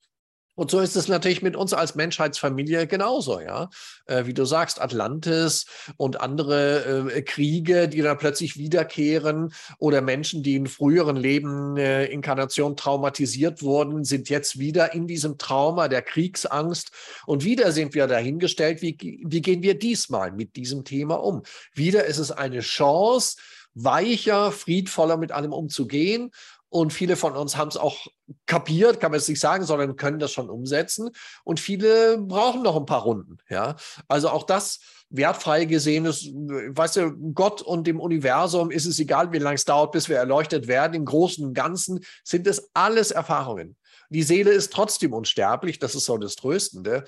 und 0.55 0.71
so 0.71 0.81
ist 0.81 0.97
es 0.97 1.09
natürlich 1.09 1.43
mit 1.43 1.57
uns 1.57 1.73
als 1.73 1.95
Menschheitsfamilie 1.95 2.87
genauso, 2.87 3.41
ja. 3.41 3.71
Äh, 4.07 4.27
wie 4.27 4.35
du 4.35 4.45
sagst, 4.45 4.81
Atlantis 4.81 5.67
und 5.97 6.21
andere 6.21 7.13
äh, 7.15 7.23
Kriege, 7.23 7.89
die 7.89 8.03
dann 8.03 8.19
plötzlich 8.19 8.57
wiederkehren 8.57 9.55
oder 9.79 10.01
Menschen, 10.03 10.43
die 10.43 10.57
in 10.57 10.67
früheren 10.67 11.17
Leben 11.17 11.77
äh, 11.77 12.07
Inkarnation 12.07 12.77
traumatisiert 12.77 13.63
wurden, 13.63 14.05
sind 14.05 14.29
jetzt 14.29 14.59
wieder 14.59 14.93
in 14.93 15.07
diesem 15.07 15.39
Trauma 15.39 15.89
der 15.89 16.03
Kriegsangst 16.03 16.91
und 17.27 17.45
wieder 17.45 17.73
sind 17.73 17.95
wir 17.95 18.07
dahingestellt, 18.07 18.83
wie, 18.83 18.99
wie 19.25 19.41
gehen 19.43 19.63
wir 19.63 19.79
diesmal 19.79 20.33
mit 20.33 20.57
diesem 20.57 20.85
Thema 20.85 21.15
um? 21.23 21.43
Wieder 21.73 22.05
ist 22.05 22.19
es 22.19 22.33
eine 22.33 22.61
Chance, 22.61 23.37
weicher, 23.75 24.53
friedvoller 24.53 25.17
mit 25.17 25.33
allem 25.33 25.53
umzugehen 25.53 26.33
und 26.71 26.93
viele 26.93 27.17
von 27.17 27.37
uns 27.37 27.57
haben 27.57 27.69
es 27.69 27.77
auch 27.77 28.07
kapiert, 28.47 29.01
kann 29.01 29.11
man 29.11 29.19
es 29.19 29.29
nicht 29.29 29.41
sagen, 29.41 29.65
sondern 29.65 29.97
können 29.97 30.21
das 30.21 30.33
schon 30.33 30.49
umsetzen. 30.49 31.11
Und 31.43 31.59
viele 31.59 32.19
brauchen 32.19 32.63
noch 32.63 32.77
ein 32.77 32.87
paar 32.87 33.03
Runden. 33.03 33.39
Ja, 33.49 33.77
also 34.07 34.31
auch 34.31 34.45
das 34.45 34.79
wertfrei 35.11 35.65
gesehen 35.65 36.05
ist, 36.05 36.27
weißt 36.27 36.97
du, 36.97 37.11
Gott 37.35 37.61
und 37.61 37.89
dem 37.89 37.99
Universum 37.99 38.71
ist 38.71 38.87
es 38.87 39.01
egal, 39.01 39.33
wie 39.33 39.39
lange 39.39 39.57
es 39.57 39.65
dauert, 39.65 39.91
bis 39.91 40.09
wir 40.09 40.17
erleuchtet 40.17 40.69
werden. 40.69 40.95
Im 40.95 41.05
Großen 41.05 41.45
und 41.45 41.55
Ganzen 41.55 42.05
sind 42.23 42.47
es 42.47 42.71
alles 42.73 43.11
Erfahrungen. 43.11 43.77
Die 44.09 44.23
Seele 44.23 44.53
ist 44.53 44.73
trotzdem 44.73 45.13
unsterblich. 45.13 45.81
Das 45.81 45.97
ist 45.97 46.05
so 46.05 46.17
das 46.19 46.37
Tröstende. 46.37 47.05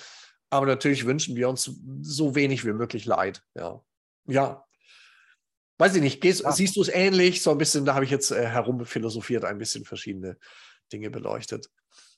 Aber 0.50 0.66
natürlich 0.66 1.06
wünschen 1.06 1.36
wir 1.36 1.48
uns 1.48 1.70
so 2.02 2.34
wenig 2.34 2.64
wie 2.66 2.72
möglich 2.72 3.06
Leid. 3.06 3.42
Ja, 3.54 3.80
ja 4.26 4.64
weiß 5.82 5.96
ich 5.96 6.00
nicht, 6.00 6.20
gehst, 6.20 6.42
ja. 6.42 6.52
siehst 6.52 6.76
du 6.76 6.80
es 6.80 6.88
ähnlich? 6.88 7.42
So 7.42 7.50
ein 7.50 7.58
bisschen, 7.58 7.84
da 7.84 7.94
habe 7.94 8.04
ich 8.04 8.10
jetzt 8.12 8.30
äh, 8.30 8.46
herumphilosophiert, 8.46 9.44
ein 9.44 9.58
bisschen 9.58 9.84
verschiedene 9.84 10.36
Dinge 10.92 11.10
beleuchtet. 11.10 11.70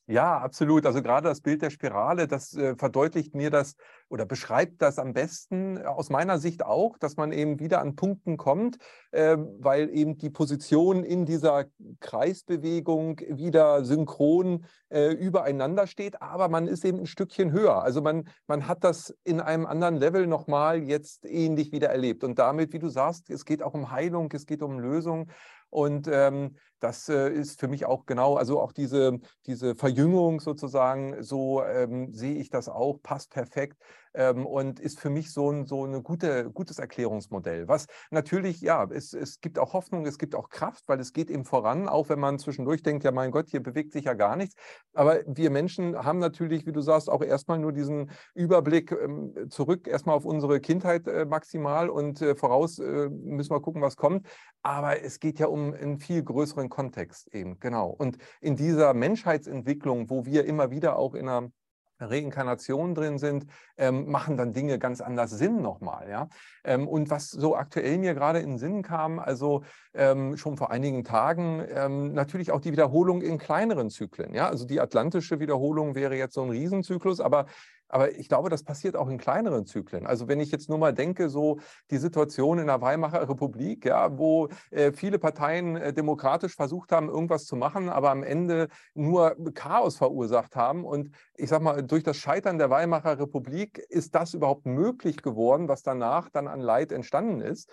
Ja, 0.07 0.37
absolut. 0.39 0.85
Also 0.85 1.01
gerade 1.01 1.29
das 1.29 1.41
Bild 1.41 1.63
der 1.63 1.71
Spirale, 1.71 2.29
das 2.29 2.53
äh, 2.55 2.77
verdeutlicht 2.77 3.35
mir 3.35 3.49
das 3.51 3.75
oder 4.11 4.27
beschreibt 4.27 4.83
das 4.83 4.99
am 4.99 5.15
besten 5.15 5.79
äh, 5.79 5.85
aus 5.85 6.11
meiner 6.11 6.39
Sicht 6.39 6.63
auch, 6.63 6.99
dass 6.99 7.17
man 7.17 7.33
eben 7.33 7.59
wieder 7.59 7.81
an 7.81 7.97
Punkten 7.97 8.37
kommt, 8.37 8.77
äh, 9.13 9.39
weil 9.39 9.89
eben 9.89 10.19
die 10.19 10.29
Position 10.29 11.05
in 11.05 11.25
dieser 11.25 11.65
Kreisbewegung 12.01 13.19
wieder 13.31 13.83
synchron 13.83 14.67
äh, 14.91 15.13
übereinander 15.13 15.87
steht, 15.87 16.21
aber 16.21 16.49
man 16.51 16.69
ist 16.69 16.85
eben 16.85 16.99
ein 16.99 17.07
Stückchen 17.07 17.51
höher. 17.51 17.83
Also 17.83 18.03
man, 18.03 18.29
man 18.47 18.69
hat 18.69 18.85
das 18.85 19.17
in 19.25 19.41
einem 19.41 19.65
anderen 19.65 19.97
Level 19.97 20.27
nochmal 20.27 20.83
jetzt 20.83 21.25
ähnlich 21.25 21.73
wieder 21.73 21.89
erlebt. 21.89 22.25
Und 22.25 22.39
damit, 22.39 22.75
wie 22.75 22.79
du 22.79 22.91
sagst, 22.91 23.31
es 23.31 23.47
geht 23.47 23.63
auch 23.63 23.73
um 23.73 23.91
Heilung, 23.91 24.31
es 24.35 24.45
geht 24.45 24.63
um 24.63 24.79
Lösung. 24.79 25.31
Und 25.71 26.09
ähm, 26.13 26.57
das 26.85 27.09
äh, 27.09 27.31
ist 27.31 27.59
für 27.59 27.67
mich 27.67 27.87
auch 27.87 28.05
genau, 28.05 28.37
also 28.37 28.61
auch 28.61 28.73
diese, 28.73 29.19
diese 29.47 29.75
Verjüngung 29.75 30.41
sozusagen, 30.41 31.23
so 31.23 31.65
ähm, 31.65 32.13
sehe 32.13 32.35
ich 32.35 32.51
das 32.51 32.69
auch, 32.69 33.01
passt 33.03 33.31
perfekt 33.31 33.79
ähm, 34.13 34.45
und 34.47 34.81
ist 34.81 35.01
für 35.01 35.09
mich 35.11 35.33
so 35.33 35.51
ein 35.51 35.65
so 35.65 35.85
eine 35.85 36.03
gute, 36.03 36.51
gutes 36.51 36.79
Erklärungsmodell. 36.79 37.69
Was 37.69 37.87
natürlich, 38.11 38.61
ja, 38.61 38.87
es, 38.91 39.15
es 39.15 39.41
gibt 39.41 39.59
auch 39.59 39.73
Hoffnung, 39.73 40.07
es 40.07 40.19
gibt 40.19 40.35
auch 40.35 40.51
Kraft, 40.51 40.85
weil 40.87 41.01
es 41.01 41.13
geht 41.15 41.31
eben 41.31 41.45
voran, 41.45 41.89
auch 41.89 42.11
wenn 42.11 42.21
man 42.21 42.39
zwischendurch 42.39 42.83
denkt, 42.83 43.03
ja 43.05 43.13
mein 43.13 43.31
Gott, 43.31 43.49
hier 43.49 43.63
bewegt 43.63 43.93
sich 43.93 44.05
ja 44.05 44.13
gar 44.13 44.37
nichts. 44.37 44.55
Aber 44.93 45.21
wir 45.27 45.51
Menschen 45.51 45.97
haben 45.97 46.19
natürlich, 46.19 46.67
wie 46.67 46.73
du 46.73 46.83
sagst, 46.83 47.09
auch 47.09 47.23
erstmal 47.23 47.59
nur 47.59 47.73
diesen 47.73 48.11
Überblick 48.35 48.93
ähm, 48.93 49.49
zurück, 49.49 49.89
erstmal 49.89 50.17
auf 50.17 50.27
unsere 50.27 50.61
Kindheit 50.61 51.09
äh, 51.09 51.25
maximal 51.25 51.89
und 51.89 52.21
äh, 52.21 52.37
voraus 52.37 52.79
äh, 52.79 53.09
müssen 53.09 53.51
wir 53.51 53.61
gucken, 53.61 53.81
was 53.81 53.97
kommt. 53.97 54.27
Aber 54.63 55.03
es 55.03 55.19
geht 55.21 55.39
ja 55.39 55.47
um 55.47 55.75
einen 55.75 55.99
viel 55.99 56.23
größeren 56.23 56.69
Kontext 56.75 57.33
eben, 57.33 57.61
genau. 57.61 57.89
Und 57.89 58.19
in 58.41 58.57
dieser 58.57 58.95
Menschheitsentwicklung, 58.95 60.11
wo 60.11 60.27
wir 60.27 60.45
immer 60.45 60.73
wieder 60.73 60.99
auch 60.99 61.15
in 61.15 61.29
einer 61.29 61.53
Reinkarnation 62.01 62.95
drin 62.95 63.19
sind, 63.19 63.47
ähm, 63.77 64.11
machen 64.11 64.37
dann 64.37 64.53
Dinge 64.53 64.81
ganz 64.81 65.01
anders 65.01 65.31
Sinn 65.31 65.63
nochmal. 65.63 66.09
Ja? 66.11 66.29
Ähm, 66.65 66.89
und 66.89 67.09
was 67.09 67.31
so 67.31 67.55
aktuell 67.55 67.99
mir 67.99 68.15
gerade 68.15 68.41
in 68.41 68.59
Sinn 68.59 68.83
kam, 68.83 69.21
also 69.21 69.63
ähm, 69.95 70.37
schon 70.37 70.57
vor 70.57 70.73
einigen 70.73 71.05
Tagen, 71.05 71.65
ähm, 71.71 72.13
natürlich 72.13 72.51
auch 72.51 72.61
die 72.61 72.73
Wiederholung 72.73 73.23
in 73.23 73.39
kleineren 73.39 73.91
Zyklen. 73.91 74.35
Ja? 74.35 74.49
Also 74.49 74.67
die 74.67 74.81
atlantische 74.81 75.39
Wiederholung 75.39 75.95
wäre 75.95 76.17
jetzt 76.17 76.35
so 76.35 76.43
ein 76.43 76.51
Riesenzyklus, 76.51 77.21
aber 77.21 77.47
aber 77.95 78.19
ich 78.19 78.29
glaube, 78.29 78.51
das 78.51 78.65
passiert 78.65 78.97
auch 78.97 79.09
in 79.09 79.19
kleineren 79.19 79.67
Zyklen. 79.67 80.05
Also 80.05 80.27
wenn 80.27 80.41
ich 80.41 80.51
jetzt 80.51 80.69
nur 80.69 80.79
mal 80.79 80.93
denke, 80.93 81.29
so 81.29 81.61
die 81.93 81.99
Situation 81.99 82.59
in 82.59 82.67
der 82.67 82.81
Weimarer 82.81 83.29
Republik, 83.29 83.85
ja, 83.85 84.19
wo 84.19 84.49
äh, 84.73 84.91
viele 84.91 85.21
Parteien 85.21 85.77
äh, 85.77 85.93
demokratisch 85.93 86.57
versucht 86.57 86.91
haben, 86.91 87.09
irgendwas 87.09 87.45
zu 87.45 87.55
machen, 87.55 87.89
aber 87.89 88.11
am 88.11 88.25
Ende 88.25 88.67
nur 88.95 89.37
Chaos 89.55 89.97
verursacht 89.97 90.57
haben. 90.57 90.85
Und 90.85 91.15
ich 91.37 91.49
sage 91.49 91.63
mal, 91.63 91.85
durch 91.85 92.03
das 92.03 92.17
Scheitern 92.17 92.59
der 92.59 92.69
Weimarer 92.69 93.21
Republik 93.21 93.79
ist 93.79 94.17
das 94.17 94.35
überhaupt 94.35 94.67
möglich 94.67 95.23
geworden, 95.23 95.69
was 95.69 95.85
danach 95.85 96.31
dann 96.31 96.49
an 96.49 96.59
Leid 96.59 96.91
entstanden 96.91 97.43
ist. 97.43 97.71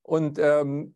Und 0.00 0.38
ähm, 0.38 0.94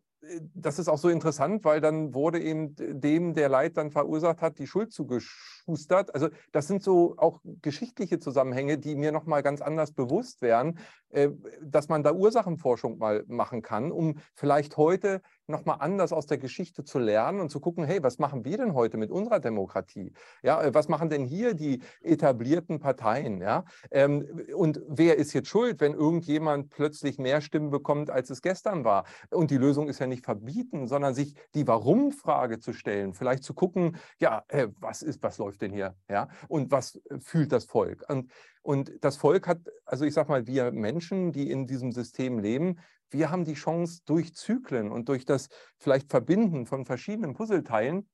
das 0.53 0.79
ist 0.79 0.87
auch 0.87 0.97
so 0.97 1.09
interessant, 1.09 1.65
weil 1.65 1.81
dann 1.81 2.13
wurde 2.13 2.39
eben 2.39 2.75
dem, 2.77 3.33
der 3.33 3.49
Leid 3.49 3.77
dann 3.77 3.91
verursacht 3.91 4.41
hat, 4.41 4.57
die 4.57 4.67
Schuld 4.67 4.93
zugeschustert. 4.93 6.13
Also 6.13 6.29
das 6.51 6.67
sind 6.67 6.81
so 6.81 7.15
auch 7.17 7.41
geschichtliche 7.61 8.19
Zusammenhänge, 8.19 8.77
die 8.77 8.95
mir 8.95 9.11
nochmal 9.11 9.43
ganz 9.43 9.61
anders 9.61 9.91
bewusst 9.91 10.41
wären, 10.41 10.79
äh, 11.09 11.29
dass 11.61 11.89
man 11.89 12.03
da 12.03 12.13
Ursachenforschung 12.13 12.97
mal 12.97 13.23
machen 13.27 13.61
kann, 13.61 13.91
um 13.91 14.17
vielleicht 14.33 14.77
heute 14.77 15.21
nochmal 15.47 15.77
anders 15.79 16.13
aus 16.13 16.25
der 16.25 16.37
Geschichte 16.37 16.83
zu 16.83 16.99
lernen 16.99 17.39
und 17.39 17.49
zu 17.49 17.59
gucken, 17.59 17.83
hey, 17.83 18.01
was 18.01 18.19
machen 18.19 18.45
wir 18.45 18.57
denn 18.57 18.73
heute 18.73 18.97
mit 18.97 19.11
unserer 19.11 19.39
Demokratie? 19.39 20.13
Ja, 20.41 20.61
äh, 20.61 20.73
was 20.73 20.87
machen 20.87 21.09
denn 21.09 21.25
hier 21.25 21.53
die 21.53 21.81
etablierten 22.01 22.79
Parteien? 22.79 23.41
Ja, 23.41 23.65
ähm, 23.91 24.45
und 24.55 24.81
wer 24.87 25.17
ist 25.17 25.33
jetzt 25.33 25.49
schuld, 25.49 25.81
wenn 25.81 25.93
irgendjemand 25.93 26.69
plötzlich 26.69 27.17
mehr 27.17 27.41
Stimmen 27.41 27.69
bekommt, 27.69 28.09
als 28.09 28.29
es 28.29 28.41
gestern 28.41 28.85
war? 28.85 29.05
Und 29.29 29.51
die 29.51 29.57
Lösung 29.57 29.87
ist 29.87 29.99
ja 29.99 30.07
nicht 30.07 30.25
verbieten, 30.25 30.87
sondern 30.87 31.13
sich 31.13 31.35
die 31.53 31.67
Warum-Frage 31.67 32.59
zu 32.59 32.73
stellen, 32.73 33.13
vielleicht 33.13 33.43
zu 33.43 33.53
gucken, 33.53 33.97
ja, 34.19 34.43
äh, 34.47 34.67
was 34.79 35.01
ist, 35.01 35.21
was 35.23 35.37
läuft 35.37 35.61
denn 35.61 35.71
hier? 35.71 35.95
Ja, 36.09 36.29
und 36.47 36.71
was 36.71 37.01
fühlt 37.19 37.51
das 37.51 37.65
Volk? 37.65 38.05
Und 38.09 38.31
und 38.63 38.93
das 39.01 39.17
Volk 39.17 39.45
hat, 39.45 39.59
also 39.85 40.05
ich 40.05 40.13
sage 40.13 40.29
mal, 40.29 40.47
wir 40.47 40.71
Menschen, 40.71 41.33
die 41.33 41.51
in 41.51 41.67
diesem 41.67 41.91
System 41.91 42.39
leben, 42.39 42.79
wir 43.13 43.31
haben 43.31 43.45
die 43.45 43.53
Chance 43.53 44.01
durch 44.05 44.35
Zyklen 44.35 44.91
und 44.91 45.09
durch 45.09 45.25
das 45.25 45.49
vielleicht 45.77 46.09
Verbinden 46.09 46.65
von 46.65 46.85
verschiedenen 46.85 47.33
Puzzleteilen 47.33 48.09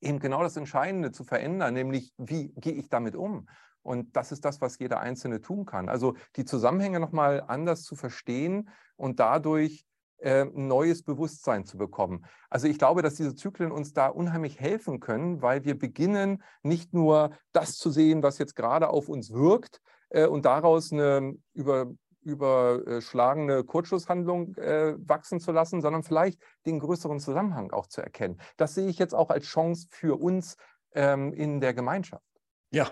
eben 0.00 0.20
genau 0.20 0.42
das 0.42 0.56
Entscheidende 0.56 1.10
zu 1.10 1.24
verändern, 1.24 1.74
nämlich 1.74 2.12
wie 2.16 2.52
gehe 2.56 2.74
ich 2.74 2.88
damit 2.88 3.16
um? 3.16 3.48
Und 3.82 4.16
das 4.16 4.32
ist 4.32 4.44
das, 4.44 4.60
was 4.60 4.78
jeder 4.78 5.00
Einzelne 5.00 5.40
tun 5.40 5.64
kann. 5.64 5.88
Also 5.88 6.14
die 6.36 6.44
Zusammenhänge 6.44 7.00
nochmal 7.00 7.42
anders 7.46 7.82
zu 7.82 7.96
verstehen 7.96 8.68
und 8.96 9.18
dadurch 9.18 9.86
äh, 10.18 10.44
neues 10.44 11.04
Bewusstsein 11.04 11.64
zu 11.64 11.78
bekommen. 11.78 12.24
Also 12.50 12.66
ich 12.66 12.78
glaube, 12.78 13.02
dass 13.02 13.14
diese 13.14 13.34
Zyklen 13.34 13.70
uns 13.70 13.92
da 13.92 14.08
unheimlich 14.08 14.60
helfen 14.60 15.00
können, 15.00 15.42
weil 15.42 15.64
wir 15.64 15.78
beginnen, 15.78 16.42
nicht 16.62 16.92
nur 16.92 17.30
das 17.52 17.76
zu 17.76 17.90
sehen, 17.90 18.22
was 18.22 18.38
jetzt 18.38 18.56
gerade 18.56 18.88
auf 18.88 19.08
uns 19.08 19.32
wirkt 19.32 19.80
äh, 20.10 20.26
und 20.26 20.44
daraus 20.44 20.92
eine 20.92 21.34
über, 21.54 21.92
überschlagene 22.22 23.64
Kurzschlusshandlung 23.64 24.54
äh, 24.56 24.94
wachsen 24.98 25.40
zu 25.40 25.52
lassen, 25.52 25.80
sondern 25.80 26.02
vielleicht 26.02 26.40
den 26.66 26.78
größeren 26.78 27.20
Zusammenhang 27.20 27.70
auch 27.70 27.86
zu 27.86 28.02
erkennen. 28.02 28.40
Das 28.56 28.74
sehe 28.74 28.88
ich 28.88 28.98
jetzt 28.98 29.14
auch 29.14 29.30
als 29.30 29.46
Chance 29.46 29.88
für 29.90 30.20
uns 30.20 30.56
ähm, 30.94 31.32
in 31.32 31.60
der 31.60 31.74
Gemeinschaft. 31.74 32.27
Ja, 32.70 32.90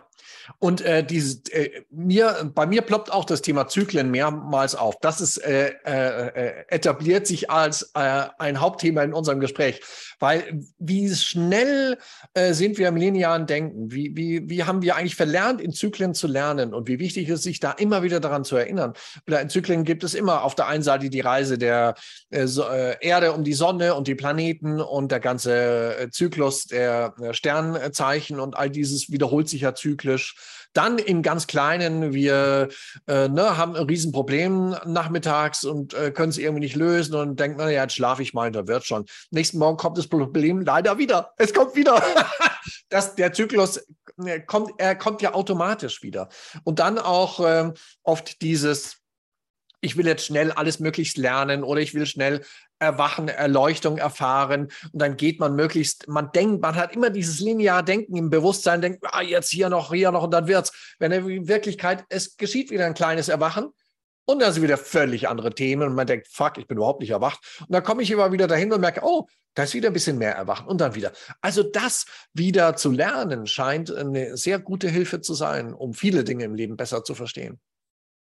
und 0.58 0.80
äh, 0.80 1.04
dieses, 1.04 1.48
äh, 1.50 1.82
mir, 1.90 2.50
bei 2.54 2.66
mir 2.66 2.82
ploppt 2.82 3.12
auch 3.12 3.24
das 3.24 3.42
Thema 3.42 3.68
Zyklen 3.68 4.10
mehrmals 4.10 4.74
auf. 4.74 4.98
Das 5.00 5.20
ist 5.20 5.38
äh, 5.38 5.74
äh, 5.84 6.28
äh, 6.28 6.64
etabliert 6.68 7.26
sich 7.26 7.50
als 7.50 7.90
äh, 7.94 8.24
ein 8.38 8.60
Hauptthema 8.60 9.02
in 9.02 9.12
unserem 9.12 9.40
Gespräch, 9.40 9.80
weil 10.18 10.60
wie 10.78 11.12
schnell 11.14 11.98
äh, 12.34 12.52
sind 12.52 12.78
wir 12.78 12.88
im 12.88 12.96
linearen 12.96 13.46
Denken? 13.46 13.90
Wie, 13.90 14.16
wie, 14.16 14.48
wie 14.48 14.64
haben 14.64 14.82
wir 14.82 14.96
eigentlich 14.96 15.16
verlernt, 15.16 15.60
in 15.60 15.72
Zyklen 15.72 16.14
zu 16.14 16.26
lernen 16.26 16.74
und 16.74 16.88
wie 16.88 16.98
wichtig 16.98 17.28
ist, 17.28 17.42
sich 17.42 17.60
da 17.60 17.72
immer 17.72 18.02
wieder 18.02 18.20
daran 18.20 18.44
zu 18.44 18.56
erinnern? 18.56 18.94
In 19.26 19.50
Zyklen 19.50 19.84
gibt 19.84 20.04
es 20.04 20.14
immer 20.14 20.42
auf 20.42 20.54
der 20.54 20.68
einen 20.68 20.82
Seite 20.82 21.10
die 21.10 21.20
Reise 21.20 21.58
der 21.58 21.94
äh, 22.30 22.44
äh, 22.44 22.96
Erde 23.00 23.32
um 23.32 23.44
die 23.44 23.54
Sonne 23.54 23.94
und 23.94 24.08
die 24.08 24.14
Planeten 24.14 24.80
und 24.80 25.12
der 25.12 25.20
ganze 25.20 25.98
äh, 25.98 26.10
Zyklus 26.10 26.64
der 26.64 27.14
Sternzeichen 27.32 28.40
und 28.40 28.56
all 28.56 28.70
dieses 28.70 29.10
wiederholt 29.10 29.48
sich 29.48 29.65
zyklisch. 29.74 30.36
Dann 30.72 30.98
im 30.98 31.22
ganz 31.22 31.46
Kleinen, 31.46 32.12
wir 32.12 32.68
äh, 33.06 33.28
ne, 33.28 33.56
haben 33.56 33.74
ein 33.74 33.84
Riesenproblem 33.84 34.76
nachmittags 34.84 35.64
und 35.64 35.94
äh, 35.94 36.10
können 36.10 36.28
es 36.30 36.38
irgendwie 36.38 36.60
nicht 36.60 36.76
lösen 36.76 37.14
und 37.14 37.40
denken, 37.40 37.58
naja, 37.58 37.82
jetzt 37.82 37.94
schlafe 37.94 38.22
ich 38.22 38.34
mal, 38.34 38.50
da 38.50 38.66
wird 38.68 38.84
schon. 38.84 39.06
Nächsten 39.30 39.58
Morgen 39.58 39.78
kommt 39.78 39.96
das 39.96 40.06
Problem 40.06 40.60
leider 40.60 40.98
wieder. 40.98 41.32
Es 41.38 41.54
kommt 41.54 41.74
wieder. 41.74 42.02
das, 42.88 43.14
der 43.14 43.32
Zyklus 43.32 43.86
äh, 44.24 44.40
kommt, 44.40 44.72
er 44.78 44.94
kommt 44.94 45.22
ja 45.22 45.34
automatisch 45.34 46.02
wieder. 46.02 46.28
Und 46.64 46.78
dann 46.78 46.98
auch 46.98 47.40
äh, 47.40 47.72
oft 48.02 48.42
dieses, 48.42 48.98
ich 49.80 49.96
will 49.96 50.06
jetzt 50.06 50.26
schnell 50.26 50.52
alles 50.52 50.80
möglichst 50.80 51.16
lernen 51.16 51.62
oder 51.62 51.80
ich 51.80 51.94
will 51.94 52.06
schnell 52.06 52.44
Erwachen, 52.78 53.28
Erleuchtung 53.28 53.98
erfahren 53.98 54.68
und 54.92 55.00
dann 55.02 55.16
geht 55.16 55.40
man 55.40 55.54
möglichst, 55.56 56.08
man 56.08 56.30
denkt, 56.32 56.60
man 56.60 56.74
hat 56.74 56.94
immer 56.94 57.10
dieses 57.10 57.40
lineare 57.40 57.84
Denken 57.84 58.16
im 58.16 58.30
Bewusstsein, 58.30 58.80
denkt, 58.80 59.04
ah, 59.10 59.22
jetzt 59.22 59.50
hier 59.50 59.68
noch, 59.68 59.92
hier 59.92 60.10
noch 60.10 60.24
und 60.24 60.30
dann 60.32 60.46
wird's. 60.46 60.72
Wenn 60.98 61.12
in 61.12 61.48
Wirklichkeit, 61.48 62.04
es 62.08 62.36
geschieht 62.36 62.70
wieder 62.70 62.86
ein 62.86 62.94
kleines 62.94 63.28
Erwachen 63.28 63.72
und 64.26 64.42
dann 64.42 64.52
sind 64.52 64.62
wieder 64.62 64.76
völlig 64.76 65.28
andere 65.28 65.54
Themen 65.54 65.88
und 65.88 65.94
man 65.94 66.06
denkt, 66.06 66.26
fuck, 66.28 66.58
ich 66.58 66.66
bin 66.66 66.76
überhaupt 66.76 67.00
nicht 67.00 67.10
erwacht. 67.10 67.38
Und 67.60 67.72
dann 67.72 67.82
komme 67.82 68.02
ich 68.02 68.10
immer 68.10 68.32
wieder 68.32 68.46
dahin 68.46 68.72
und 68.72 68.80
merke, 68.80 69.00
oh, 69.04 69.26
da 69.54 69.62
ist 69.62 69.74
wieder 69.74 69.88
ein 69.88 69.94
bisschen 69.94 70.18
mehr 70.18 70.34
Erwachen 70.34 70.66
und 70.66 70.80
dann 70.80 70.94
wieder. 70.94 71.12
Also 71.40 71.62
das 71.62 72.04
wieder 72.34 72.76
zu 72.76 72.90
lernen 72.90 73.46
scheint 73.46 73.90
eine 73.90 74.36
sehr 74.36 74.58
gute 74.58 74.88
Hilfe 74.88 75.20
zu 75.20 75.32
sein, 75.32 75.72
um 75.72 75.94
viele 75.94 76.24
Dinge 76.24 76.44
im 76.44 76.54
Leben 76.54 76.76
besser 76.76 77.04
zu 77.04 77.14
verstehen. 77.14 77.58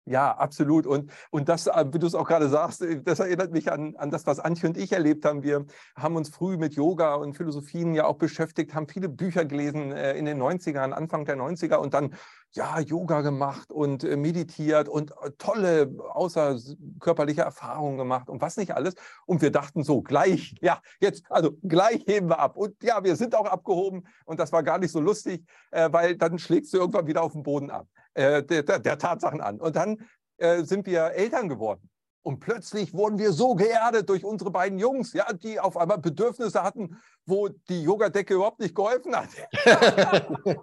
Ja, 0.09 0.31
absolut. 0.31 0.87
Und, 0.87 1.11
und 1.31 1.49
das, 1.49 1.67
äh, 1.67 1.85
wie 1.91 1.99
du 1.99 2.07
es 2.07 2.15
auch 2.15 2.25
gerade 2.25 2.47
sagst, 2.47 2.81
äh, 2.81 3.01
das 3.03 3.19
erinnert 3.19 3.51
mich 3.51 3.69
an, 3.69 3.97
an 3.97 4.09
das, 4.09 4.25
was 4.25 4.39
Antje 4.39 4.69
und 4.69 4.77
ich 4.77 4.93
erlebt 4.93 5.25
haben. 5.25 5.43
Wir 5.43 5.65
haben 5.97 6.15
uns 6.15 6.29
früh 6.29 6.55
mit 6.55 6.75
Yoga 6.75 7.15
und 7.15 7.35
Philosophien 7.35 7.93
ja 7.93 8.05
auch 8.05 8.15
beschäftigt, 8.15 8.73
haben 8.73 8.87
viele 8.87 9.09
Bücher 9.09 9.43
gelesen 9.43 9.91
äh, 9.91 10.13
in 10.13 10.23
den 10.23 10.41
90ern, 10.41 10.93
Anfang 10.93 11.25
der 11.25 11.35
90er 11.35 11.75
und 11.75 11.93
dann 11.93 12.15
ja, 12.53 12.79
Yoga 12.79 13.21
gemacht 13.21 13.71
und 13.71 14.03
meditiert 14.03 14.89
und 14.89 15.13
tolle 15.37 15.93
außerkörperliche 16.13 17.41
Erfahrungen 17.41 17.97
gemacht 17.97 18.29
und 18.29 18.41
was 18.41 18.57
nicht 18.57 18.73
alles. 18.73 18.95
Und 19.25 19.41
wir 19.41 19.51
dachten 19.51 19.83
so, 19.83 20.01
gleich, 20.01 20.55
ja, 20.61 20.81
jetzt, 20.99 21.23
also 21.29 21.51
gleich 21.63 22.03
heben 22.07 22.29
wir 22.29 22.39
ab. 22.39 22.57
Und 22.57 22.81
ja, 22.81 23.03
wir 23.03 23.15
sind 23.15 23.35
auch 23.35 23.45
abgehoben 23.45 24.07
und 24.25 24.39
das 24.39 24.51
war 24.51 24.63
gar 24.63 24.79
nicht 24.79 24.91
so 24.91 24.99
lustig, 24.99 25.45
weil 25.71 26.17
dann 26.17 26.39
schlägst 26.39 26.73
du 26.73 26.77
irgendwann 26.77 27.07
wieder 27.07 27.21
auf 27.21 27.33
den 27.33 27.43
Boden 27.43 27.69
ab 27.69 27.87
äh, 28.17 28.43
der, 28.43 28.79
der, 28.79 28.97
Tatsachen 28.97 29.41
an. 29.41 29.59
Und 29.59 29.75
dann 29.75 30.01
äh, 30.37 30.63
sind 30.63 30.87
wir 30.87 31.11
Eltern 31.11 31.49
geworden. 31.49 31.89
Und 32.23 32.39
plötzlich 32.39 32.93
wurden 32.93 33.19
wir 33.19 33.31
so 33.31 33.55
geerdet 33.55 34.09
durch 34.09 34.25
unsere 34.25 34.51
beiden 34.51 34.79
Jungs, 34.79 35.13
ja, 35.13 35.31
die 35.31 35.59
auf 35.59 35.77
einmal 35.77 35.99
Bedürfnisse 35.99 36.63
hatten, 36.63 36.97
wo 37.27 37.49
die 37.49 37.83
Yogadecke 37.83 38.33
überhaupt 38.35 38.59
nicht 38.59 38.73
geholfen 38.73 39.15
hat. 39.15 39.27
und 40.45 40.55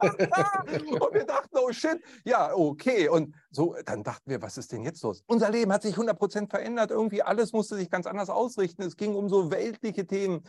wir 1.13 1.27
dachten, 1.27 1.57
oh 1.59 1.71
shit, 1.71 2.01
ja, 2.25 2.55
okay. 2.55 3.09
Und 3.09 3.37
so, 3.51 3.77
dann 3.85 4.03
dachten 4.03 4.31
wir, 4.31 4.41
was 4.41 4.57
ist 4.57 4.73
denn 4.73 4.83
jetzt 4.83 5.03
los? 5.03 5.23
Unser 5.27 5.51
Leben 5.51 5.73
hat 5.73 5.83
sich 5.83 5.95
100% 5.95 6.49
verändert. 6.49 6.91
Irgendwie 6.91 7.23
alles 7.23 7.53
musste 7.53 7.77
sich 7.77 7.91
ganz 7.91 8.07
anders 8.07 8.31
ausrichten. 8.31 8.83
Es 8.83 8.97
ging 8.97 9.15
um 9.15 9.29
so 9.29 9.51
weltliche 9.51 10.07
Themen. 10.07 10.43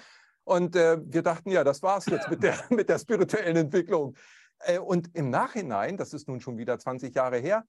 Und 0.45 0.77
äh, 0.77 0.97
wir 1.03 1.21
dachten, 1.21 1.51
ja, 1.51 1.65
das 1.65 1.83
war's 1.83 2.05
jetzt 2.05 2.29
mit 2.29 2.41
der, 2.41 2.55
mit 2.69 2.87
der 2.87 2.97
spirituellen 2.97 3.57
Entwicklung. 3.57 4.15
Äh, 4.59 4.79
und 4.79 5.13
im 5.15 5.29
Nachhinein, 5.29 5.97
das 5.97 6.13
ist 6.13 6.29
nun 6.29 6.39
schon 6.39 6.57
wieder 6.57 6.79
20 6.79 7.13
Jahre 7.13 7.37
her, 7.39 7.65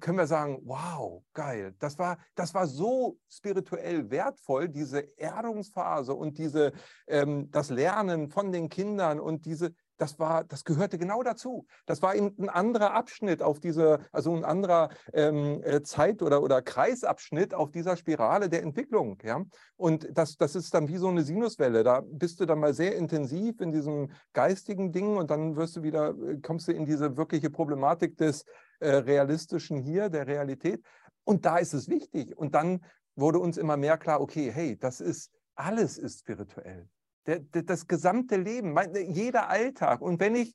können 0.00 0.18
wir 0.18 0.26
sagen, 0.26 0.60
wow, 0.64 1.22
geil, 1.32 1.74
das 1.78 1.98
war, 1.98 2.18
das 2.34 2.54
war 2.54 2.66
so 2.66 3.18
spirituell 3.28 4.10
wertvoll, 4.10 4.68
diese 4.68 5.00
Erdungsphase 5.18 6.14
und 6.14 6.38
diese, 6.38 6.72
ähm, 7.06 7.50
das 7.50 7.70
Lernen 7.70 8.28
von 8.28 8.52
den 8.52 8.68
Kindern 8.68 9.20
und 9.20 9.46
diese, 9.46 9.74
das 9.96 10.18
war, 10.18 10.44
das 10.44 10.64
gehörte 10.64 10.98
genau 10.98 11.22
dazu. 11.22 11.66
Das 11.86 12.02
war 12.02 12.14
eben 12.14 12.34
ein 12.38 12.48
anderer 12.48 12.94
Abschnitt 12.94 13.42
auf 13.42 13.60
dieser, 13.60 14.00
also 14.12 14.34
ein 14.34 14.44
anderer 14.44 14.88
ähm, 15.12 15.62
äh, 15.62 15.82
Zeit- 15.82 16.22
oder, 16.22 16.42
oder 16.42 16.62
Kreisabschnitt 16.62 17.54
auf 17.54 17.70
dieser 17.70 17.96
Spirale 17.96 18.48
der 18.48 18.62
Entwicklung. 18.62 19.18
Ja? 19.22 19.44
Und 19.76 20.08
das, 20.12 20.36
das 20.36 20.56
ist 20.56 20.74
dann 20.74 20.88
wie 20.88 20.96
so 20.96 21.08
eine 21.08 21.22
Sinuswelle. 21.22 21.84
Da 21.84 22.02
bist 22.04 22.40
du 22.40 22.46
dann 22.46 22.60
mal 22.60 22.74
sehr 22.74 22.96
intensiv 22.96 23.60
in 23.60 23.70
diesem 23.70 24.10
geistigen 24.32 24.92
Ding 24.92 25.16
und 25.16 25.30
dann 25.30 25.56
wirst 25.56 25.76
du 25.76 25.82
wieder, 25.82 26.10
äh, 26.10 26.40
kommst 26.40 26.68
du 26.68 26.72
in 26.72 26.86
diese 26.86 27.16
wirkliche 27.16 27.50
Problematik 27.50 28.16
des 28.16 28.44
äh, 28.84 28.96
Realistischen 28.96 29.78
hier, 29.78 30.08
der 30.08 30.26
Realität. 30.26 30.84
Und 31.24 31.44
da 31.46 31.58
ist 31.58 31.74
es 31.74 31.88
wichtig. 31.88 32.36
Und 32.36 32.54
dann 32.54 32.84
wurde 33.16 33.38
uns 33.38 33.56
immer 33.56 33.76
mehr 33.76 33.98
klar, 33.98 34.20
okay, 34.20 34.52
hey, 34.52 34.78
das 34.78 35.00
ist, 35.00 35.30
alles 35.54 35.98
ist 35.98 36.20
spirituell 36.20 36.88
der, 37.26 37.40
der, 37.40 37.62
das 37.62 37.86
gesamte 37.86 38.36
Leben, 38.36 38.72
mein, 38.72 38.94
jeder 38.94 39.48
Alltag. 39.48 40.00
Und 40.00 40.20
wenn 40.20 40.34
ich 40.34 40.54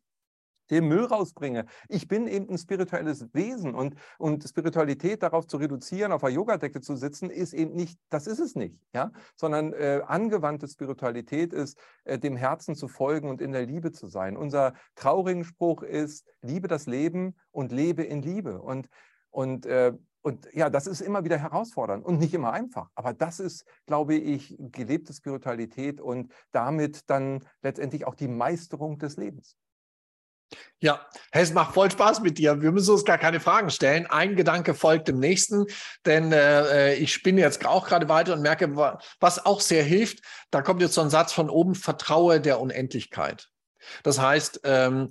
den 0.70 0.88
Müll 0.88 1.05
rausbringe. 1.05 1.65
Ich 1.88 2.07
bin 2.07 2.28
eben 2.28 2.49
ein 2.49 2.57
spirituelles 2.57 3.34
Wesen 3.34 3.76
und, 3.76 3.95
und 4.17 4.43
Spiritualität 4.43 5.24
darauf 5.24 5.47
zu 5.47 5.57
reduzieren, 5.57 6.11
auf 6.11 6.24
einer 6.24 6.36
Yogadecke 6.36 6.82
zu 6.82 6.95
sitzen, 6.95 7.30
ist 7.30 7.53
eben 7.53 7.74
nicht, 7.74 7.99
das 8.09 8.28
ist 8.28 8.39
es 8.39 8.55
nicht, 8.55 8.80
ja, 8.93 9.11
sondern 9.36 9.74
äh, 9.74 10.01
angewandte 10.05 10.67
Spiritualität 10.67 11.53
ist, 11.53 11.78
äh, 12.03 12.20
dem 12.20 12.36
Herzen 12.36 12.76
zu 12.76 12.88
folgen 12.88 13.30
und 13.30 13.41
in 13.41 13.51
der 13.51 13.65
Liebe 13.65 13.91
zu 13.91 14.07
sein. 14.07 14.38
Unser 14.38 14.74
traurigen 14.95 15.43
Spruch 15.43 15.84
ist, 15.84 16.26
liebe 16.41 16.67
das 16.67 16.86
Leben 16.86 17.36
und 17.51 17.72
lebe 17.72 18.03
in 18.03 18.22
Liebe 18.22 18.61
und, 18.61 18.89
und 19.30 19.65
äh, 19.65 19.93
und 20.22 20.49
ja, 20.53 20.70
das 20.70 20.86
ist 20.86 21.01
immer 21.01 21.24
wieder 21.24 21.38
herausfordernd 21.38 22.05
und 22.05 22.20
nicht 22.20 22.34
immer 22.34 22.51
einfach. 22.51 22.89
Aber 22.95 23.13
das 23.13 23.39
ist, 23.39 23.65
glaube 23.86 24.15
ich, 24.15 24.55
gelebte 24.59 25.13
Spiritualität 25.13 26.01
und 26.01 26.34
damit 26.51 27.09
dann 27.09 27.45
letztendlich 27.61 28.05
auch 28.05 28.15
die 28.15 28.28
Meisterung 28.28 28.99
des 28.99 29.15
Lebens. 29.15 29.55
Ja, 30.82 31.06
es 31.32 31.54
macht 31.54 31.74
voll 31.74 31.91
Spaß 31.91 32.22
mit 32.22 32.38
dir. 32.38 32.62
Wir 32.62 32.72
müssen 32.72 32.91
uns 32.91 33.04
gar 33.04 33.18
keine 33.18 33.39
Fragen 33.39 33.70
stellen. 33.70 34.06
Ein 34.08 34.36
Gedanke 34.36 34.74
folgt 34.74 35.10
dem 35.10 35.20
nächsten, 35.20 35.66
denn 36.06 36.32
äh, 36.32 36.95
ich 36.95 37.14
spinne 37.14 37.41
jetzt 37.41 37.66
auch 37.66 37.88
gerade 37.88 38.08
weiter 38.08 38.34
und 38.34 38.41
merke, 38.41 38.76
was 39.20 39.45
auch 39.45 39.60
sehr 39.60 39.84
hilft. 39.84 40.20
Da 40.52 40.62
kommt 40.62 40.82
jetzt 40.82 40.93
so 40.93 41.02
ein 41.02 41.10
Satz 41.10 41.34
von 41.34 41.50
oben: 41.50 41.76
Vertraue 41.76 42.39
der 42.39 42.62
Unendlichkeit. 42.62 43.50
Das 44.04 44.20
heißt, 44.20 44.62
ähm, 44.64 45.10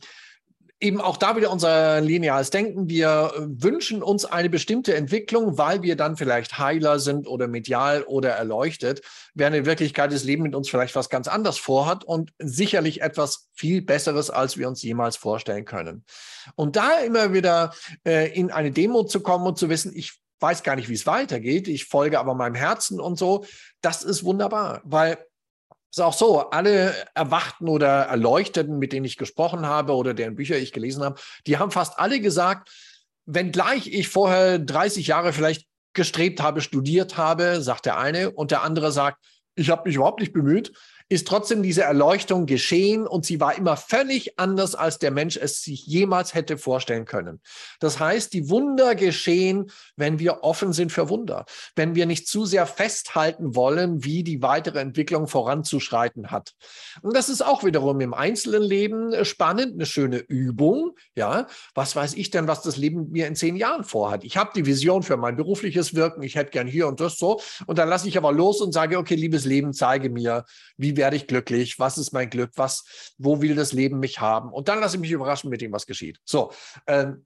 eben 0.81 1.01
auch 1.01 1.17
da 1.17 1.37
wieder 1.37 1.51
unser 1.51 2.01
lineares 2.01 2.51
Denken. 2.51 2.89
Wir 2.89 3.33
äh, 3.35 3.41
wünschen 3.41 4.03
uns 4.03 4.25
eine 4.25 4.49
bestimmte 4.49 4.95
Entwicklung, 4.95 5.59
weil 5.59 5.83
wir 5.83 5.97
dann 5.97 6.17
vielleicht 6.17 6.59
Heiler 6.59 7.01
sind 7.01 7.27
oder 7.27 7.49
medial 7.49 8.03
oder 8.05 8.31
erleuchtet, 8.31 9.03
während 9.35 9.57
in 9.57 9.67
Wirklichkeit 9.67 10.13
das 10.13 10.25
Leben 10.25 10.45
mit 10.45 10.55
uns 10.55 10.69
vielleicht 10.69 10.95
was 10.95 11.11
ganz 11.11 11.27
anderes 11.27 11.59
vorhat 11.59 12.05
und 12.05 12.33
sicherlich 12.39 13.01
etwas 13.01 13.49
viel 13.55 13.83
Besseres, 13.83 14.31
als 14.31 14.57
wir 14.57 14.69
uns 14.69 14.83
jemals 14.83 15.17
vorstellen 15.17 15.65
können. 15.65 16.05
Und 16.55 16.77
da 16.77 16.99
immer 17.01 17.33
wieder 17.33 17.75
äh, 18.07 18.33
in 18.33 18.51
eine 18.53 18.71
Demo 18.71 19.03
zu 19.03 19.21
kommen 19.21 19.47
und 19.47 19.59
zu 19.59 19.69
wissen, 19.69 19.93
ich 19.95 20.21
weiß 20.41 20.63
gar 20.63 20.77
nicht, 20.77 20.89
wie 20.89 20.95
es 20.95 21.07
weitergeht, 21.07 21.67
ich 21.67 21.87
folge 21.87 22.21
aber 22.21 22.35
meinem 22.35 22.55
Herzen 22.55 23.01
und 23.01 23.19
so, 23.19 23.45
das 23.81 24.05
ist 24.05 24.23
wunderbar, 24.23 24.81
weil 24.85 25.19
ist 25.91 26.01
auch 26.01 26.13
so, 26.13 26.51
alle 26.51 26.95
Erwachten 27.15 27.69
oder 27.69 28.03
Erleuchteten, 28.03 28.79
mit 28.79 28.93
denen 28.93 29.07
ich 29.07 29.17
gesprochen 29.17 29.67
habe 29.67 29.95
oder 29.95 30.15
deren 30.15 30.35
Bücher 30.35 30.57
ich 30.59 30.73
gelesen 30.73 31.03
habe, 31.03 31.21
die 31.47 31.59
haben 31.59 31.71
fast 31.71 31.99
alle 31.99 32.21
gesagt, 32.21 32.71
wenngleich 33.27 33.87
ich 33.87 34.09
vorher 34.09 34.59
30 34.59 35.07
Jahre 35.07 35.33
vielleicht 35.33 35.67
gestrebt 35.95 36.43
habe, 36.43 36.61
studiert 36.61 37.17
habe, 37.17 37.61
sagt 37.63 37.87
der 37.87 37.99
eine, 37.99 38.31
und 38.31 38.51
der 38.51 38.63
andere 38.63 38.93
sagt, 38.93 39.25
ich 39.55 39.71
habe 39.71 39.89
mich 39.89 39.97
überhaupt 39.97 40.21
nicht 40.21 40.33
bemüht, 40.33 40.73
ist 41.11 41.27
trotzdem 41.27 41.63
diese 41.63 41.83
Erleuchtung 41.83 42.45
geschehen 42.45 43.07
und 43.07 43.25
sie 43.25 43.41
war 43.41 43.57
immer 43.57 43.77
völlig 43.79 44.39
anders, 44.39 44.75
als 44.75 44.99
der 44.99 45.11
Mensch 45.11 45.39
es 45.39 45.63
sich 45.63 45.87
jemals 45.87 46.35
hätte 46.35 46.59
vorstellen 46.59 47.07
können. 47.07 47.41
Das 47.81 47.99
heißt, 47.99 48.33
die 48.35 48.51
Wunder 48.51 48.95
geschehen, 48.95 49.71
wenn 49.97 50.19
wir 50.19 50.43
offen 50.43 50.75
sind 50.75 50.93
für 50.93 51.09
Wunder, 51.09 51.47
wenn 51.77 51.95
wir 51.95 52.05
nicht 52.05 52.29
zu 52.29 52.45
sehr 52.45 52.67
festhalten 52.67 53.55
wollen, 53.55 54.05
wie 54.05 54.23
die 54.23 54.43
weitere 54.43 54.81
Entwicklung 54.81 55.29
voranzuschreiten 55.29 56.31
hat. 56.31 56.53
Und 57.01 57.17
das 57.17 57.31
ist 57.31 57.41
auch 57.41 57.65
wiederum 57.65 58.01
im 58.01 58.13
einzelnen 58.13 58.63
Leben 58.63 59.25
spannend, 59.25 59.75
eine 59.75 59.87
schöne 59.87 60.19
Übung. 60.19 60.95
Ja, 61.15 61.47
was 61.75 61.97
weiß 61.97 62.15
ich 62.15 62.31
denn, 62.31 62.49
was 62.49 62.61
das 62.61 62.77
Leben 62.77 63.11
mir 63.11 63.27
in 63.27 63.35
zehn 63.35 63.57
Jahren 63.57 63.85
vorhat? 63.85 64.25
Ich 64.25 64.37
habe 64.37 64.51
die 64.55 64.67
Vision 64.67 65.03
für 65.03 65.17
mein 65.17 65.37
berufliches 65.37 65.95
Wirken, 65.95 66.23
ich 66.23 66.35
hätte 66.35 66.51
gern 66.51 66.67
hier 66.67 66.87
und 66.87 67.01
das 67.01 67.17
so. 67.17 67.41
Und 67.67 67.79
dann 67.79 67.89
lasse 67.89 68.09
ich 68.09 68.19
aber 68.19 68.31
los 68.31 68.61
und 68.61 68.73
sage, 68.73 68.99
okay, 68.99 69.15
liebes 69.15 69.47
Leben, 69.47 69.73
zeige 69.73 70.11
mir, 70.11 70.45
wie 70.77 70.98
werde 70.99 71.17
ich 71.17 71.27
glücklich? 71.27 71.79
Was 71.79 71.97
ist 71.97 72.13
mein 72.13 72.29
Glück? 72.29 72.51
Was, 72.57 73.15
wo 73.17 73.41
will 73.41 73.55
das 73.55 73.73
Leben 73.73 73.99
mich 73.99 74.21
haben? 74.21 74.53
Und 74.53 74.69
dann 74.69 74.81
lasse 74.81 74.97
ich 74.97 75.01
mich 75.01 75.13
überraschen 75.13 75.49
mit 75.49 75.63
dem, 75.63 75.73
was 75.73 75.87
geschieht. 75.87 76.19
So. 76.27 76.53
Ähm, 76.87 77.25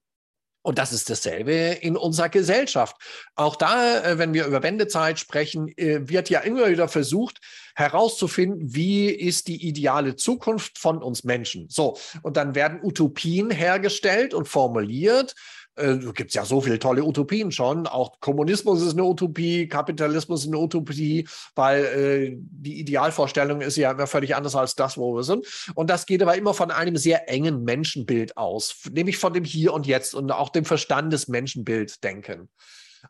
und 0.64 0.78
das 0.78 0.92
ist 0.92 1.10
dasselbe 1.10 1.52
in 1.80 1.96
unserer 1.96 2.28
Gesellschaft. 2.28 2.96
Auch 3.34 3.56
da, 3.56 4.00
äh, 4.04 4.18
wenn 4.18 4.32
wir 4.32 4.46
über 4.46 4.62
Wendezeit 4.62 5.18
sprechen, 5.18 5.68
äh, 5.76 6.08
wird 6.08 6.30
ja 6.30 6.38
immer 6.40 6.68
wieder 6.68 6.86
versucht 6.86 7.40
herauszufinden, 7.74 8.74
wie 8.74 9.08
ist 9.08 9.48
die 9.48 9.66
ideale 9.66 10.14
Zukunft 10.14 10.78
von 10.78 11.02
uns 11.02 11.24
Menschen. 11.24 11.66
So, 11.68 11.96
und 12.22 12.36
dann 12.36 12.54
werden 12.54 12.80
Utopien 12.82 13.50
hergestellt 13.50 14.34
und 14.34 14.46
formuliert 14.46 15.34
äh, 15.76 15.96
gibt 15.96 16.30
es 16.30 16.34
ja 16.34 16.44
so 16.44 16.60
viele 16.60 16.78
tolle 16.78 17.04
Utopien 17.04 17.50
schon. 17.50 17.86
Auch 17.86 18.20
Kommunismus 18.20 18.82
ist 18.82 18.92
eine 18.92 19.04
Utopie, 19.04 19.68
Kapitalismus 19.68 20.42
ist 20.42 20.48
eine 20.48 20.58
Utopie, 20.58 21.26
weil 21.54 21.84
äh, 21.84 22.36
die 22.36 22.80
Idealvorstellung 22.80 23.60
ist 23.60 23.76
ja 23.76 23.92
immer 23.92 24.06
völlig 24.06 24.36
anders 24.36 24.54
als 24.54 24.74
das, 24.74 24.98
wo 24.98 25.14
wir 25.14 25.22
sind. 25.22 25.46
Und 25.74 25.90
das 25.90 26.06
geht 26.06 26.22
aber 26.22 26.36
immer 26.36 26.54
von 26.54 26.70
einem 26.70 26.96
sehr 26.96 27.28
engen 27.28 27.64
Menschenbild 27.64 28.36
aus, 28.36 28.76
nämlich 28.90 29.18
von 29.18 29.32
dem 29.32 29.44
Hier 29.44 29.72
und 29.72 29.86
Jetzt 29.86 30.14
und 30.14 30.30
auch 30.30 30.50
dem 30.50 30.64
Verstandesmenschenbild 30.64 32.04
denken. 32.04 32.48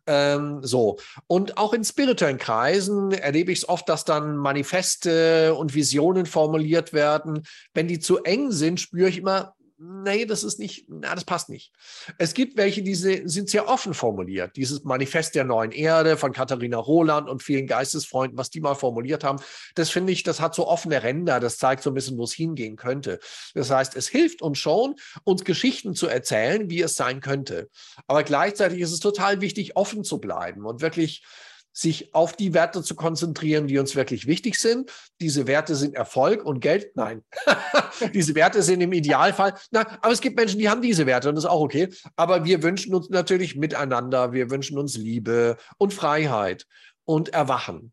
Ähm, 0.06 0.60
so. 0.62 0.98
Und 1.26 1.58
auch 1.58 1.72
in 1.72 1.84
spirituellen 1.84 2.38
Kreisen 2.38 3.12
erlebe 3.12 3.52
ich 3.52 3.58
es 3.58 3.68
oft, 3.68 3.88
dass 3.88 4.04
dann 4.04 4.36
Manifeste 4.36 5.54
und 5.54 5.74
Visionen 5.74 6.26
formuliert 6.26 6.92
werden. 6.92 7.42
Wenn 7.74 7.88
die 7.88 8.00
zu 8.00 8.22
eng 8.22 8.52
sind, 8.52 8.80
spüre 8.80 9.08
ich 9.08 9.18
immer, 9.18 9.54
nee, 9.82 10.24
das 10.24 10.44
ist 10.44 10.58
nicht, 10.58 10.86
na, 10.88 11.14
das 11.14 11.24
passt 11.24 11.48
nicht. 11.48 11.72
Es 12.18 12.34
gibt 12.34 12.56
welche, 12.56 12.82
die 12.82 12.94
sind 12.94 13.50
sehr 13.50 13.68
offen 13.68 13.94
formuliert. 13.94 14.56
Dieses 14.56 14.84
Manifest 14.84 15.34
der 15.34 15.44
neuen 15.44 15.72
Erde 15.72 16.16
von 16.16 16.32
Katharina 16.32 16.78
Roland 16.78 17.28
und 17.28 17.42
vielen 17.42 17.66
Geistesfreunden, 17.66 18.38
was 18.38 18.50
die 18.50 18.60
mal 18.60 18.74
formuliert 18.74 19.24
haben, 19.24 19.42
das 19.74 19.90
finde 19.90 20.12
ich, 20.12 20.22
das 20.22 20.40
hat 20.40 20.54
so 20.54 20.68
offene 20.68 21.02
Ränder, 21.02 21.40
das 21.40 21.58
zeigt 21.58 21.82
so 21.82 21.90
ein 21.90 21.94
bisschen, 21.94 22.16
wo 22.16 22.24
es 22.24 22.32
hingehen 22.32 22.76
könnte. 22.76 23.18
Das 23.54 23.70
heißt, 23.70 23.96
es 23.96 24.08
hilft 24.08 24.42
uns 24.42 24.58
schon, 24.58 24.94
uns 25.24 25.44
Geschichten 25.44 25.94
zu 25.94 26.06
erzählen, 26.06 26.70
wie 26.70 26.82
es 26.82 26.94
sein 26.94 27.20
könnte. 27.20 27.68
Aber 28.06 28.22
gleichzeitig 28.22 28.80
ist 28.80 28.92
es 28.92 29.00
total 29.00 29.40
wichtig, 29.40 29.76
offen 29.76 30.04
zu 30.04 30.18
bleiben 30.18 30.64
und 30.64 30.80
wirklich 30.80 31.24
sich 31.72 32.14
auf 32.14 32.34
die 32.34 32.54
Werte 32.54 32.82
zu 32.82 32.94
konzentrieren, 32.94 33.66
die 33.66 33.78
uns 33.78 33.96
wirklich 33.96 34.26
wichtig 34.26 34.58
sind. 34.58 34.90
Diese 35.20 35.46
Werte 35.46 35.74
sind 35.74 35.94
Erfolg 35.94 36.44
und 36.44 36.60
Geld. 36.60 36.94
Nein, 36.96 37.22
diese 38.14 38.34
Werte 38.34 38.62
sind 38.62 38.80
im 38.80 38.92
Idealfall. 38.92 39.54
Na, 39.70 39.80
aber 40.02 40.12
es 40.12 40.20
gibt 40.20 40.36
Menschen, 40.36 40.58
die 40.58 40.68
haben 40.68 40.82
diese 40.82 41.06
Werte 41.06 41.28
und 41.28 41.34
das 41.36 41.44
ist 41.44 41.50
auch 41.50 41.60
okay. 41.60 41.88
Aber 42.16 42.44
wir 42.44 42.62
wünschen 42.62 42.94
uns 42.94 43.08
natürlich 43.08 43.56
Miteinander, 43.56 44.32
wir 44.32 44.50
wünschen 44.50 44.78
uns 44.78 44.96
Liebe 44.96 45.56
und 45.78 45.94
Freiheit 45.94 46.66
und 47.04 47.30
Erwachen. 47.30 47.92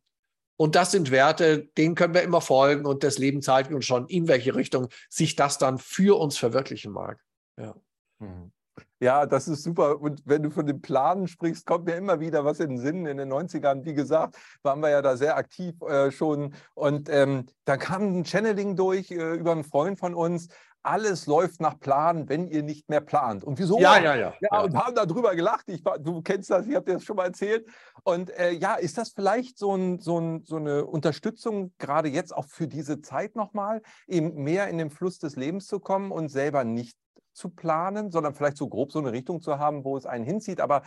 Und 0.58 0.76
das 0.76 0.92
sind 0.92 1.10
Werte, 1.10 1.70
denen 1.78 1.96
können 1.96 2.14
wir 2.14 2.22
immer 2.22 2.42
folgen 2.42 2.86
und 2.86 3.04
das 3.06 3.18
Leben 3.18 3.42
zeigt 3.42 3.72
uns 3.72 3.86
schon, 3.86 4.08
in 4.08 4.28
welche 4.28 4.56
Richtung 4.56 4.90
sich 5.08 5.38
das 5.38 5.58
dann 5.58 5.78
für 5.78 6.20
uns 6.20 6.38
verwirklichen 6.38 6.92
mag. 6.92 7.24
Ja. 7.58 7.76
Mhm. 8.20 8.52
Ja, 9.00 9.26
das 9.26 9.48
ist 9.48 9.64
super. 9.64 10.02
Und 10.02 10.22
wenn 10.26 10.44
du 10.44 10.50
von 10.50 10.66
den 10.66 10.82
Planen 10.82 11.28
sprichst, 11.28 11.66
kommt 11.66 11.86
mir 11.86 11.96
immer 11.96 12.20
wieder 12.20 12.44
was 12.44 12.60
in 12.60 12.72
den 12.72 12.80
Sinn. 12.80 13.06
In 13.06 13.18
den 13.18 13.32
90ern, 13.32 13.86
wie 13.86 13.94
gesagt, 13.94 14.36
waren 14.62 14.82
wir 14.82 14.90
ja 14.90 15.02
da 15.02 15.16
sehr 15.16 15.38
aktiv 15.38 15.82
äh, 15.82 16.12
schon. 16.12 16.54
Und 16.74 17.08
ähm, 17.10 17.46
da 17.64 17.78
kam 17.78 18.20
ein 18.20 18.26
Channeling 18.26 18.76
durch 18.76 19.10
äh, 19.12 19.36
über 19.36 19.54
einen 19.54 19.64
Freund 19.64 20.00
von 20.00 20.14
uns. 20.14 20.50
Alles 20.82 21.28
läuft 21.28 21.62
nach 21.62 21.80
Plan, 21.80 22.28
wenn 22.30 22.48
ihr 22.48 22.64
nicht 22.64 22.90
mehr 22.90 23.02
plant. 23.02 23.44
Und 23.44 23.60
wieso? 23.60 23.80
Ja, 23.80 24.00
ja, 24.00 24.16
ja. 24.16 24.34
Ja, 24.40 24.62
und 24.62 24.76
haben 24.76 24.96
darüber 24.96 25.36
gelacht. 25.36 25.66
Ich, 25.68 25.84
du 26.00 26.22
kennst 26.22 26.50
das, 26.50 26.68
ich 26.68 26.76
habe 26.76 26.86
dir 26.86 26.94
das 26.94 27.04
schon 27.04 27.18
mal 27.18 27.26
erzählt. 27.26 27.68
Und 28.04 28.30
äh, 28.32 28.52
ja, 28.52 28.76
ist 28.76 28.98
das 28.98 29.10
vielleicht 29.10 29.58
so, 29.58 29.76
ein, 29.76 30.00
so, 30.00 30.20
ein, 30.20 30.44
so 30.46 30.58
eine 30.58 30.86
Unterstützung, 30.86 31.74
gerade 31.78 32.10
jetzt 32.10 32.36
auch 32.36 32.46
für 32.46 32.68
diese 32.68 33.02
Zeit 33.02 33.36
nochmal, 33.36 33.82
eben 34.08 34.44
mehr 34.44 34.68
in 34.68 34.78
den 34.78 34.90
Fluss 34.90 35.20
des 35.20 35.36
Lebens 35.38 35.68
zu 35.68 35.80
kommen 35.80 36.12
und 36.12 36.30
selber 36.30 36.64
nicht 36.64 36.98
zu 37.40 37.50
planen, 37.50 38.12
sondern 38.12 38.36
vielleicht 38.36 38.58
so 38.58 38.68
grob 38.68 38.92
so 38.92 39.00
eine 39.00 39.12
Richtung 39.12 39.42
zu 39.42 39.58
haben, 39.58 39.84
wo 39.84 39.98
es 39.98 40.06
einen 40.06 40.26
hinzieht. 40.26 40.60
Aber 40.62 40.84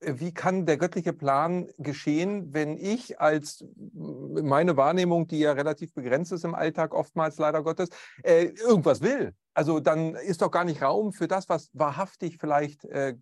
äh, 0.00 0.14
wie 0.16 0.34
kann 0.34 0.66
der 0.66 0.76
göttliche 0.76 1.12
Plan 1.12 1.68
geschehen, 1.78 2.52
wenn 2.52 2.76
ich 2.76 3.20
als 3.20 3.64
meine 3.94 4.76
Wahrnehmung, 4.76 5.28
die 5.28 5.38
ja 5.38 5.52
relativ 5.52 5.94
begrenzt 5.94 6.32
ist 6.32 6.44
im 6.44 6.54
Alltag 6.54 6.92
oftmals 6.92 7.38
leider 7.38 7.62
Gottes, 7.62 7.88
äh, 8.22 8.44
irgendwas 8.44 9.00
will? 9.00 9.34
Also 9.54 9.80
dann 9.80 10.14
ist 10.14 10.42
doch 10.42 10.50
gar 10.50 10.64
nicht 10.64 10.82
Raum 10.82 11.12
für 11.12 11.28
das, 11.28 11.48
was 11.48 11.70
wahrhaftig 11.72 12.38
vielleicht 12.38 12.84
äh, 12.84 13.16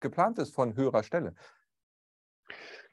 geplant 0.00 0.38
ist 0.38 0.54
von 0.54 0.76
höherer 0.76 1.02
Stelle. 1.02 1.34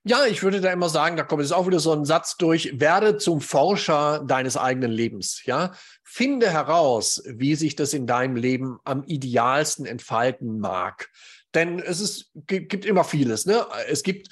Ja, 0.06 0.26
ich 0.26 0.43
würde 0.43 0.62
da 0.62 0.72
immer 0.72 0.88
sagen, 0.88 1.18
da 1.18 1.24
kommt 1.24 1.41
jetzt 1.41 1.52
auch 1.52 1.68
wieder 1.68 1.82
so 1.82 1.91
ein 1.91 2.06
Satz 2.06 2.38
durch, 2.38 2.80
werde 2.80 3.18
zum 3.18 3.41
Forscher 3.41 4.24
deines 4.26 4.56
eigenen 4.56 4.91
Lebens. 4.91 5.43
Ja, 5.45 5.74
finde 6.04 6.50
heraus, 6.50 7.22
wie 7.26 7.56
sich 7.56 7.76
das 7.76 7.93
in 7.93 8.08
deinem 8.08 8.38
Leben 8.38 8.80
am 8.86 9.04
idealsten 9.04 9.86
entfalten 9.86 10.60
mag. 10.60 11.10
Denn 11.54 11.80
es 11.80 12.00
ist, 12.00 12.32
gibt 12.47 12.86
immer 12.86 13.04
vieles. 13.04 13.45
Ne? 13.45 13.66
Es 13.88 14.04
gibt 14.04 14.30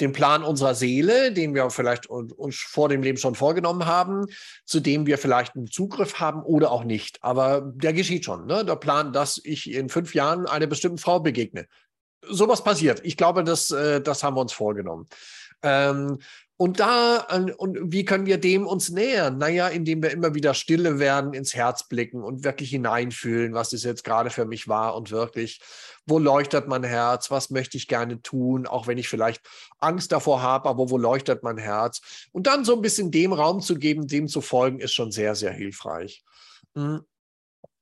den 0.00 0.12
Plan 0.12 0.42
unserer 0.42 0.74
Seele, 0.74 1.32
den 1.32 1.54
wir 1.54 1.70
vielleicht 1.70 2.06
uns 2.06 2.56
vor 2.56 2.88
dem 2.88 3.02
Leben 3.02 3.18
schon 3.18 3.34
vorgenommen 3.34 3.86
haben, 3.86 4.26
zu 4.64 4.80
dem 4.80 5.06
wir 5.06 5.18
vielleicht 5.18 5.56
einen 5.56 5.70
Zugriff 5.70 6.20
haben 6.20 6.42
oder 6.42 6.70
auch 6.70 6.84
nicht. 6.84 7.22
Aber 7.22 7.72
der 7.74 7.92
geschieht 7.92 8.24
schon. 8.24 8.46
Ne? 8.46 8.64
Der 8.64 8.76
Plan, 8.76 9.12
dass 9.12 9.40
ich 9.42 9.70
in 9.70 9.88
fünf 9.88 10.14
Jahren 10.14 10.46
einer 10.46 10.66
bestimmten 10.66 10.98
Frau 10.98 11.20
begegne 11.20 11.66
sowas 12.28 12.64
passiert. 12.64 13.00
Ich 13.04 13.16
glaube, 13.16 13.44
das, 13.44 13.70
äh, 13.70 14.00
das 14.00 14.22
haben 14.22 14.36
wir 14.36 14.40
uns 14.40 14.52
vorgenommen. 14.52 15.06
Ähm, 15.62 16.18
Und 16.56 16.78
da, 16.78 17.26
und 17.56 17.76
wie 17.92 18.04
können 18.04 18.26
wir 18.26 18.38
dem 18.38 18.64
uns 18.64 18.88
nähern? 18.88 19.38
Naja, 19.38 19.66
indem 19.66 20.04
wir 20.04 20.12
immer 20.12 20.36
wieder 20.36 20.54
stille 20.54 21.00
werden, 21.00 21.34
ins 21.34 21.52
Herz 21.52 21.88
blicken 21.88 22.22
und 22.22 22.44
wirklich 22.44 22.70
hineinfühlen, 22.70 23.54
was 23.54 23.72
ist 23.72 23.82
jetzt 23.84 24.04
gerade 24.04 24.30
für 24.30 24.44
mich 24.44 24.68
wahr 24.68 24.94
und 24.94 25.10
wirklich, 25.10 25.60
wo 26.06 26.20
leuchtet 26.20 26.68
mein 26.68 26.84
Herz, 26.84 27.32
was 27.32 27.50
möchte 27.50 27.76
ich 27.76 27.88
gerne 27.88 28.22
tun, 28.22 28.68
auch 28.68 28.86
wenn 28.86 28.98
ich 28.98 29.08
vielleicht 29.08 29.42
Angst 29.80 30.12
davor 30.12 30.42
habe, 30.42 30.68
aber 30.68 30.90
wo 30.90 30.96
leuchtet 30.96 31.42
mein 31.42 31.58
Herz? 31.58 32.00
Und 32.30 32.46
dann 32.46 32.64
so 32.64 32.76
ein 32.76 32.82
bisschen 32.82 33.10
dem 33.10 33.32
Raum 33.32 33.60
zu 33.60 33.74
geben, 33.74 34.06
dem 34.06 34.28
zu 34.28 34.40
folgen, 34.40 34.78
ist 34.78 34.94
schon 34.94 35.10
sehr, 35.10 35.34
sehr 35.34 35.52
hilfreich. 35.52 36.22
Hm. 36.76 37.00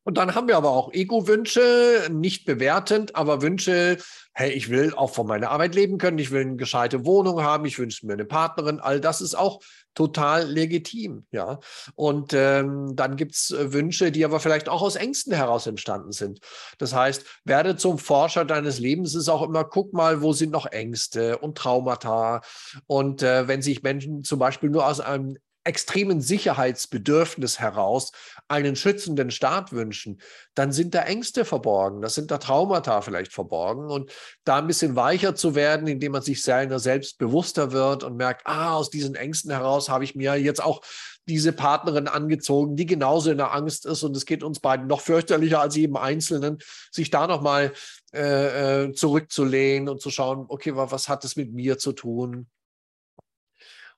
Und 0.05 0.19
dann 0.19 0.35
haben 0.35 0.49
wir 0.49 0.57
aber 0.57 0.71
auch 0.71 0.93
Ego-Wünsche, 0.93 2.09
nicht 2.11 2.45
bewertend, 2.45 3.15
aber 3.15 3.41
Wünsche, 3.43 3.99
hey, 4.35 4.51
ich 4.51 4.69
will 4.69 4.95
auch 4.95 5.11
von 5.13 5.27
meiner 5.27 5.51
Arbeit 5.51 5.75
leben 5.75 5.99
können, 5.99 6.19
ich 6.19 6.31
will 6.31 6.43
eine 6.43 6.57
gescheite 6.57 7.05
Wohnung 7.05 7.43
haben, 7.43 7.65
ich 7.67 7.79
wünsche 7.79 8.07
mir 8.07 8.15
eine 8.15 8.25
Partnerin, 8.25 8.81
all 8.81 9.01
das 9.01 9.21
ist 9.21 9.35
auch 9.35 9.61
total 9.95 10.49
legitim, 10.49 11.27
ja. 11.31 11.61
Und 11.95 12.33
ähm, 12.33 12.97
dann 12.97 13.17
gibt 13.17 13.35
es 13.35 13.51
äh, 13.51 13.73
Wünsche, 13.73 14.11
die 14.11 14.25
aber 14.25 14.41
vielleicht 14.41 14.69
auch 14.69 14.83
aus 14.83 14.97
Ängsten 14.97 15.35
heraus 15.35 15.67
entstanden 15.67 16.13
sind. 16.13 16.41
Das 16.79 16.95
heißt, 16.95 17.25
werde 17.45 17.77
zum 17.77 17.99
Forscher 17.99 18.45
deines 18.45 18.79
Lebens 18.79 19.15
ist 19.15 19.29
auch 19.29 19.43
immer, 19.43 19.65
guck 19.65 19.93
mal, 19.93 20.23
wo 20.23 20.33
sind 20.33 20.51
noch 20.51 20.67
Ängste 20.67 21.39
und 21.39 21.59
Traumata. 21.59 22.41
Und 22.87 23.23
äh, 23.23 23.49
wenn 23.49 23.63
sich 23.63 23.83
Menschen 23.83 24.25
zum 24.25 24.39
Beispiel 24.39 24.71
nur 24.71 24.87
aus 24.87 25.01
einem 25.01 25.37
extremen 25.65 26.21
Sicherheitsbedürfnis 26.21 27.61
heraus 27.61 28.13
einen 28.49 28.77
schützenden 28.77 29.31
Staat 29.31 29.73
wünschen, 29.73 30.21
dann 30.55 30.73
sind 30.73 30.95
da 30.95 31.03
Ängste 31.03 31.45
verborgen, 31.45 32.03
das 32.03 32.15
sind 32.15 32.31
da 32.31 32.39
Traumata 32.39 33.01
vielleicht 33.01 33.33
verborgen. 33.33 33.91
Und 33.91 34.11
da 34.45 34.59
ein 34.59 34.67
bisschen 34.67 34.97
weicher 34.97 35.35
zu 35.35 35.55
werden, 35.55 35.87
indem 35.87 36.13
man 36.13 36.23
sich 36.23 36.43
seiner 36.43 36.79
selbst 36.79 37.19
bewusster 37.19 37.73
wird 37.73 38.05
und 38.05 38.17
merkt, 38.17 38.47
ah, 38.47 38.75
aus 38.75 38.91
diesen 38.91 39.15
Ängsten 39.15 39.51
heraus 39.51 39.89
habe 39.89 40.05
ich 40.05 40.15
mir 40.15 40.35
jetzt 40.37 40.63
auch 40.63 40.83
diese 41.29 41.53
Partnerin 41.53 42.09
angezogen, 42.09 42.77
die 42.77 42.87
genauso 42.87 43.31
in 43.31 43.39
der 43.39 43.55
Angst 43.55 43.87
ist. 43.87 44.03
Und 44.03 44.17
es 44.17 44.27
geht 44.27 44.43
uns 44.43 44.61
beiden 44.61 44.87
noch 44.87 45.01
fürchterlicher 45.01 45.61
als 45.61 45.77
jedem 45.77 45.97
Einzelnen, 45.97 46.59
sich 46.91 47.11
da 47.11 47.27
nochmal 47.27 47.73
äh, 48.13 48.85
äh, 48.85 48.93
zurückzulehnen 48.93 49.89
und 49.89 50.01
zu 50.01 50.11
schauen, 50.11 50.47
okay, 50.49 50.73
was 50.75 51.09
hat 51.09 51.25
es 51.25 51.37
mit 51.37 51.53
mir 51.53 51.79
zu 51.79 51.93
tun? 51.93 52.49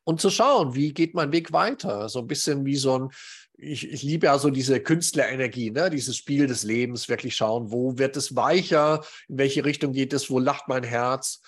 Und 0.04 0.20
zu 0.20 0.30
schauen, 0.30 0.74
wie 0.74 0.92
geht 0.92 1.14
mein 1.14 1.32
Weg 1.32 1.52
weiter. 1.52 2.08
So 2.08 2.20
ein 2.20 2.26
bisschen 2.26 2.64
wie 2.64 2.76
so 2.76 2.98
ein, 2.98 3.08
ich, 3.56 3.90
ich 3.90 4.02
liebe 4.02 4.26
ja 4.26 4.38
so 4.38 4.50
diese 4.50 4.80
Künstlerenergie, 4.80 5.70
ne? 5.70 5.90
dieses 5.90 6.16
Spiel 6.16 6.46
des 6.46 6.62
Lebens, 6.62 7.08
wirklich 7.08 7.34
schauen, 7.36 7.70
wo 7.70 7.98
wird 7.98 8.16
es 8.16 8.36
weicher, 8.36 9.02
in 9.28 9.38
welche 9.38 9.64
Richtung 9.64 9.92
geht 9.92 10.12
es, 10.12 10.30
wo 10.30 10.38
lacht 10.38 10.68
mein 10.68 10.84
Herz. 10.84 11.40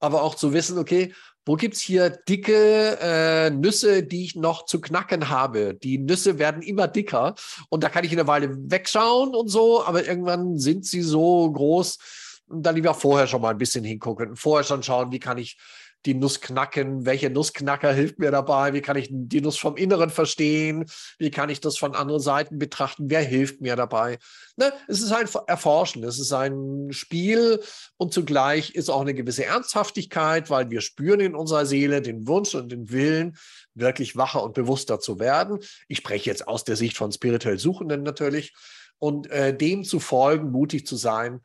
Aber 0.00 0.22
auch 0.22 0.34
zu 0.34 0.52
wissen, 0.52 0.78
okay, 0.78 1.14
wo 1.46 1.56
gibt 1.56 1.74
es 1.74 1.80
hier 1.80 2.10
dicke 2.10 2.98
äh, 3.00 3.50
Nüsse, 3.50 4.02
die 4.02 4.24
ich 4.24 4.34
noch 4.34 4.64
zu 4.64 4.80
knacken 4.80 5.28
habe? 5.28 5.74
Die 5.74 5.98
Nüsse 5.98 6.38
werden 6.38 6.62
immer 6.62 6.88
dicker 6.88 7.34
und 7.68 7.84
da 7.84 7.88
kann 7.88 8.04
ich 8.04 8.12
in 8.12 8.18
einer 8.18 8.28
Weile 8.28 8.56
wegschauen 8.70 9.34
und 9.34 9.48
so, 9.48 9.84
aber 9.84 10.06
irgendwann 10.06 10.58
sind 10.58 10.86
sie 10.86 11.02
so 11.02 11.50
groß. 11.52 11.98
Und 12.46 12.62
dann 12.62 12.74
lieber 12.74 12.92
vorher 12.92 13.26
schon 13.26 13.40
mal 13.40 13.50
ein 13.50 13.58
bisschen 13.58 13.84
hingucken, 13.84 14.36
vorher 14.36 14.64
schon 14.64 14.82
schauen, 14.82 15.12
wie 15.12 15.18
kann 15.18 15.38
ich 15.38 15.58
die 16.06 16.14
Nuss 16.14 16.40
knacken? 16.40 17.06
Welche 17.06 17.30
Nussknacker 17.30 17.92
hilft 17.92 18.18
mir 18.18 18.30
dabei? 18.30 18.72
Wie 18.72 18.80
kann 18.80 18.96
ich 18.96 19.08
die 19.10 19.40
Nuss 19.40 19.56
vom 19.56 19.76
Inneren 19.76 20.10
verstehen? 20.10 20.86
Wie 21.18 21.30
kann 21.30 21.48
ich 21.48 21.60
das 21.60 21.78
von 21.78 21.94
anderen 21.94 22.20
Seiten 22.20 22.58
betrachten? 22.58 23.10
Wer 23.10 23.22
hilft 23.22 23.60
mir 23.60 23.76
dabei? 23.76 24.18
Ne? 24.56 24.72
Es 24.88 25.00
ist 25.00 25.12
ein 25.12 25.28
Erforschen, 25.46 26.04
es 26.04 26.18
ist 26.18 26.32
ein 26.32 26.88
Spiel 26.92 27.60
und 27.96 28.12
zugleich 28.12 28.74
ist 28.74 28.90
auch 28.90 29.00
eine 29.00 29.14
gewisse 29.14 29.44
Ernsthaftigkeit, 29.44 30.50
weil 30.50 30.70
wir 30.70 30.80
spüren 30.80 31.20
in 31.20 31.34
unserer 31.34 31.66
Seele 31.66 32.02
den 32.02 32.26
Wunsch 32.26 32.54
und 32.54 32.70
den 32.70 32.90
Willen, 32.90 33.36
wirklich 33.74 34.16
wacher 34.16 34.42
und 34.42 34.54
bewusster 34.54 35.00
zu 35.00 35.18
werden. 35.18 35.58
Ich 35.88 35.98
spreche 35.98 36.30
jetzt 36.30 36.46
aus 36.46 36.64
der 36.64 36.76
Sicht 36.76 36.96
von 36.96 37.12
spirituell 37.12 37.58
Suchenden 37.58 38.02
natürlich. 38.02 38.54
Und 38.98 39.28
äh, 39.30 39.56
dem 39.56 39.84
zu 39.84 40.00
folgen, 40.00 40.50
mutig 40.50 40.86
zu 40.86 40.96
sein, 40.96 41.40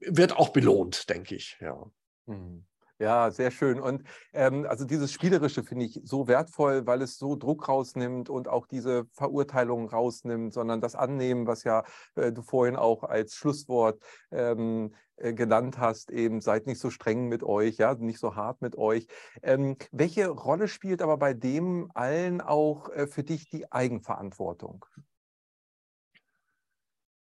wird 0.00 0.36
auch 0.36 0.50
belohnt, 0.50 1.08
denke 1.08 1.34
ich. 1.34 1.56
Ja. 1.60 1.90
Mhm. 2.26 2.67
Ja, 3.00 3.30
sehr 3.30 3.52
schön. 3.52 3.78
Und 3.80 4.02
ähm, 4.32 4.66
also 4.68 4.84
dieses 4.84 5.12
Spielerische 5.12 5.62
finde 5.62 5.84
ich 5.84 6.00
so 6.02 6.26
wertvoll, 6.26 6.84
weil 6.84 7.00
es 7.00 7.16
so 7.16 7.36
Druck 7.36 7.68
rausnimmt 7.68 8.28
und 8.28 8.48
auch 8.48 8.66
diese 8.66 9.06
Verurteilung 9.12 9.88
rausnimmt, 9.88 10.52
sondern 10.52 10.80
das 10.80 10.96
Annehmen, 10.96 11.46
was 11.46 11.62
ja 11.62 11.84
äh, 12.16 12.32
du 12.32 12.42
vorhin 12.42 12.74
auch 12.74 13.04
als 13.04 13.36
Schlusswort 13.36 14.02
ähm, 14.32 14.94
äh, 15.16 15.32
genannt 15.32 15.78
hast, 15.78 16.10
eben 16.10 16.40
seid 16.40 16.66
nicht 16.66 16.80
so 16.80 16.90
streng 16.90 17.28
mit 17.28 17.44
euch, 17.44 17.76
ja, 17.76 17.94
nicht 17.94 18.18
so 18.18 18.34
hart 18.34 18.62
mit 18.62 18.76
euch. 18.76 19.06
Ähm, 19.42 19.76
welche 19.92 20.26
Rolle 20.28 20.66
spielt 20.66 21.00
aber 21.00 21.18
bei 21.18 21.34
dem 21.34 21.92
allen 21.94 22.40
auch 22.40 22.88
äh, 22.90 23.06
für 23.06 23.22
dich 23.22 23.48
die 23.48 23.70
Eigenverantwortung? 23.70 24.84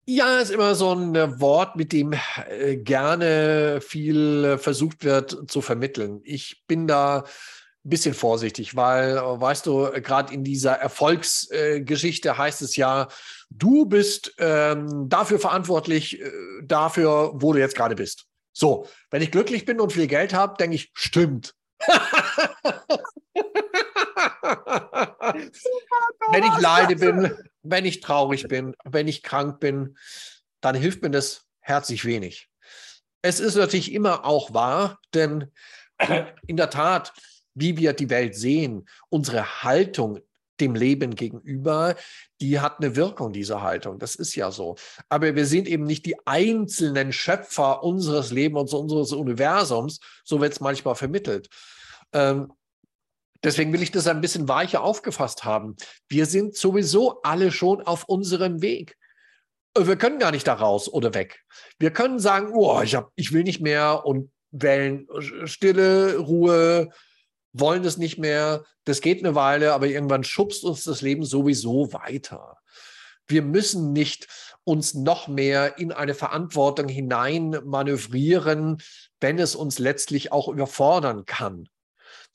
Ja, 0.09 0.39
ist 0.39 0.53
immer 0.53 0.77
so 0.77 0.95
ein 0.95 1.17
äh, 1.17 1.41
Wort, 1.41 1.75
mit 1.75 1.93
dem 1.93 2.15
äh, 2.49 2.77
gerne 2.77 3.81
viel 3.81 4.45
äh, 4.45 4.59
versucht 4.59 5.03
wird 5.03 5.51
zu 5.51 5.61
vermitteln. 5.61 6.21
Ich 6.23 6.63
bin 6.69 6.87
da 6.87 7.25
ein 7.25 7.91
bisschen 7.91 8.15
vorsichtig, 8.15 8.77
weil, 8.77 9.17
weißt 9.17 9.67
du, 9.67 9.91
gerade 10.03 10.33
in 10.33 10.45
dieser 10.45 10.75
Erfolgsgeschichte 10.75 12.39
heißt 12.39 12.63
es 12.63 12.77
ja, 12.77 13.09
du 13.51 13.87
bist 13.87 14.33
ähm, 14.39 15.09
dafür 15.09 15.41
verantwortlich, 15.41 16.23
dafür, 16.63 17.33
wo 17.35 17.53
du 17.53 17.59
jetzt 17.59 17.75
gerade 17.77 17.97
bist. 17.97 18.27
So, 18.53 18.87
wenn 19.11 19.23
ich 19.23 19.33
glücklich 19.33 19.65
bin 19.65 19.81
und 19.81 19.93
viel 19.93 20.07
Geld 20.07 20.35
habe, 20.35 20.57
denke 20.57 20.77
ich, 20.77 20.91
stimmt. 20.95 21.56
wenn 26.33 26.45
ich 26.45 26.61
leide 26.61 26.97
bin, 26.97 27.37
wenn 27.63 27.85
ich 27.85 28.01
traurig 28.01 28.49
bin, 28.49 28.75
wenn 28.85 29.09
ich 29.09 29.23
krank 29.23 29.61
bin, 29.61 29.97
dann 30.61 30.75
hilft 30.75 31.03
mir 31.03 31.11
das 31.11 31.45
herzlich 31.61 32.05
wenig. 32.05 32.49
Es 33.23 33.41
ist 33.41 33.57
natürlich 33.57 33.93
immer 33.93 34.25
auch 34.25 34.55
wahr, 34.55 34.99
denn 35.15 35.53
in 36.47 36.57
der 36.57 36.71
Tat, 36.71 37.13
wie 37.55 37.77
wir 37.77 37.93
die 37.93 38.11
Welt 38.11 38.35
sehen, 38.35 38.89
unsere 39.09 39.63
Haltung 39.63 40.21
dem 40.61 40.75
Leben 40.75 41.15
gegenüber, 41.15 41.95
die 42.41 42.61
hat 42.61 42.79
eine 42.79 42.97
Wirkung, 42.97 43.33
diese 43.33 43.63
Haltung. 43.63 43.99
Das 43.99 44.15
ist 44.15 44.35
ja 44.35 44.51
so. 44.51 44.77
Aber 45.09 45.35
wir 45.35 45.47
sind 45.47 45.69
eben 45.69 45.85
nicht 45.85 46.07
die 46.07 46.17
einzelnen 46.27 47.13
Schöpfer 47.13 47.83
unseres 47.83 48.31
Lebens, 48.31 48.73
unseres 48.73 49.13
Universums, 49.13 50.01
so 50.25 50.41
wird 50.41 50.53
es 50.53 50.61
manchmal 50.61 50.95
vermittelt. 50.95 51.49
Ähm, 52.13 52.53
Deswegen 53.47 53.73
will 53.73 53.83
ich 53.83 53.93
das 53.93 54.07
ein 54.09 54.21
bisschen 54.21 54.49
weicher 54.49 54.83
aufgefasst 54.83 55.45
haben. 55.45 55.77
Wir 56.09 56.27
sind 56.27 56.57
sowieso 56.57 57.21
alle 57.23 57.53
schon 57.53 57.81
auf 57.83 58.05
unserem 58.05 58.63
Weg. 58.63 58.97
Wir 59.79 59.97
können 59.97 60.19
gar 60.19 60.33
nicht 60.33 60.47
da 60.47 60.55
raus 60.55 60.89
oder 60.93 61.15
weg. 61.15 61.45
Wir 61.79 61.93
können 61.93 62.19
sagen, 62.19 62.51
oh, 62.55 62.81
ich, 62.83 62.95
hab, 62.95 63.13
ich 63.15 63.33
will 63.33 63.45
nicht 63.45 63.61
mehr 63.61 64.05
und 64.05 64.33
wählen 64.51 65.07
Stille, 65.45 66.17
Ruhe, 66.17 66.89
wollen 67.59 67.85
es 67.85 67.97
nicht 67.97 68.19
mehr. 68.19 68.65
Das 68.85 69.01
geht 69.01 69.25
eine 69.25 69.35
Weile, 69.35 69.73
aber 69.73 69.87
irgendwann 69.87 70.25
schubst 70.25 70.65
uns 70.65 70.85
das 70.85 71.03
Leben 71.03 71.25
sowieso 71.25 71.93
weiter. 71.93 72.59
Wir 73.27 73.43
müssen 73.43 73.93
nicht 73.93 74.29
uns 74.65 74.95
noch 74.95 75.29
mehr 75.29 75.79
in 75.79 75.93
eine 75.93 76.15
Verantwortung 76.15 76.89
hinein 76.89 77.59
manövrieren, 77.65 78.83
wenn 79.21 79.39
es 79.39 79.55
uns 79.55 79.79
letztlich 79.79 80.33
auch 80.33 80.49
überfordern 80.49 81.25
kann. 81.25 81.69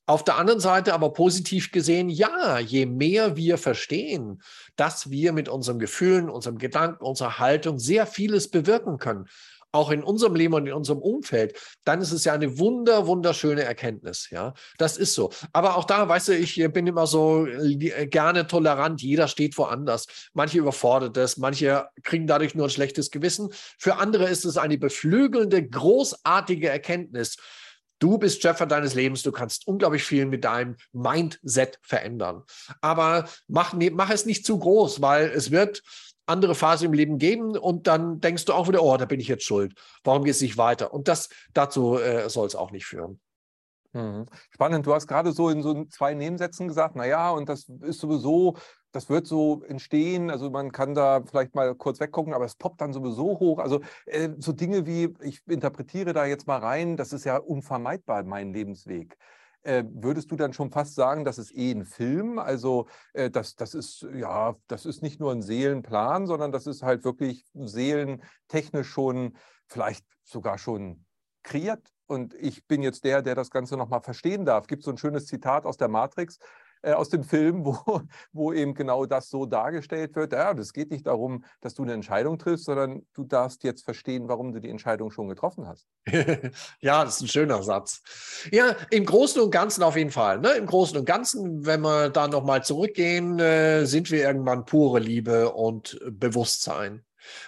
Auf 0.08 0.24
der 0.24 0.38
anderen 0.38 0.60
Seite 0.60 0.94
aber 0.94 1.14
positiv 1.14 1.72
gesehen, 1.72 2.10
ja, 2.10 2.60
je 2.60 2.86
mehr 2.86 3.38
wir 3.38 3.58
verstehen, 3.58 4.42
dass 4.76 5.10
wir 5.10 5.32
mit 5.32 5.48
unseren 5.48 5.80
Gefühlen, 5.80 6.30
unserem 6.30 6.58
Gedanken, 6.58 7.06
unserer 7.06 7.40
Haltung 7.40 7.80
sehr 7.80 8.08
vieles 8.08 8.50
bewirken 8.50 8.98
können, 8.98 9.28
auch 9.72 9.92
in 9.92 10.04
unserem 10.04 10.36
Leben 10.36 10.54
und 10.54 10.68
in 10.68 10.74
unserem 10.74 11.00
Umfeld, 11.00 11.58
dann 11.84 12.02
ist 12.02 12.12
es 12.12 12.26
ja 12.26 12.34
eine 12.34 12.60
wunder, 12.60 13.08
wunderschöne 13.08 13.64
Erkenntnis. 13.64 14.30
Ja, 14.30 14.54
das 14.78 14.98
ist 14.98 15.14
so. 15.14 15.32
Aber 15.54 15.78
auch 15.78 15.86
da, 15.86 16.08
weißt 16.08 16.30
du, 16.30 16.38
ich 16.38 16.56
bin 16.74 16.88
immer 16.88 17.08
so 17.08 17.46
äh, 17.46 18.08
gerne 18.08 18.48
tolerant. 18.48 19.02
Jeder 19.02 19.28
steht 19.28 19.58
woanders. 19.58 20.08
Manche 20.34 20.60
überfordert 20.60 21.18
es, 21.18 21.38
manche 21.38 21.88
kriegen 22.04 22.28
dadurch 22.28 22.56
nur 22.56 22.68
ein 22.68 22.72
schlechtes 22.72 23.12
Gewissen. 23.12 23.50
Für 23.78 23.98
andere 23.98 24.30
ist 24.30 24.46
es 24.46 24.58
eine 24.58 24.78
beflügelnde, 24.78 25.68
großartige 25.68 26.70
Erkenntnis. 26.70 27.38
Du 28.00 28.18
bist 28.18 28.42
Schöpfer 28.42 28.66
deines 28.66 28.96
Lebens, 28.96 29.22
du 29.22 29.32
kannst 29.32 29.68
unglaublich 29.68 30.04
viel 30.04 30.26
mit 30.26 30.44
deinem 30.44 30.76
Mindset 30.92 31.78
verändern. 31.84 32.42
Aber 32.82 33.30
mach, 33.48 33.76
mach 33.92 34.10
es 34.10 34.26
nicht 34.26 34.44
zu 34.44 34.58
groß, 34.58 35.02
weil 35.02 35.30
es 35.30 35.52
wird 35.52 35.84
andere 36.26 36.56
Phasen 36.56 36.88
im 36.88 36.94
Leben 36.94 37.18
geben 37.18 37.58
und 37.58 37.88
dann 37.88 38.22
denkst 38.22 38.46
du 38.46 38.54
auch 38.54 38.68
wieder, 38.68 38.84
oh, 38.84 38.96
da 38.98 39.06
bin 39.06 39.20
ich 39.20 39.28
jetzt 39.28 39.44
schuld. 39.44 39.74
Warum 40.04 40.24
geht 40.24 40.36
es 40.36 40.42
nicht 40.42 40.58
weiter? 40.58 40.94
Und 40.94 41.08
das 41.08 41.30
dazu 41.54 41.98
äh, 41.98 42.30
soll 42.30 42.48
es 42.48 42.56
auch 42.56 42.72
nicht 42.72 42.86
führen. 42.86 43.20
Mhm. 43.94 44.26
Spannend, 44.52 44.86
du 44.86 44.94
hast 44.94 45.08
gerade 45.08 45.34
so 45.34 45.50
in 45.50 45.62
so 45.62 45.86
zwei 45.86 46.14
Nebensätzen 46.14 46.68
gesagt, 46.68 46.96
naja, 46.96 47.32
und 47.32 47.50
das 47.50 47.68
ist 47.82 48.00
sowieso 48.00 48.56
das 48.92 49.10
wird 49.10 49.28
so 49.28 49.64
entstehen. 49.68 50.30
Also 50.30 50.50
man 50.50 50.72
kann 50.72 50.94
da 50.94 51.22
vielleicht 51.24 51.56
mal 51.56 51.74
kurz 51.76 52.00
weggucken, 52.00 52.34
aber 52.34 52.46
es 52.46 52.56
poppt 52.56 52.82
dann 52.82 52.94
sowieso 52.94 53.40
hoch. 53.40 53.60
Also 53.60 53.82
äh, 54.06 54.30
so 54.38 54.52
Dinge 54.52 54.86
wie, 54.86 55.14
ich 55.22 55.42
interpretiere 55.48 56.14
da 56.14 56.26
jetzt 56.26 56.48
mal 56.48 56.60
rein, 56.60 56.98
das 56.98 57.14
ist 57.14 57.24
ja 57.24 57.38
unvermeidbar 57.38 58.24
mein 58.24 58.54
Lebensweg. 58.54 59.18
Äh, 59.64 59.84
würdest 59.88 60.32
du 60.32 60.36
dann 60.36 60.54
schon 60.54 60.72
fast 60.72 60.96
sagen, 60.96 61.24
das 61.24 61.38
ist 61.38 61.56
eh 61.56 61.72
ein 61.72 61.86
Film? 61.86 62.40
Also 62.40 62.88
äh, 63.14 63.30
das, 63.30 63.56
das 63.56 63.74
ist 63.74 64.08
ja, 64.14 64.56
das 64.68 64.86
ist 64.86 65.04
nicht 65.04 65.20
nur 65.20 65.32
ein 65.32 65.42
Seelenplan, 65.44 66.26
sondern 66.26 66.52
das 66.52 66.66
ist 66.66 66.82
halt 66.82 67.04
wirklich 67.04 67.46
seelentechnisch 67.54 68.90
schon, 68.90 69.38
vielleicht 69.68 70.06
sogar 70.24 70.58
schon 70.58 71.06
kreiert. 71.44 71.92
Und 72.08 72.34
ich 72.34 72.66
bin 72.68 72.82
jetzt 72.82 73.04
der, 73.06 73.22
der 73.22 73.36
das 73.36 73.52
Ganze 73.52 73.78
nochmal 73.78 74.02
verstehen 74.02 74.46
darf. 74.46 74.68
Gibt 74.68 74.84
so 74.84 74.92
ein 74.92 74.98
schönes 74.98 75.28
Zitat 75.28 75.66
aus 75.66 75.78
der 75.78 75.88
Matrix 75.88 76.40
äh, 76.82 76.94
aus 76.94 77.10
dem 77.10 77.24
Film, 77.24 77.66
wo, 77.66 78.02
wo 78.34 78.54
eben 78.54 78.74
genau 78.74 79.06
das 79.06 79.30
so 79.30 79.46
dargestellt 79.46 80.16
wird. 80.16 80.34
Ja, 80.34 80.54
das 80.54 80.74
geht 80.74 80.92
nicht 80.92 81.08
darum, 81.08 81.44
dass 81.62 81.76
du 81.76 81.84
eine 81.84 81.94
Entscheidung 81.94 82.38
triffst, 82.38 82.66
sondern 82.66 83.06
du 83.14 83.24
darfst 83.24 83.64
jetzt 83.64 83.84
verstehen, 83.84 84.28
warum 84.28 84.52
du 84.52 84.60
die 84.60 84.70
Entscheidung 84.70 85.12
schon 85.12 85.28
getroffen 85.28 85.68
hast. 85.68 85.88
ja, 86.80 87.04
das 87.04 87.18
ist 87.18 87.22
ein 87.22 87.28
schöner 87.28 87.64
Satz. 87.64 88.02
Ja, 88.52 88.76
im 88.90 89.06
Großen 89.06 89.42
und 89.42 89.52
Ganzen 89.52 89.84
auf 89.84 89.96
jeden 89.96 90.12
Fall. 90.12 90.40
Ne? 90.40 90.52
Im 90.52 90.66
Großen 90.66 90.98
und 90.98 91.06
Ganzen, 91.06 91.66
wenn 91.66 91.82
wir 91.82 92.10
da 92.10 92.28
nochmal 92.28 92.64
zurückgehen, 92.64 93.40
äh, 93.40 93.86
sind 93.86 94.12
wir 94.12 94.24
irgendwann 94.24 94.66
pure 94.66 95.00
Liebe 95.00 95.52
und 95.52 96.00
Bewusstsein. 96.10 97.04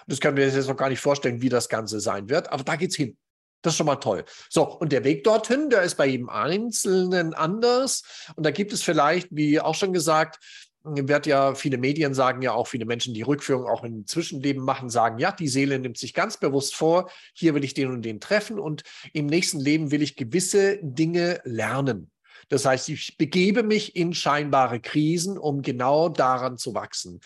Das 0.07 0.19
können 0.19 0.37
wir 0.37 0.45
uns 0.45 0.55
jetzt 0.55 0.69
noch 0.69 0.77
gar 0.77 0.89
nicht 0.89 0.99
vorstellen, 0.99 1.41
wie 1.41 1.49
das 1.49 1.69
Ganze 1.69 1.99
sein 1.99 2.29
wird, 2.29 2.51
aber 2.51 2.63
da 2.63 2.75
geht 2.75 2.91
es 2.91 2.95
hin. 2.95 3.17
Das 3.63 3.73
ist 3.73 3.77
schon 3.77 3.87
mal 3.87 3.95
toll. 3.95 4.25
So, 4.49 4.63
und 4.63 4.91
der 4.91 5.03
Weg 5.03 5.23
dorthin, 5.23 5.69
der 5.69 5.81
ist 5.81 5.95
bei 5.95 6.05
jedem 6.05 6.29
Einzelnen 6.29 7.33
anders. 7.33 8.03
Und 8.35 8.45
da 8.45 8.51
gibt 8.51 8.73
es 8.73 8.83
vielleicht, 8.83 9.29
wie 9.31 9.59
auch 9.59 9.73
schon 9.73 9.93
gesagt, 9.93 10.39
wird 10.83 11.25
ja, 11.25 11.55
viele 11.55 11.77
Medien 11.77 12.13
sagen 12.13 12.41
ja 12.41 12.51
auch, 12.51 12.67
viele 12.67 12.85
Menschen, 12.85 13.13
die 13.13 13.21
Rückführung 13.21 13.65
auch 13.67 13.85
im 13.85 14.05
Zwischenleben 14.05 14.63
machen, 14.63 14.89
sagen, 14.89 15.17
ja, 15.17 15.31
die 15.31 15.47
Seele 15.47 15.79
nimmt 15.79 15.97
sich 15.97 16.13
ganz 16.13 16.37
bewusst 16.37 16.75
vor, 16.75 17.09
hier 17.33 17.55
will 17.55 17.63
ich 17.63 17.73
den 17.73 17.89
und 17.89 18.01
den 18.01 18.19
treffen 18.19 18.59
und 18.59 18.83
im 19.13 19.27
nächsten 19.27 19.61
Leben 19.61 19.91
will 19.91 20.01
ich 20.01 20.17
gewisse 20.17 20.79
Dinge 20.81 21.39
lernen. 21.45 22.11
Das 22.49 22.65
heißt, 22.65 22.89
ich 22.89 23.17
begebe 23.17 23.63
mich 23.63 23.95
in 23.95 24.13
scheinbare 24.13 24.81
Krisen, 24.81 25.37
um 25.37 25.61
genau 25.61 26.09
daran 26.09 26.57
zu 26.57 26.73
wachsen. 26.73 27.21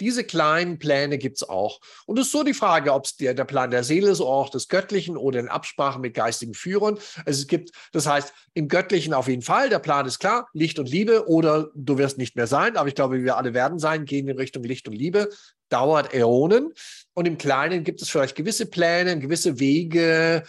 Diese 0.00 0.24
kleinen 0.24 0.78
Pläne 0.78 1.18
gibt 1.18 1.38
es 1.38 1.48
auch. 1.48 1.80
Und 2.06 2.18
es 2.18 2.26
ist 2.26 2.32
so 2.32 2.42
die 2.42 2.54
Frage, 2.54 2.92
ob 2.92 3.06
es 3.06 3.16
der, 3.16 3.34
der 3.34 3.44
Plan 3.44 3.70
der 3.70 3.84
Seele 3.84 4.10
ist 4.10 4.20
auch 4.20 4.50
des 4.50 4.68
Göttlichen 4.68 5.16
oder 5.16 5.40
in 5.40 5.48
Absprache 5.48 5.98
mit 5.98 6.14
geistigen 6.14 6.54
Führern. 6.54 6.98
Also 7.24 7.40
es 7.40 7.46
gibt, 7.46 7.70
das 7.92 8.06
heißt, 8.06 8.32
im 8.54 8.68
Göttlichen 8.68 9.14
auf 9.14 9.28
jeden 9.28 9.42
Fall, 9.42 9.68
der 9.68 9.78
Plan 9.78 10.06
ist 10.06 10.18
klar, 10.18 10.48
Licht 10.52 10.78
und 10.78 10.88
Liebe 10.88 11.28
oder 11.28 11.70
du 11.74 11.98
wirst 11.98 12.18
nicht 12.18 12.36
mehr 12.36 12.46
sein. 12.46 12.76
Aber 12.76 12.88
ich 12.88 12.94
glaube, 12.94 13.22
wir 13.22 13.36
alle 13.36 13.54
werden 13.54 13.78
sein, 13.78 14.04
gehen 14.04 14.28
in 14.28 14.36
Richtung 14.36 14.62
Licht 14.64 14.86
und 14.88 14.94
Liebe 14.94 15.30
dauert 15.68 16.14
Äonen. 16.14 16.72
Und 17.14 17.26
im 17.26 17.38
Kleinen 17.38 17.84
gibt 17.84 18.02
es 18.02 18.10
vielleicht 18.10 18.36
gewisse 18.36 18.66
Pläne, 18.66 19.18
gewisse 19.18 19.58
Wege. 19.58 20.42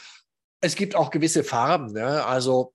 Es 0.61 0.75
gibt 0.75 0.95
auch 0.95 1.11
gewisse 1.11 1.43
Farben. 1.43 1.93
Ne? 1.93 2.25
Also 2.25 2.73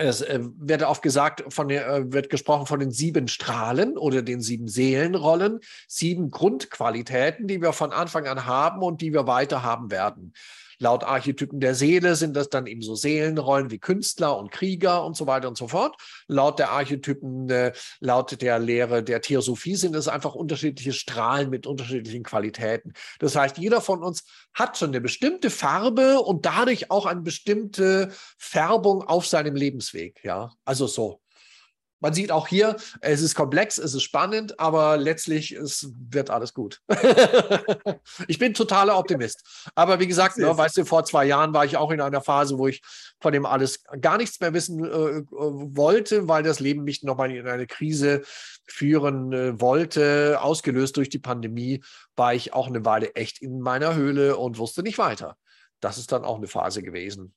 es 0.00 0.22
äh, 0.22 0.40
wird 0.58 0.82
oft 0.82 1.02
gesagt, 1.02 1.44
von 1.52 1.70
äh, 1.70 2.12
wird 2.12 2.30
gesprochen 2.30 2.66
von 2.66 2.80
den 2.80 2.90
sieben 2.90 3.28
Strahlen 3.28 3.98
oder 3.98 4.22
den 4.22 4.40
sieben 4.40 4.68
Seelenrollen, 4.68 5.60
sieben 5.86 6.30
Grundqualitäten, 6.30 7.46
die 7.46 7.60
wir 7.60 7.72
von 7.72 7.92
Anfang 7.92 8.26
an 8.26 8.46
haben 8.46 8.82
und 8.82 9.00
die 9.00 9.12
wir 9.12 9.26
weiter 9.26 9.62
haben 9.62 9.90
werden. 9.90 10.32
Laut 10.82 11.04
Archetypen 11.04 11.60
der 11.60 11.74
Seele 11.74 12.16
sind 12.16 12.34
das 12.34 12.48
dann 12.48 12.66
eben 12.66 12.80
so 12.80 12.94
Seelenrollen 12.94 13.70
wie 13.70 13.78
Künstler 13.78 14.38
und 14.38 14.50
Krieger 14.50 15.04
und 15.04 15.14
so 15.14 15.26
weiter 15.26 15.46
und 15.46 15.58
so 15.58 15.68
fort. 15.68 15.94
Laut 16.26 16.58
der 16.58 16.70
Archetypen, 16.70 17.50
äh, 17.50 17.72
laut 18.00 18.40
der 18.40 18.58
Lehre 18.58 19.04
der 19.04 19.20
Theosophie 19.20 19.76
sind 19.76 19.94
es 19.94 20.08
einfach 20.08 20.34
unterschiedliche 20.34 20.94
Strahlen 20.94 21.50
mit 21.50 21.66
unterschiedlichen 21.66 22.22
Qualitäten. 22.22 22.94
Das 23.18 23.36
heißt, 23.36 23.58
jeder 23.58 23.82
von 23.82 24.02
uns 24.02 24.24
hat 24.54 24.78
schon 24.78 24.88
eine 24.88 25.02
bestimmte 25.02 25.50
Farbe 25.50 26.20
und 26.20 26.46
dadurch 26.46 26.90
auch 26.90 27.04
eine 27.04 27.20
bestimmte 27.20 28.10
Färbung 28.38 29.02
auf 29.02 29.26
seinem 29.26 29.56
Lebensweg. 29.56 30.24
Ja, 30.24 30.52
also 30.64 30.86
so. 30.86 31.20
Man 32.00 32.14
sieht 32.14 32.32
auch 32.32 32.48
hier, 32.48 32.76
es 33.00 33.20
ist 33.20 33.34
komplex, 33.34 33.78
es 33.78 33.94
ist 33.94 34.02
spannend, 34.02 34.58
aber 34.58 34.96
letztlich 34.96 35.52
es 35.52 35.92
wird 36.10 36.30
alles 36.30 36.54
gut. 36.54 36.80
ich 38.28 38.38
bin 38.38 38.54
totaler 38.54 38.98
Optimist. 38.98 39.70
Aber 39.74 40.00
wie 40.00 40.06
gesagt, 40.06 40.38
ne, 40.38 40.56
weißt 40.56 40.78
du, 40.78 40.84
vor 40.84 41.04
zwei 41.04 41.26
Jahren 41.26 41.52
war 41.52 41.64
ich 41.64 41.76
auch 41.76 41.90
in 41.90 42.00
einer 42.00 42.22
Phase, 42.22 42.58
wo 42.58 42.68
ich 42.68 42.82
von 43.20 43.32
dem 43.32 43.46
alles 43.46 43.84
gar 44.00 44.16
nichts 44.16 44.40
mehr 44.40 44.54
wissen 44.54 44.84
äh, 44.84 45.22
wollte, 45.30 46.26
weil 46.26 46.42
das 46.42 46.60
Leben 46.60 46.84
mich 46.84 47.02
nochmal 47.02 47.30
in 47.30 47.46
eine 47.46 47.66
Krise 47.66 48.22
führen 48.66 49.32
äh, 49.32 49.60
wollte. 49.60 50.38
Ausgelöst 50.40 50.96
durch 50.96 51.10
die 51.10 51.18
Pandemie 51.18 51.82
war 52.16 52.34
ich 52.34 52.52
auch 52.52 52.68
eine 52.68 52.84
Weile 52.84 53.14
echt 53.14 53.42
in 53.42 53.60
meiner 53.60 53.94
Höhle 53.94 54.36
und 54.36 54.58
wusste 54.58 54.82
nicht 54.82 54.98
weiter. 54.98 55.36
Das 55.80 55.98
ist 55.98 56.12
dann 56.12 56.24
auch 56.24 56.36
eine 56.36 56.46
Phase 56.46 56.82
gewesen. 56.82 57.34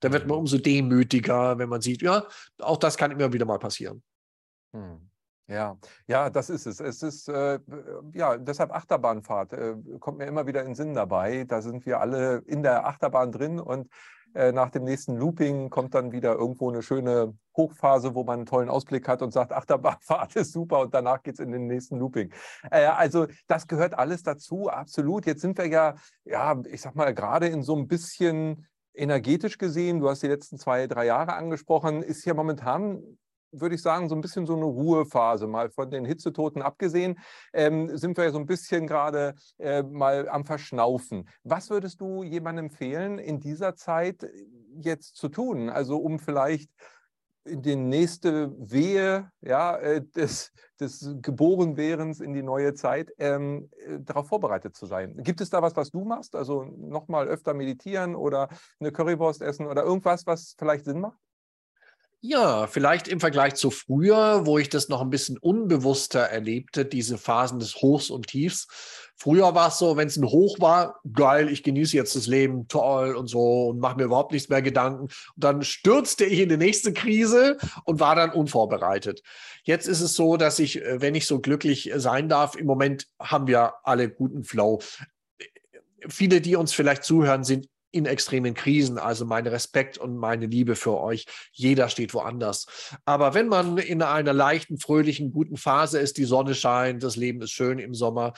Da 0.00 0.12
wird 0.12 0.26
man 0.26 0.38
umso 0.38 0.58
demütiger, 0.58 1.58
wenn 1.58 1.68
man 1.68 1.80
sieht, 1.80 2.02
ja, 2.02 2.24
auch 2.60 2.76
das 2.76 2.96
kann 2.96 3.10
immer 3.10 3.32
wieder 3.32 3.44
mal 3.44 3.58
passieren. 3.58 4.02
Hm. 4.72 5.08
Ja, 5.48 5.78
ja, 6.06 6.28
das 6.28 6.50
ist 6.50 6.66
es. 6.66 6.78
Es 6.78 7.02
ist, 7.02 7.28
äh, 7.28 7.58
ja, 8.12 8.36
deshalb 8.36 8.70
Achterbahnfahrt 8.70 9.54
äh, 9.54 9.76
kommt 9.98 10.18
mir 10.18 10.26
immer 10.26 10.46
wieder 10.46 10.62
in 10.62 10.74
Sinn 10.74 10.92
dabei. 10.92 11.44
Da 11.44 11.62
sind 11.62 11.86
wir 11.86 12.00
alle 12.00 12.42
in 12.46 12.62
der 12.62 12.86
Achterbahn 12.86 13.32
drin 13.32 13.58
und 13.58 13.88
äh, 14.34 14.52
nach 14.52 14.68
dem 14.68 14.84
nächsten 14.84 15.16
Looping 15.16 15.70
kommt 15.70 15.94
dann 15.94 16.12
wieder 16.12 16.34
irgendwo 16.34 16.68
eine 16.68 16.82
schöne 16.82 17.34
Hochphase, 17.56 18.14
wo 18.14 18.24
man 18.24 18.40
einen 18.40 18.46
tollen 18.46 18.68
Ausblick 18.68 19.08
hat 19.08 19.22
und 19.22 19.32
sagt, 19.32 19.52
Achterbahnfahrt 19.54 20.36
ist 20.36 20.52
super 20.52 20.80
und 20.80 20.92
danach 20.92 21.22
geht 21.22 21.34
es 21.34 21.40
in 21.40 21.50
den 21.50 21.66
nächsten 21.66 21.98
Looping. 21.98 22.30
Äh, 22.70 22.84
also 22.84 23.26
das 23.46 23.66
gehört 23.66 23.98
alles 23.98 24.22
dazu, 24.22 24.68
absolut. 24.68 25.24
Jetzt 25.24 25.40
sind 25.40 25.56
wir 25.56 25.66
ja, 25.66 25.94
ja, 26.24 26.60
ich 26.66 26.82
sag 26.82 26.94
mal, 26.94 27.14
gerade 27.14 27.46
in 27.46 27.62
so 27.62 27.74
ein 27.74 27.88
bisschen 27.88 28.66
energetisch 28.98 29.58
gesehen, 29.58 30.00
du 30.00 30.08
hast 30.08 30.22
die 30.22 30.28
letzten 30.28 30.58
zwei, 30.58 30.86
drei 30.86 31.06
Jahre 31.06 31.34
angesprochen, 31.34 32.02
ist 32.02 32.24
ja 32.24 32.34
momentan, 32.34 33.18
würde 33.52 33.76
ich 33.76 33.82
sagen, 33.82 34.08
so 34.08 34.14
ein 34.14 34.20
bisschen 34.20 34.46
so 34.46 34.54
eine 34.54 34.64
Ruhephase. 34.64 35.46
Mal 35.46 35.70
von 35.70 35.90
den 35.90 36.04
Hitzetoten 36.04 36.60
abgesehen, 36.60 37.18
ähm, 37.52 37.96
sind 37.96 38.16
wir 38.16 38.24
ja 38.24 38.30
so 38.30 38.38
ein 38.38 38.46
bisschen 38.46 38.86
gerade 38.86 39.34
äh, 39.58 39.82
mal 39.82 40.28
am 40.28 40.44
Verschnaufen. 40.44 41.28
Was 41.44 41.70
würdest 41.70 42.00
du 42.00 42.22
jemandem 42.22 42.66
empfehlen, 42.66 43.18
in 43.18 43.40
dieser 43.40 43.74
Zeit 43.74 44.26
jetzt 44.80 45.16
zu 45.16 45.28
tun? 45.28 45.70
Also 45.70 45.96
um 45.96 46.18
vielleicht 46.18 46.70
in 47.48 47.62
die 47.62 47.76
nächste 47.76 48.52
Wehe 48.58 49.30
ja, 49.40 49.76
äh, 49.76 50.02
des, 50.02 50.52
des 50.80 51.14
Geborenwerdens 51.20 52.20
in 52.20 52.32
die 52.32 52.42
neue 52.42 52.74
Zeit 52.74 53.10
ähm, 53.18 53.70
äh, 53.86 53.98
darauf 54.00 54.28
vorbereitet 54.28 54.76
zu 54.76 54.86
sein. 54.86 55.16
Gibt 55.18 55.40
es 55.40 55.50
da 55.50 55.62
was, 55.62 55.76
was 55.76 55.90
du 55.90 56.04
machst? 56.04 56.36
Also 56.36 56.64
nochmal 56.64 57.28
öfter 57.28 57.54
meditieren 57.54 58.14
oder 58.14 58.48
eine 58.80 58.92
Currywurst 58.92 59.42
essen 59.42 59.66
oder 59.66 59.82
irgendwas, 59.82 60.26
was 60.26 60.54
vielleicht 60.58 60.84
Sinn 60.84 61.00
macht? 61.00 61.18
Ja, 62.20 62.66
vielleicht 62.66 63.06
im 63.06 63.20
Vergleich 63.20 63.54
zu 63.54 63.70
früher, 63.70 64.44
wo 64.44 64.58
ich 64.58 64.68
das 64.68 64.88
noch 64.88 65.00
ein 65.00 65.10
bisschen 65.10 65.38
unbewusster 65.38 66.18
erlebte, 66.18 66.84
diese 66.84 67.16
Phasen 67.16 67.60
des 67.60 67.76
Hochs 67.76 68.10
und 68.10 68.26
Tiefs. 68.26 68.66
Früher 69.14 69.54
war 69.54 69.68
es 69.68 69.78
so, 69.78 69.96
wenn 69.96 70.08
es 70.08 70.16
ein 70.16 70.24
Hoch 70.24 70.58
war, 70.58 71.00
geil, 71.12 71.48
ich 71.48 71.62
genieße 71.62 71.96
jetzt 71.96 72.16
das 72.16 72.26
Leben, 72.26 72.66
toll 72.66 73.14
und 73.14 73.28
so 73.28 73.68
und 73.68 73.78
mache 73.78 73.96
mir 73.96 74.04
überhaupt 74.04 74.32
nichts 74.32 74.48
mehr 74.48 74.62
Gedanken. 74.62 75.02
Und 75.02 75.12
dann 75.36 75.62
stürzte 75.62 76.24
ich 76.24 76.40
in 76.40 76.48
die 76.48 76.56
nächste 76.56 76.92
Krise 76.92 77.56
und 77.84 78.00
war 78.00 78.16
dann 78.16 78.30
unvorbereitet. 78.30 79.22
Jetzt 79.62 79.86
ist 79.86 80.00
es 80.00 80.14
so, 80.14 80.36
dass 80.36 80.58
ich, 80.58 80.82
äh, 80.82 81.00
wenn 81.00 81.14
ich 81.14 81.26
so 81.26 81.40
glücklich 81.40 81.92
sein 81.96 82.28
darf, 82.28 82.56
im 82.56 82.66
Moment 82.66 83.06
haben 83.20 83.46
wir 83.46 83.74
alle 83.84 84.10
guten 84.10 84.42
Flow. 84.42 84.80
Viele, 86.08 86.40
die 86.40 86.56
uns 86.56 86.72
vielleicht 86.72 87.04
zuhören, 87.04 87.44
sind 87.44 87.68
in 87.90 88.06
extremen 88.06 88.54
Krisen. 88.54 88.98
Also 88.98 89.24
mein 89.24 89.46
Respekt 89.46 89.98
und 89.98 90.16
meine 90.16 90.46
Liebe 90.46 90.76
für 90.76 90.98
euch. 90.98 91.26
Jeder 91.52 91.88
steht 91.88 92.14
woanders. 92.14 92.66
Aber 93.04 93.34
wenn 93.34 93.48
man 93.48 93.78
in 93.78 94.02
einer 94.02 94.32
leichten, 94.32 94.78
fröhlichen, 94.78 95.32
guten 95.32 95.56
Phase 95.56 95.98
ist, 95.98 96.18
die 96.18 96.24
Sonne 96.24 96.54
scheint, 96.54 97.02
das 97.02 97.16
Leben 97.16 97.42
ist 97.42 97.52
schön 97.52 97.78
im 97.78 97.94
Sommer, 97.94 98.34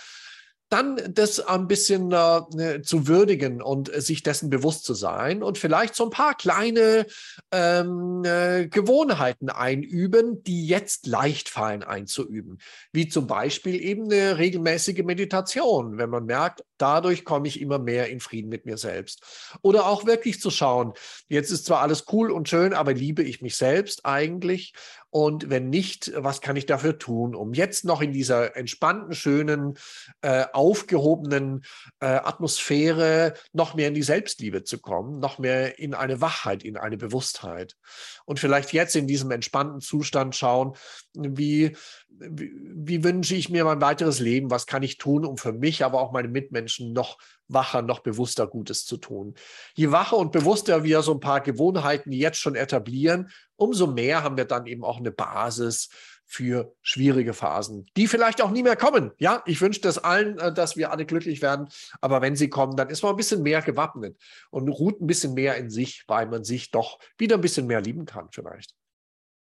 dann 0.71 0.99
das 1.13 1.41
ein 1.41 1.67
bisschen 1.67 2.13
äh, 2.13 2.41
ne, 2.55 2.83
zu 2.83 3.09
würdigen 3.09 3.61
und 3.61 3.91
sich 3.93 4.23
dessen 4.23 4.51
bewusst 4.51 4.85
zu 4.85 4.95
sein 4.95 5.43
und 5.43 5.59
vielleicht 5.59 5.97
so 5.97 6.05
ein 6.05 6.11
paar 6.11 6.37
kleine 6.37 7.07
ähm, 7.51 8.23
äh, 8.25 8.69
Gewohnheiten 8.69 9.51
einüben, 9.51 10.45
die 10.45 10.67
jetzt 10.67 11.09
leicht 11.09 11.49
fallen 11.49 11.83
einzuüben. 11.83 12.59
Wie 12.93 13.09
zum 13.09 13.27
Beispiel 13.27 13.83
eben 13.83 14.05
eine 14.05 14.39
regelmäßige 14.39 15.03
Meditation, 15.03 15.99
wenn 15.99 16.09
man 16.09 16.25
merkt, 16.25 16.63
dadurch 16.81 17.25
komme 17.25 17.49
ich 17.49 17.61
immer 17.61 17.79
mehr 17.79 18.09
in 18.09 18.21
Frieden 18.21 18.49
mit 18.49 18.67
mir 18.67 18.77
selbst. 18.77 19.23
Oder 19.63 19.87
auch 19.87 20.07
wirklich 20.07 20.41
zu 20.41 20.51
schauen, 20.51 20.95
jetzt 21.29 21.51
ist 21.51 21.67
zwar 21.67 21.81
alles 21.81 22.05
cool 22.13 22.31
und 22.31 22.49
schön, 22.49 22.75
aber 22.75 22.93
liebe 22.93 23.23
ich 23.23 23.43
mich 23.43 23.57
selbst 23.57 24.07
eigentlich? 24.07 24.73
Und 25.11 25.51
wenn 25.51 25.71
nicht, 25.71 26.13
was 26.15 26.41
kann 26.41 26.55
ich 26.55 26.67
dafür 26.67 26.97
tun, 26.97 27.35
um 27.35 27.53
jetzt 27.53 27.85
noch 27.85 28.01
in 28.01 28.13
dieser 28.13 28.57
entspannten, 28.57 29.13
schönen, 29.13 29.77
äh, 30.23 30.45
aufgehobenen 30.53 31.65
äh, 31.99 32.07
Atmosphäre 32.07 33.35
noch 33.53 33.75
mehr 33.75 33.89
in 33.89 33.95
die 33.95 34.05
Selbstliebe 34.05 34.63
zu 34.63 34.79
kommen, 34.79 35.19
noch 35.19 35.41
mehr 35.41 35.81
in 35.81 35.95
eine 35.95 36.21
Wachheit, 36.21 36.63
in 36.63 36.77
eine 36.77 36.97
Bewusstheit. 36.97 37.77
Und 38.25 38.39
vielleicht 38.39 38.73
jetzt 38.73 38.95
in 38.95 39.09
diesem 39.09 39.33
entspannten 39.33 39.81
Zustand 39.81 40.37
schauen, 40.37 40.77
wie 41.15 41.77
wie, 42.19 42.53
wie, 42.55 43.05
wünsche 43.05 43.35
ich 43.35 43.49
mir 43.49 43.65
mein 43.65 43.81
weiteres 43.81 44.21
Leben? 44.21 44.51
Was 44.51 44.67
kann 44.67 44.83
ich 44.83 44.99
tun, 44.99 45.25
um 45.25 45.39
für 45.39 45.53
mich, 45.53 45.85
aber 45.85 46.01
auch 46.01 46.13
meine 46.13 46.29
Mitmenschen 46.29 46.93
noch 46.93 47.19
wacher, 47.49 47.83
noch 47.83 48.01
bewusster 48.01 48.47
Gutes 48.47 48.85
zu 48.85 48.97
tun? 48.99 49.35
Je 49.75 49.91
wacher 49.91 50.19
und 50.19 50.33
bewusster 50.33 50.85
wir 50.85 51.03
so 51.03 51.13
ein 51.13 51.21
paar 51.21 51.41
Gewohnheiten 51.41 52.13
jetzt 52.13 52.39
schon 52.39 52.57
etablieren, 52.57 53.31
umso 53.57 53.87
mehr 53.87 54.23
haben 54.23 54.37
wir 54.37 54.45
dann 54.45 54.67
eben 54.67 54.85
auch 54.85 54.99
eine 54.99 55.11
Basis 55.11 55.89
für 56.31 56.73
schwierige 56.81 57.33
Phasen, 57.35 57.87
die 57.97 58.07
vielleicht 58.07 58.41
auch 58.41 58.53
nie 58.53 58.63
mehr 58.63 58.77
kommen. 58.77 59.11
Ja, 59.19 59.43
ich 59.47 59.61
wünsche 59.61 59.81
das 59.81 59.99
allen, 59.99 60.39
äh, 60.39 60.55
dass 60.55 60.77
wir 60.77 60.93
alle 60.93 61.05
glücklich 61.05 61.43
werden. 61.43 61.69
Aber 62.01 62.23
wenn 62.23 62.37
sie 62.37 62.49
kommen, 62.49 62.77
dann 62.77 62.89
ist 62.89 63.03
man 63.03 63.13
ein 63.13 63.17
bisschen 63.17 63.43
mehr 63.43 63.63
gewappnet 63.63 64.17
und 64.51 64.69
ruht 64.69 65.01
ein 65.01 65.09
bisschen 65.09 65.35
mehr 65.35 65.57
in 65.57 65.71
sich, 65.71 66.05
weil 66.07 66.27
man 66.27 66.45
sich 66.45 66.71
doch 66.71 67.01
wieder 67.19 67.35
ein 67.35 67.41
bisschen 67.41 67.67
mehr 67.67 67.81
lieben 67.81 68.05
kann, 68.05 68.29
vielleicht. 68.31 68.77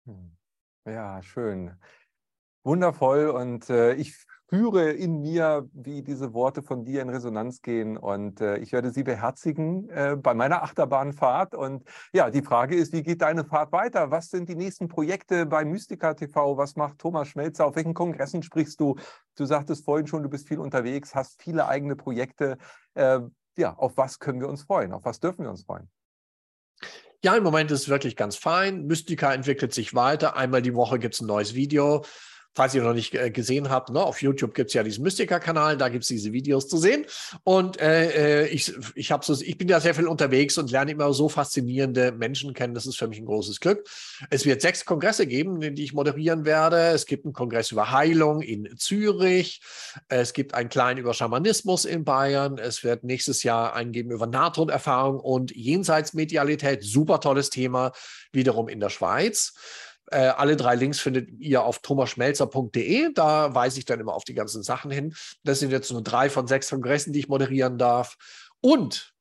Hm. 0.07 0.37
Ja, 0.87 1.23
schön. 1.23 1.77
Wundervoll. 2.63 3.29
Und 3.29 3.71
äh, 3.71 3.95
ich 3.95 4.17
spüre 4.51 4.91
in 4.91 5.21
mir, 5.21 5.69
wie 5.73 6.03
diese 6.03 6.35
Worte 6.35 6.63
von 6.63 6.85
dir 6.85 7.03
in 7.03 7.09
Resonanz 7.09 7.63
gehen. 7.63 7.97
Und 7.97 8.41
äh, 8.41 8.57
ich 8.59 8.73
werde 8.73 8.91
sie 8.91 9.05
beherzigen 9.05 9.89
äh, 9.91 10.17
bei 10.21 10.35
meiner 10.35 10.65
Achterbahnfahrt. 10.65 11.55
Und 11.55 11.85
ja, 12.13 12.31
die 12.31 12.43
Frage 12.43 12.75
ist, 12.75 12.93
wie 12.93 13.05
geht 13.05 13.23
deine 13.23 13.45
Fahrt 13.45 13.71
weiter? 13.71 14.11
Was 14.11 14.29
sind 14.29 14.49
die 14.49 14.57
nächsten 14.57 14.89
Projekte 14.89 15.47
bei 15.47 15.65
Mystica 15.65 16.15
TV? 16.15 16.57
Was 16.57 16.75
macht 16.75 16.99
Thomas 16.99 17.29
Schmelzer? 17.29 17.65
Auf 17.65 17.77
welchen 17.77 17.95
Kongressen 17.95 18.43
sprichst 18.43 18.81
du? 18.81 18.97
Du 19.37 19.45
sagtest 19.45 19.85
vorhin 19.85 20.09
schon, 20.09 20.25
du 20.25 20.29
bist 20.29 20.49
viel 20.49 20.59
unterwegs, 20.59 21.15
hast 21.15 21.41
viele 21.41 21.69
eigene 21.69 21.95
Projekte. 21.95 22.59
Äh, 22.95 23.21
ja, 23.57 23.75
auf 23.75 23.97
was 23.97 24.19
können 24.19 24.41
wir 24.41 24.49
uns 24.49 24.65
freuen? 24.65 24.93
Auf 24.93 25.05
was 25.05 25.21
dürfen 25.21 25.45
wir 25.45 25.51
uns 25.51 25.63
freuen? 25.63 25.89
Ja, 27.23 27.37
im 27.37 27.45
Moment 27.45 27.71
ist 27.71 27.83
es 27.83 27.89
wirklich 27.89 28.17
ganz 28.17 28.35
fein. 28.35 28.87
Mystica 28.87 29.33
entwickelt 29.33 29.73
sich 29.73 29.95
weiter. 29.95 30.37
Einmal 30.37 30.63
die 30.63 30.75
Woche 30.75 30.99
gibt 30.99 31.15
es 31.15 31.21
ein 31.21 31.27
neues 31.27 31.55
Video 31.55 32.03
falls 32.55 32.75
ihr 32.75 32.83
noch 32.83 32.95
nicht 32.95 33.15
äh, 33.15 33.31
gesehen 33.31 33.71
habt, 33.71 33.91
ne, 33.91 34.03
auf 34.03 34.23
YouTube 34.23 34.55
gibt 34.55 34.69
es 34.69 34.75
ja 34.75 34.83
diesen 34.83 35.05
Mystica-Kanal, 35.05 35.77
da 35.77 35.89
gibt 35.89 36.03
es 36.03 36.09
diese 36.09 36.33
Videos 36.33 36.69
zu 36.69 36.79
sehen. 36.79 37.07
Und 37.45 37.81
äh, 37.81 38.45
äh 38.45 38.49
ich, 38.49 38.73
ich, 38.95 39.13
so, 39.23 39.41
ich 39.41 39.57
bin 39.57 39.69
ja 39.69 39.81
sehr 39.81 39.95
viel 39.95 40.07
unterwegs 40.07 40.59
und 40.59 40.71
lerne 40.71 40.93
immer 40.93 41.13
so 41.13 41.29
faszinierende 41.29 42.13
Menschen 42.13 42.55
kennen. 42.55 42.75
Das 42.75 42.87
ist 42.87 42.99
für 42.99 43.09
mich 43.09 43.19
ein 43.19 43.27
großes 43.27 43.61
Glück. 43.61 43.89
Es 44.31 44.45
wird 44.45 44.61
sechs 44.63 44.85
Kongresse 44.85 45.27
geben, 45.27 45.61
die 45.75 45.85
ich 45.85 45.93
moderieren 45.93 46.45
werde. 46.45 46.89
Es 46.89 47.07
gibt 47.07 47.25
einen 47.25 47.35
Kongress 47.35 47.71
über 47.71 47.91
Heilung 47.91 48.43
in 48.43 48.77
Zürich. 48.77 49.61
Es 50.09 50.33
gibt 50.33 50.55
einen 50.55 50.69
kleinen 50.69 50.99
über 50.99 51.15
Schamanismus 51.15 51.85
in 51.85 52.05
Bayern. 52.05 52.59
Es 52.59 52.83
wird 52.83 53.05
nächstes 53.05 53.43
Jahr 53.43 53.75
einen 53.75 53.93
geben 53.93 54.11
über 54.11 54.27
Nahtoderfahrung 54.27 55.21
und 55.21 55.55
Jenseitsmedialität. 55.55 56.83
Super 56.83 57.21
tolles 57.21 57.51
Thema, 57.51 57.93
wiederum 58.33 58.69
in 58.69 58.81
der 58.81 58.91
Schweiz. 58.91 59.55
Äh, 60.11 60.29
alle 60.29 60.57
drei 60.57 60.75
Links 60.75 61.01
findet 61.01 61.31
ihr 61.39 61.63
auf 61.63 61.81
thomasschmelzer.de. 61.81 63.13
Da 63.15 63.55
weise 63.55 63.79
ich 63.79 63.85
dann 63.85 64.01
immer 64.01 64.15
auf 64.15 64.25
die 64.25 64.35
ganzen 64.35 64.63
Sachen 64.63 64.91
hin. 64.91 65.15
Das 65.45 65.61
sind 65.61 65.71
jetzt 65.71 65.91
nur 65.93 66.03
drei 66.03 66.31
von 66.31 66.47
sechs 66.47 66.71
Kongressen, 66.71 67.13
die 67.13 67.21
ich 67.21 67.29
moderieren 67.29 67.79
darf. 67.79 68.17
Und 68.61 69.15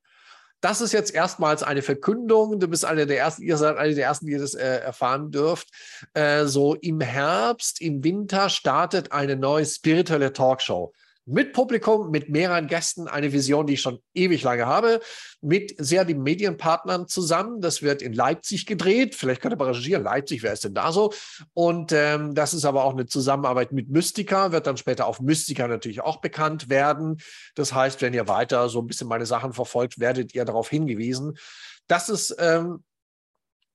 das 0.62 0.82
ist 0.82 0.92
jetzt 0.92 1.14
erstmals 1.14 1.64
eine 1.64 1.82
Verkündung. 1.82 2.60
Du 2.60 2.68
bist 2.68 2.84
einer 2.84 3.06
der 3.06 3.18
ersten, 3.18 3.44
ihr 3.44 3.58
seid 3.58 3.78
einer 3.78 3.94
der 3.94 4.06
ersten, 4.06 4.26
die 4.26 4.38
das 4.38 4.56
äh, 4.56 4.80
erfahren 4.80 5.32
dürft. 5.32 5.70
Äh, 6.14 6.46
so 6.46 6.76
im 6.76 7.00
Herbst, 7.00 7.82
im 7.82 8.04
Winter 8.04 8.50
startet 8.50 9.12
eine 9.12 9.38
neue 9.38 9.66
spirituelle 9.66 10.34
Talkshow 10.34 10.94
mit 11.30 11.54
Publikum, 11.54 12.10
mit 12.12 12.30
mehreren 12.30 12.68
Gästen, 12.68 13.08
eine 13.08 13.32
Vision, 13.32 13.68
die 13.68 13.74
ich 13.74 13.82
schon 13.82 14.00
ewig 14.14 14.44
lange 14.44 14.66
habe, 14.66 15.00
mit 15.42 15.74
sehr 15.78 16.04
lieben 16.04 16.24
Medienpartnern 16.24 17.08
zusammen. 17.08 17.62
Das 17.62 17.82
wird 17.82 18.02
in 18.02 18.14
Leipzig 18.14 18.66
gedreht. 18.66 19.16
Vielleicht 19.16 19.42
könnt 19.42 19.54
ihr 19.54 19.58
mal 19.58 19.68
recherchieren. 19.68 20.04
Leipzig, 20.04 20.44
wer 20.44 20.54
ist 20.54 20.64
denn 20.64 20.74
da 20.74 20.92
so? 20.92 21.14
Und 21.54 21.92
ähm, 21.92 22.34
das 22.34 22.54
ist 22.54 22.66
aber 22.66 22.84
auch 22.84 22.94
eine 22.94 23.06
Zusammenarbeit 23.06 23.72
mit 23.72 23.90
Mystica, 23.90 24.52
wird 24.52 24.68
dann 24.68 24.78
später 24.78 25.06
auf 25.06 25.22
Mystica 25.22 25.68
natürlich 25.68 26.02
auch 26.02 26.18
bekannt 26.18 26.70
werden. 26.70 27.18
Das 27.56 27.74
heißt, 27.74 28.02
wenn 28.02 28.14
ihr 28.14 28.28
weiter 28.28 28.70
so 28.70 28.80
ein 28.80 28.88
bisschen 28.88 29.08
meine 29.08 29.26
Sachen 29.26 29.54
verfolgt, 29.54 30.00
werdet 30.00 30.34
ihr 30.36 30.46
darauf 30.46 30.70
hingewiesen. 30.70 31.38
Das 31.88 32.10
ist 32.10 32.36
ähm, 32.40 32.84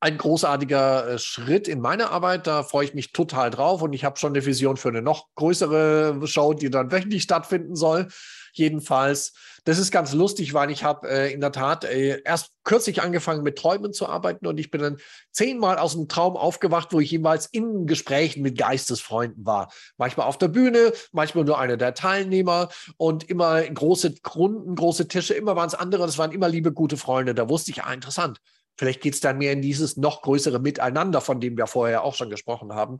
ein 0.05 0.19
großartiger 0.19 1.09
äh, 1.09 1.19
Schritt 1.19 1.67
in 1.67 1.81
meiner 1.81 2.11
Arbeit. 2.11 2.47
Da 2.47 2.63
freue 2.63 2.85
ich 2.85 2.93
mich 2.93 3.13
total 3.13 3.49
drauf 3.49 3.81
und 3.81 3.95
ich 3.95 4.05
habe 4.05 4.19
schon 4.19 4.35
eine 4.35 4.45
Vision 4.45 4.77
für 4.77 4.91
eine 4.91 5.01
noch 5.01 5.35
größere 5.35 6.21
Show, 6.27 6.53
die 6.53 6.69
dann 6.69 6.93
wöchentlich 6.93 7.23
stattfinden 7.23 7.75
soll. 7.75 8.09
Jedenfalls, 8.53 9.33
das 9.65 9.79
ist 9.79 9.91
ganz 9.91 10.13
lustig, 10.13 10.53
weil 10.53 10.71
ich 10.71 10.85
habe 10.85 11.09
äh, 11.09 11.33
in 11.33 11.41
der 11.41 11.53
Tat 11.53 11.85
äh, 11.85 12.21
erst 12.23 12.51
kürzlich 12.65 13.01
angefangen 13.01 13.43
mit 13.43 13.57
Träumen 13.57 13.95
zu 13.95 14.07
arbeiten 14.07 14.47
und 14.47 14.61
ich 14.61 14.71
bin 14.71 14.83
dann 14.83 14.99
zehnmal 15.33 15.79
aus 15.79 15.95
dem 15.95 16.07
Traum 16.07 16.37
aufgewacht, 16.37 16.93
wo 16.93 17.01
ich 17.01 17.11
jeweils 17.11 17.47
in 17.47 17.87
Gesprächen 17.87 18.43
mit 18.43 18.59
Geistesfreunden 18.59 19.47
war. 19.47 19.73
Manchmal 19.97 20.27
auf 20.27 20.37
der 20.37 20.49
Bühne, 20.49 20.93
manchmal 21.13 21.45
nur 21.45 21.59
einer 21.59 21.79
der 21.79 21.95
Teilnehmer 21.95 22.69
und 22.99 23.31
immer 23.31 23.63
große 23.63 24.17
Runden, 24.35 24.75
große 24.75 25.09
Tische, 25.09 25.33
immer 25.33 25.57
waren 25.57 25.69
es 25.69 25.75
andere, 25.75 26.05
das 26.05 26.19
waren 26.19 26.33
immer 26.33 26.51
liebe, 26.51 26.73
gute 26.73 26.99
Freunde. 26.99 27.35
Da 27.35 27.49
wusste 27.49 27.71
ich, 27.71 27.85
ah, 27.85 27.95
interessant 27.95 28.39
Vielleicht 28.77 29.01
geht 29.01 29.15
es 29.15 29.21
dann 29.21 29.39
mehr 29.39 29.53
in 29.53 29.63
dieses 29.63 29.97
noch 29.97 30.23
größere 30.23 30.59
Miteinander, 30.59 31.21
von 31.21 31.41
dem 31.41 31.57
wir 31.57 31.67
vorher 31.67 32.03
auch 32.03 32.15
schon 32.15 32.31
gesprochen 32.31 32.73
haben. 32.75 32.99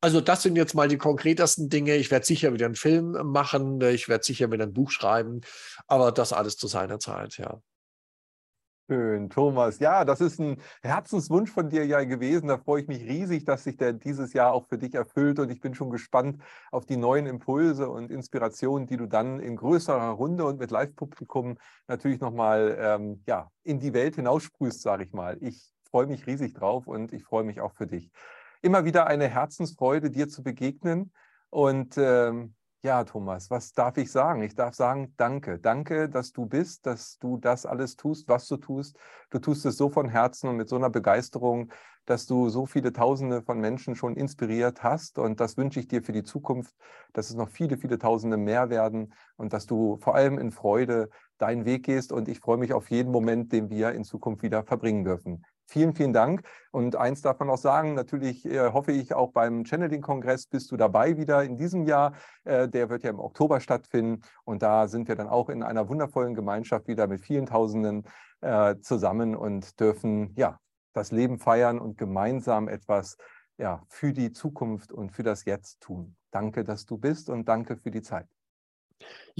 Also 0.00 0.20
das 0.20 0.42
sind 0.42 0.56
jetzt 0.56 0.74
mal 0.74 0.88
die 0.88 0.96
konkretesten 0.96 1.68
Dinge. 1.68 1.96
Ich 1.96 2.10
werde 2.10 2.24
sicher 2.24 2.54
wieder 2.54 2.66
einen 2.66 2.74
Film 2.74 3.12
machen, 3.24 3.80
ich 3.82 4.08
werde 4.08 4.24
sicher 4.24 4.50
wieder 4.50 4.64
ein 4.64 4.72
Buch 4.72 4.90
schreiben, 4.90 5.42
aber 5.86 6.10
das 6.10 6.32
alles 6.32 6.56
zu 6.56 6.68
seiner 6.68 6.98
Zeit, 6.98 7.36
ja. 7.36 7.60
Schön, 8.90 9.30
Thomas. 9.30 9.78
Ja, 9.78 10.04
das 10.04 10.20
ist 10.20 10.40
ein 10.40 10.60
Herzenswunsch 10.82 11.52
von 11.52 11.68
dir 11.70 11.86
ja 11.86 12.02
gewesen. 12.02 12.48
Da 12.48 12.58
freue 12.58 12.82
ich 12.82 12.88
mich 12.88 13.04
riesig, 13.04 13.44
dass 13.44 13.62
sich 13.62 13.76
der 13.76 13.92
dieses 13.92 14.32
Jahr 14.32 14.52
auch 14.52 14.66
für 14.66 14.78
dich 14.78 14.96
erfüllt. 14.96 15.38
Und 15.38 15.48
ich 15.48 15.60
bin 15.60 15.76
schon 15.76 15.90
gespannt 15.90 16.42
auf 16.72 16.86
die 16.86 16.96
neuen 16.96 17.26
Impulse 17.26 17.88
und 17.88 18.10
Inspirationen, 18.10 18.88
die 18.88 18.96
du 18.96 19.06
dann 19.06 19.38
in 19.38 19.54
größerer 19.54 20.10
Runde 20.10 20.44
und 20.44 20.58
mit 20.58 20.72
Live-Publikum 20.72 21.56
natürlich 21.86 22.18
nochmal 22.18 22.76
ähm, 22.80 23.22
ja, 23.28 23.52
in 23.62 23.78
die 23.78 23.94
Welt 23.94 24.16
hinaussprühst, 24.16 24.82
sage 24.82 25.04
ich 25.04 25.12
mal. 25.12 25.38
Ich 25.40 25.72
freue 25.88 26.08
mich 26.08 26.26
riesig 26.26 26.54
drauf 26.54 26.88
und 26.88 27.12
ich 27.12 27.22
freue 27.22 27.44
mich 27.44 27.60
auch 27.60 27.74
für 27.74 27.86
dich. 27.86 28.10
Immer 28.60 28.84
wieder 28.84 29.06
eine 29.06 29.28
Herzensfreude, 29.28 30.10
dir 30.10 30.28
zu 30.28 30.42
begegnen. 30.42 31.12
Und 31.48 31.96
ähm, 31.96 32.56
ja, 32.82 33.04
Thomas, 33.04 33.50
was 33.50 33.72
darf 33.72 33.98
ich 33.98 34.10
sagen? 34.10 34.42
Ich 34.42 34.54
darf 34.54 34.74
sagen, 34.74 35.12
danke. 35.18 35.58
Danke, 35.58 36.08
dass 36.08 36.32
du 36.32 36.46
bist, 36.46 36.86
dass 36.86 37.18
du 37.18 37.36
das 37.36 37.66
alles 37.66 37.96
tust, 37.96 38.26
was 38.28 38.48
du 38.48 38.56
tust. 38.56 38.96
Du 39.28 39.38
tust 39.38 39.66
es 39.66 39.76
so 39.76 39.90
von 39.90 40.08
Herzen 40.08 40.48
und 40.48 40.56
mit 40.56 40.68
so 40.68 40.76
einer 40.76 40.88
Begeisterung, 40.88 41.70
dass 42.06 42.26
du 42.26 42.48
so 42.48 42.64
viele 42.64 42.92
Tausende 42.92 43.42
von 43.42 43.60
Menschen 43.60 43.94
schon 43.96 44.16
inspiriert 44.16 44.82
hast. 44.82 45.18
Und 45.18 45.40
das 45.40 45.58
wünsche 45.58 45.78
ich 45.78 45.88
dir 45.88 46.02
für 46.02 46.12
die 46.12 46.22
Zukunft, 46.22 46.74
dass 47.12 47.28
es 47.28 47.36
noch 47.36 47.50
viele, 47.50 47.76
viele 47.76 47.98
Tausende 47.98 48.38
mehr 48.38 48.70
werden 48.70 49.12
und 49.36 49.52
dass 49.52 49.66
du 49.66 49.98
vor 49.98 50.14
allem 50.14 50.38
in 50.38 50.50
Freude 50.50 51.10
deinen 51.36 51.66
Weg 51.66 51.84
gehst. 51.84 52.12
Und 52.12 52.28
ich 52.28 52.40
freue 52.40 52.56
mich 52.56 52.72
auf 52.72 52.90
jeden 52.90 53.12
Moment, 53.12 53.52
den 53.52 53.68
wir 53.68 53.92
in 53.92 54.04
Zukunft 54.04 54.42
wieder 54.42 54.64
verbringen 54.64 55.04
dürfen. 55.04 55.44
Vielen, 55.70 55.94
vielen 55.94 56.12
Dank. 56.12 56.42
Und 56.72 56.96
eins 56.96 57.22
darf 57.22 57.38
man 57.38 57.48
auch 57.48 57.56
sagen, 57.56 57.94
natürlich 57.94 58.44
äh, 58.44 58.72
hoffe 58.72 58.90
ich 58.90 59.14
auch 59.14 59.30
beim 59.30 59.64
Channeling-Kongress 59.64 60.48
bist 60.48 60.72
du 60.72 60.76
dabei 60.76 61.16
wieder 61.16 61.44
in 61.44 61.56
diesem 61.56 61.84
Jahr. 61.84 62.14
Äh, 62.42 62.68
der 62.68 62.90
wird 62.90 63.04
ja 63.04 63.10
im 63.10 63.20
Oktober 63.20 63.60
stattfinden. 63.60 64.20
Und 64.42 64.62
da 64.62 64.88
sind 64.88 65.06
wir 65.06 65.14
dann 65.14 65.28
auch 65.28 65.48
in 65.48 65.62
einer 65.62 65.88
wundervollen 65.88 66.34
Gemeinschaft 66.34 66.88
wieder 66.88 67.06
mit 67.06 67.20
vielen 67.20 67.46
Tausenden 67.46 68.02
äh, 68.40 68.78
zusammen 68.80 69.36
und 69.36 69.78
dürfen 69.78 70.34
ja 70.34 70.58
das 70.92 71.12
Leben 71.12 71.38
feiern 71.38 71.78
und 71.78 71.96
gemeinsam 71.96 72.66
etwas 72.66 73.16
ja, 73.56 73.84
für 73.86 74.12
die 74.12 74.32
Zukunft 74.32 74.90
und 74.90 75.12
für 75.12 75.22
das 75.22 75.44
Jetzt 75.44 75.80
tun. 75.80 76.16
Danke, 76.32 76.64
dass 76.64 76.84
du 76.84 76.98
bist 76.98 77.30
und 77.30 77.48
danke 77.48 77.76
für 77.76 77.92
die 77.92 78.02
Zeit. 78.02 78.26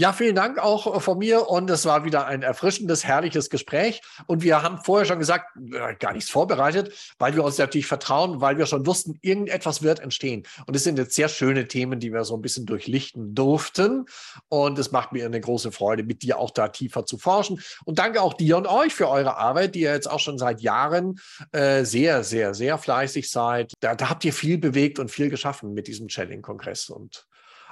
Ja, 0.01 0.15
vielen 0.15 0.35
Dank 0.35 0.59
auch 0.59 0.97
äh, 0.97 1.01
von 1.01 1.19
mir 1.19 1.51
und 1.51 1.69
es 1.69 1.85
war 1.85 2.07
wieder 2.07 2.27
ein 2.27 2.43
erfrischendes, 2.43 3.05
herrliches 3.05 3.51
Gespräch. 3.51 4.01
Und 4.27 4.43
wir 4.43 4.63
haben 4.63 4.79
vorher 4.83 5.05
schon 5.05 5.19
gesagt, 5.19 5.55
äh, 5.57 5.95
gar 5.97 6.15
nichts 6.15 6.31
vorbereitet, 6.31 7.15
weil 7.19 7.35
wir 7.35 7.45
uns 7.45 7.59
natürlich 7.59 7.87
vertrauen, 7.87 8.41
weil 8.41 8.57
wir 8.57 8.65
schon 8.65 8.87
wussten, 8.87 9.19
irgendetwas 9.21 9.83
wird 9.83 10.01
entstehen. 10.01 10.45
Und 10.67 10.75
es 10.75 10.85
sind 10.85 10.99
jetzt 10.99 11.15
sehr 11.15 11.29
schöne 11.29 11.69
Themen, 11.69 12.01
die 12.01 12.15
wir 12.15 12.25
so 12.25 12.35
ein 12.35 12.41
bisschen 12.41 12.65
durchlichten 12.65 13.35
durften. 13.35 14.07
Und 14.49 14.79
es 14.79 14.91
macht 14.91 15.13
mir 15.13 15.27
eine 15.27 15.39
große 15.39 15.71
Freude, 15.71 16.03
mit 16.03 16.23
dir 16.23 16.39
auch 16.39 16.51
da 16.51 16.69
tiefer 16.69 17.05
zu 17.05 17.19
forschen. 17.19 17.61
Und 17.85 17.99
danke 17.99 18.23
auch 18.23 18.33
dir 18.33 18.57
und 18.57 18.67
euch 18.67 18.95
für 18.95 19.09
eure 19.09 19.37
Arbeit, 19.37 19.75
die 19.75 19.81
ihr 19.81 19.93
jetzt 19.93 20.11
auch 20.11 20.21
schon 20.21 20.39
seit 20.39 20.63
Jahren 20.63 21.21
äh, 21.53 21.85
sehr, 21.85 22.25
sehr, 22.25 22.55
sehr 22.55 22.79
fleißig 22.79 23.29
seid. 23.29 23.75
Da, 23.81 23.95
da 23.95 24.09
habt 24.09 24.25
ihr 24.25 24.33
viel 24.33 24.57
bewegt 24.57 24.99
und 24.99 25.11
viel 25.11 25.29
geschaffen 25.29 25.75
mit 25.75 25.89
diesem 25.89 26.09
Channeling-Kongress. 26.09 26.89
Und 26.89 27.27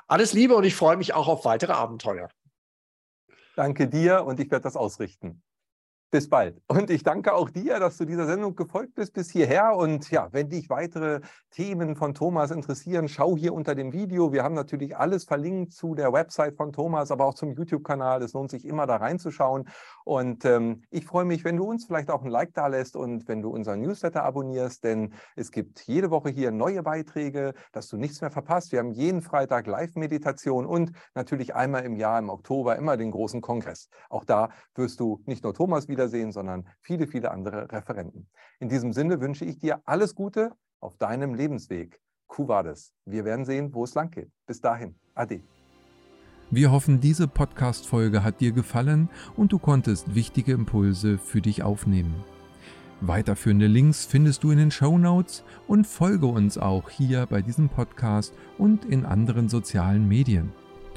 alles 0.09 0.33
Liebe 0.33 0.57
und 0.57 0.65
ich 0.65 0.75
freue 0.75 0.97
mich 0.97 1.15
auch 1.15 1.29
auf 1.29 1.45
weitere 1.45 1.73
Abenteuer. 1.73 2.31
Danke 3.55 3.89
dir 3.89 4.25
und 4.25 4.41
ich 4.41 4.51
werde 4.51 4.63
das 4.65 4.77
ausrichten. 4.77 5.43
Bis 6.11 6.29
bald. 6.29 6.61
Und 6.69 6.91
ich 6.91 7.03
danke 7.03 7.35
auch 7.35 7.51
dir, 7.51 7.79
dass 7.79 7.99
du 7.99 8.07
dieser 8.07 8.27
Sendung 8.27 8.57
gefolgt 8.57 8.95
bist 8.95 9.13
bis 9.13 9.31
hierher. 9.31 9.77
Und 9.77 10.11
ja, 10.11 10.29
wenn 10.33 10.49
dich 10.49 10.71
weitere 10.71 11.21
Themen 11.51 11.97
von 11.97 12.15
Thomas 12.15 12.51
interessieren, 12.51 13.09
schau 13.09 13.37
hier 13.37 13.53
unter 13.53 13.75
dem 13.75 13.93
Video. 13.93 14.33
Wir 14.33 14.43
haben 14.43 14.55
natürlich 14.55 14.97
alles 14.97 15.25
verlinkt 15.25 15.73
zu 15.73 15.95
der 15.95 16.13
Website 16.13 16.57
von 16.57 16.73
Thomas, 16.73 17.11
aber 17.11 17.27
auch 17.27 17.35
zum 17.35 17.53
YouTube-Kanal. 17.53 18.23
Es 18.23 18.33
lohnt 18.33 18.51
sich 18.51 18.65
immer 18.65 18.87
da 18.87 18.97
reinzuschauen. 18.97 19.69
Und 20.05 20.45
ähm, 20.47 20.83
ich 20.91 21.05
freue 21.05 21.27
mich, 21.27 21.45
wenn 21.45 21.57
du 21.57 21.65
uns 21.65 21.85
vielleicht 21.85 22.11
auch 22.11 22.23
ein 22.23 22.31
Like 22.31 22.55
da 22.55 22.69
lässt 22.69 22.97
und 22.97 23.29
wenn 23.29 23.43
du 23.43 23.51
unseren 23.51 23.81
Newsletter 23.81 24.25
abonnierst, 24.25 24.85
denn 24.85 25.13
es 25.37 25.51
gibt 25.51 25.81
jede 25.81 26.11
Woche 26.11 26.31
hier 26.31 26.51
neue 26.51 26.83
Beiträge, 26.83 27.53
dass 27.73 27.89
du 27.89 27.99
nichts 27.99 28.23
mehr 28.23 28.31
verpasst. 28.31 28.73
Wir 28.73 28.79
haben 28.79 28.93
jeden 28.93 29.21
Freitag 29.21 29.67
Live-Meditation 29.67 30.65
und 30.65 30.93
natürlich 31.15 31.55
einmal 31.55 31.85
im 31.85 31.97
Jahr 31.97 32.19
im 32.19 32.31
Oktober 32.31 32.77
immer 32.77 32.97
den 32.97 33.11
großen 33.11 33.43
Kongress. 33.43 33.91
Auch 34.09 34.25
da 34.25 34.49
wirst 34.75 35.01
du 35.01 35.21
nicht 35.27 35.45
nur 35.45 35.53
Thomas 35.53 35.89
wieder 35.89 35.98
wiedersehen, 35.99 36.31
sondern 36.31 36.65
viele, 36.81 37.09
viele 37.09 37.33
andere 37.33 37.71
Referenten. 37.73 38.29
In 38.61 38.69
diesem 38.69 38.93
Sinne 38.93 39.21
wünsche 39.21 39.45
ich 39.45 39.59
dir 39.59 39.81
alles 39.85 40.15
Gute 40.15 40.53
auf 40.81 40.97
deinem 40.97 41.35
Lebensweg. 41.35 42.01
Kuvades. 42.29 42.93
Wir 43.05 43.25
werden 43.25 43.45
sehen, 43.45 43.75
wo 43.75 43.83
es 43.85 43.95
lang 43.95 44.11
geht. 44.11 44.31
Bis 44.47 44.61
dahin. 44.61 44.95
Ade. 45.15 45.41
Wir 46.51 46.71
hoffen, 46.71 47.01
diese 47.01 47.27
Podcast-Folge 47.27 48.23
hat 48.23 48.41
dir 48.41 48.53
gefallen 48.53 49.11
und 49.37 49.53
du 49.53 49.59
konntest 49.59 50.15
wichtige 50.15 50.53
Impulse 50.53 51.19
für 51.19 51.41
dich 51.41 51.63
aufnehmen. 51.63 52.15
Weiterführende 53.01 53.67
Links 53.67 54.07
findest 54.07 54.45
du 54.45 54.51
in 54.51 54.59
den 54.59 54.71
Show 54.71 54.99
Notes 54.99 55.45
und 55.67 55.87
folge 55.87 56.27
uns 56.27 56.59
auch 56.59 56.91
hier 56.91 57.27
bei 57.27 57.43
diesem 57.43 57.69
Podcast 57.69 58.35
und 58.57 58.85
in 58.85 59.05
anderen 59.05 59.49
sozialen 59.49 60.07
Medien. 60.07 60.53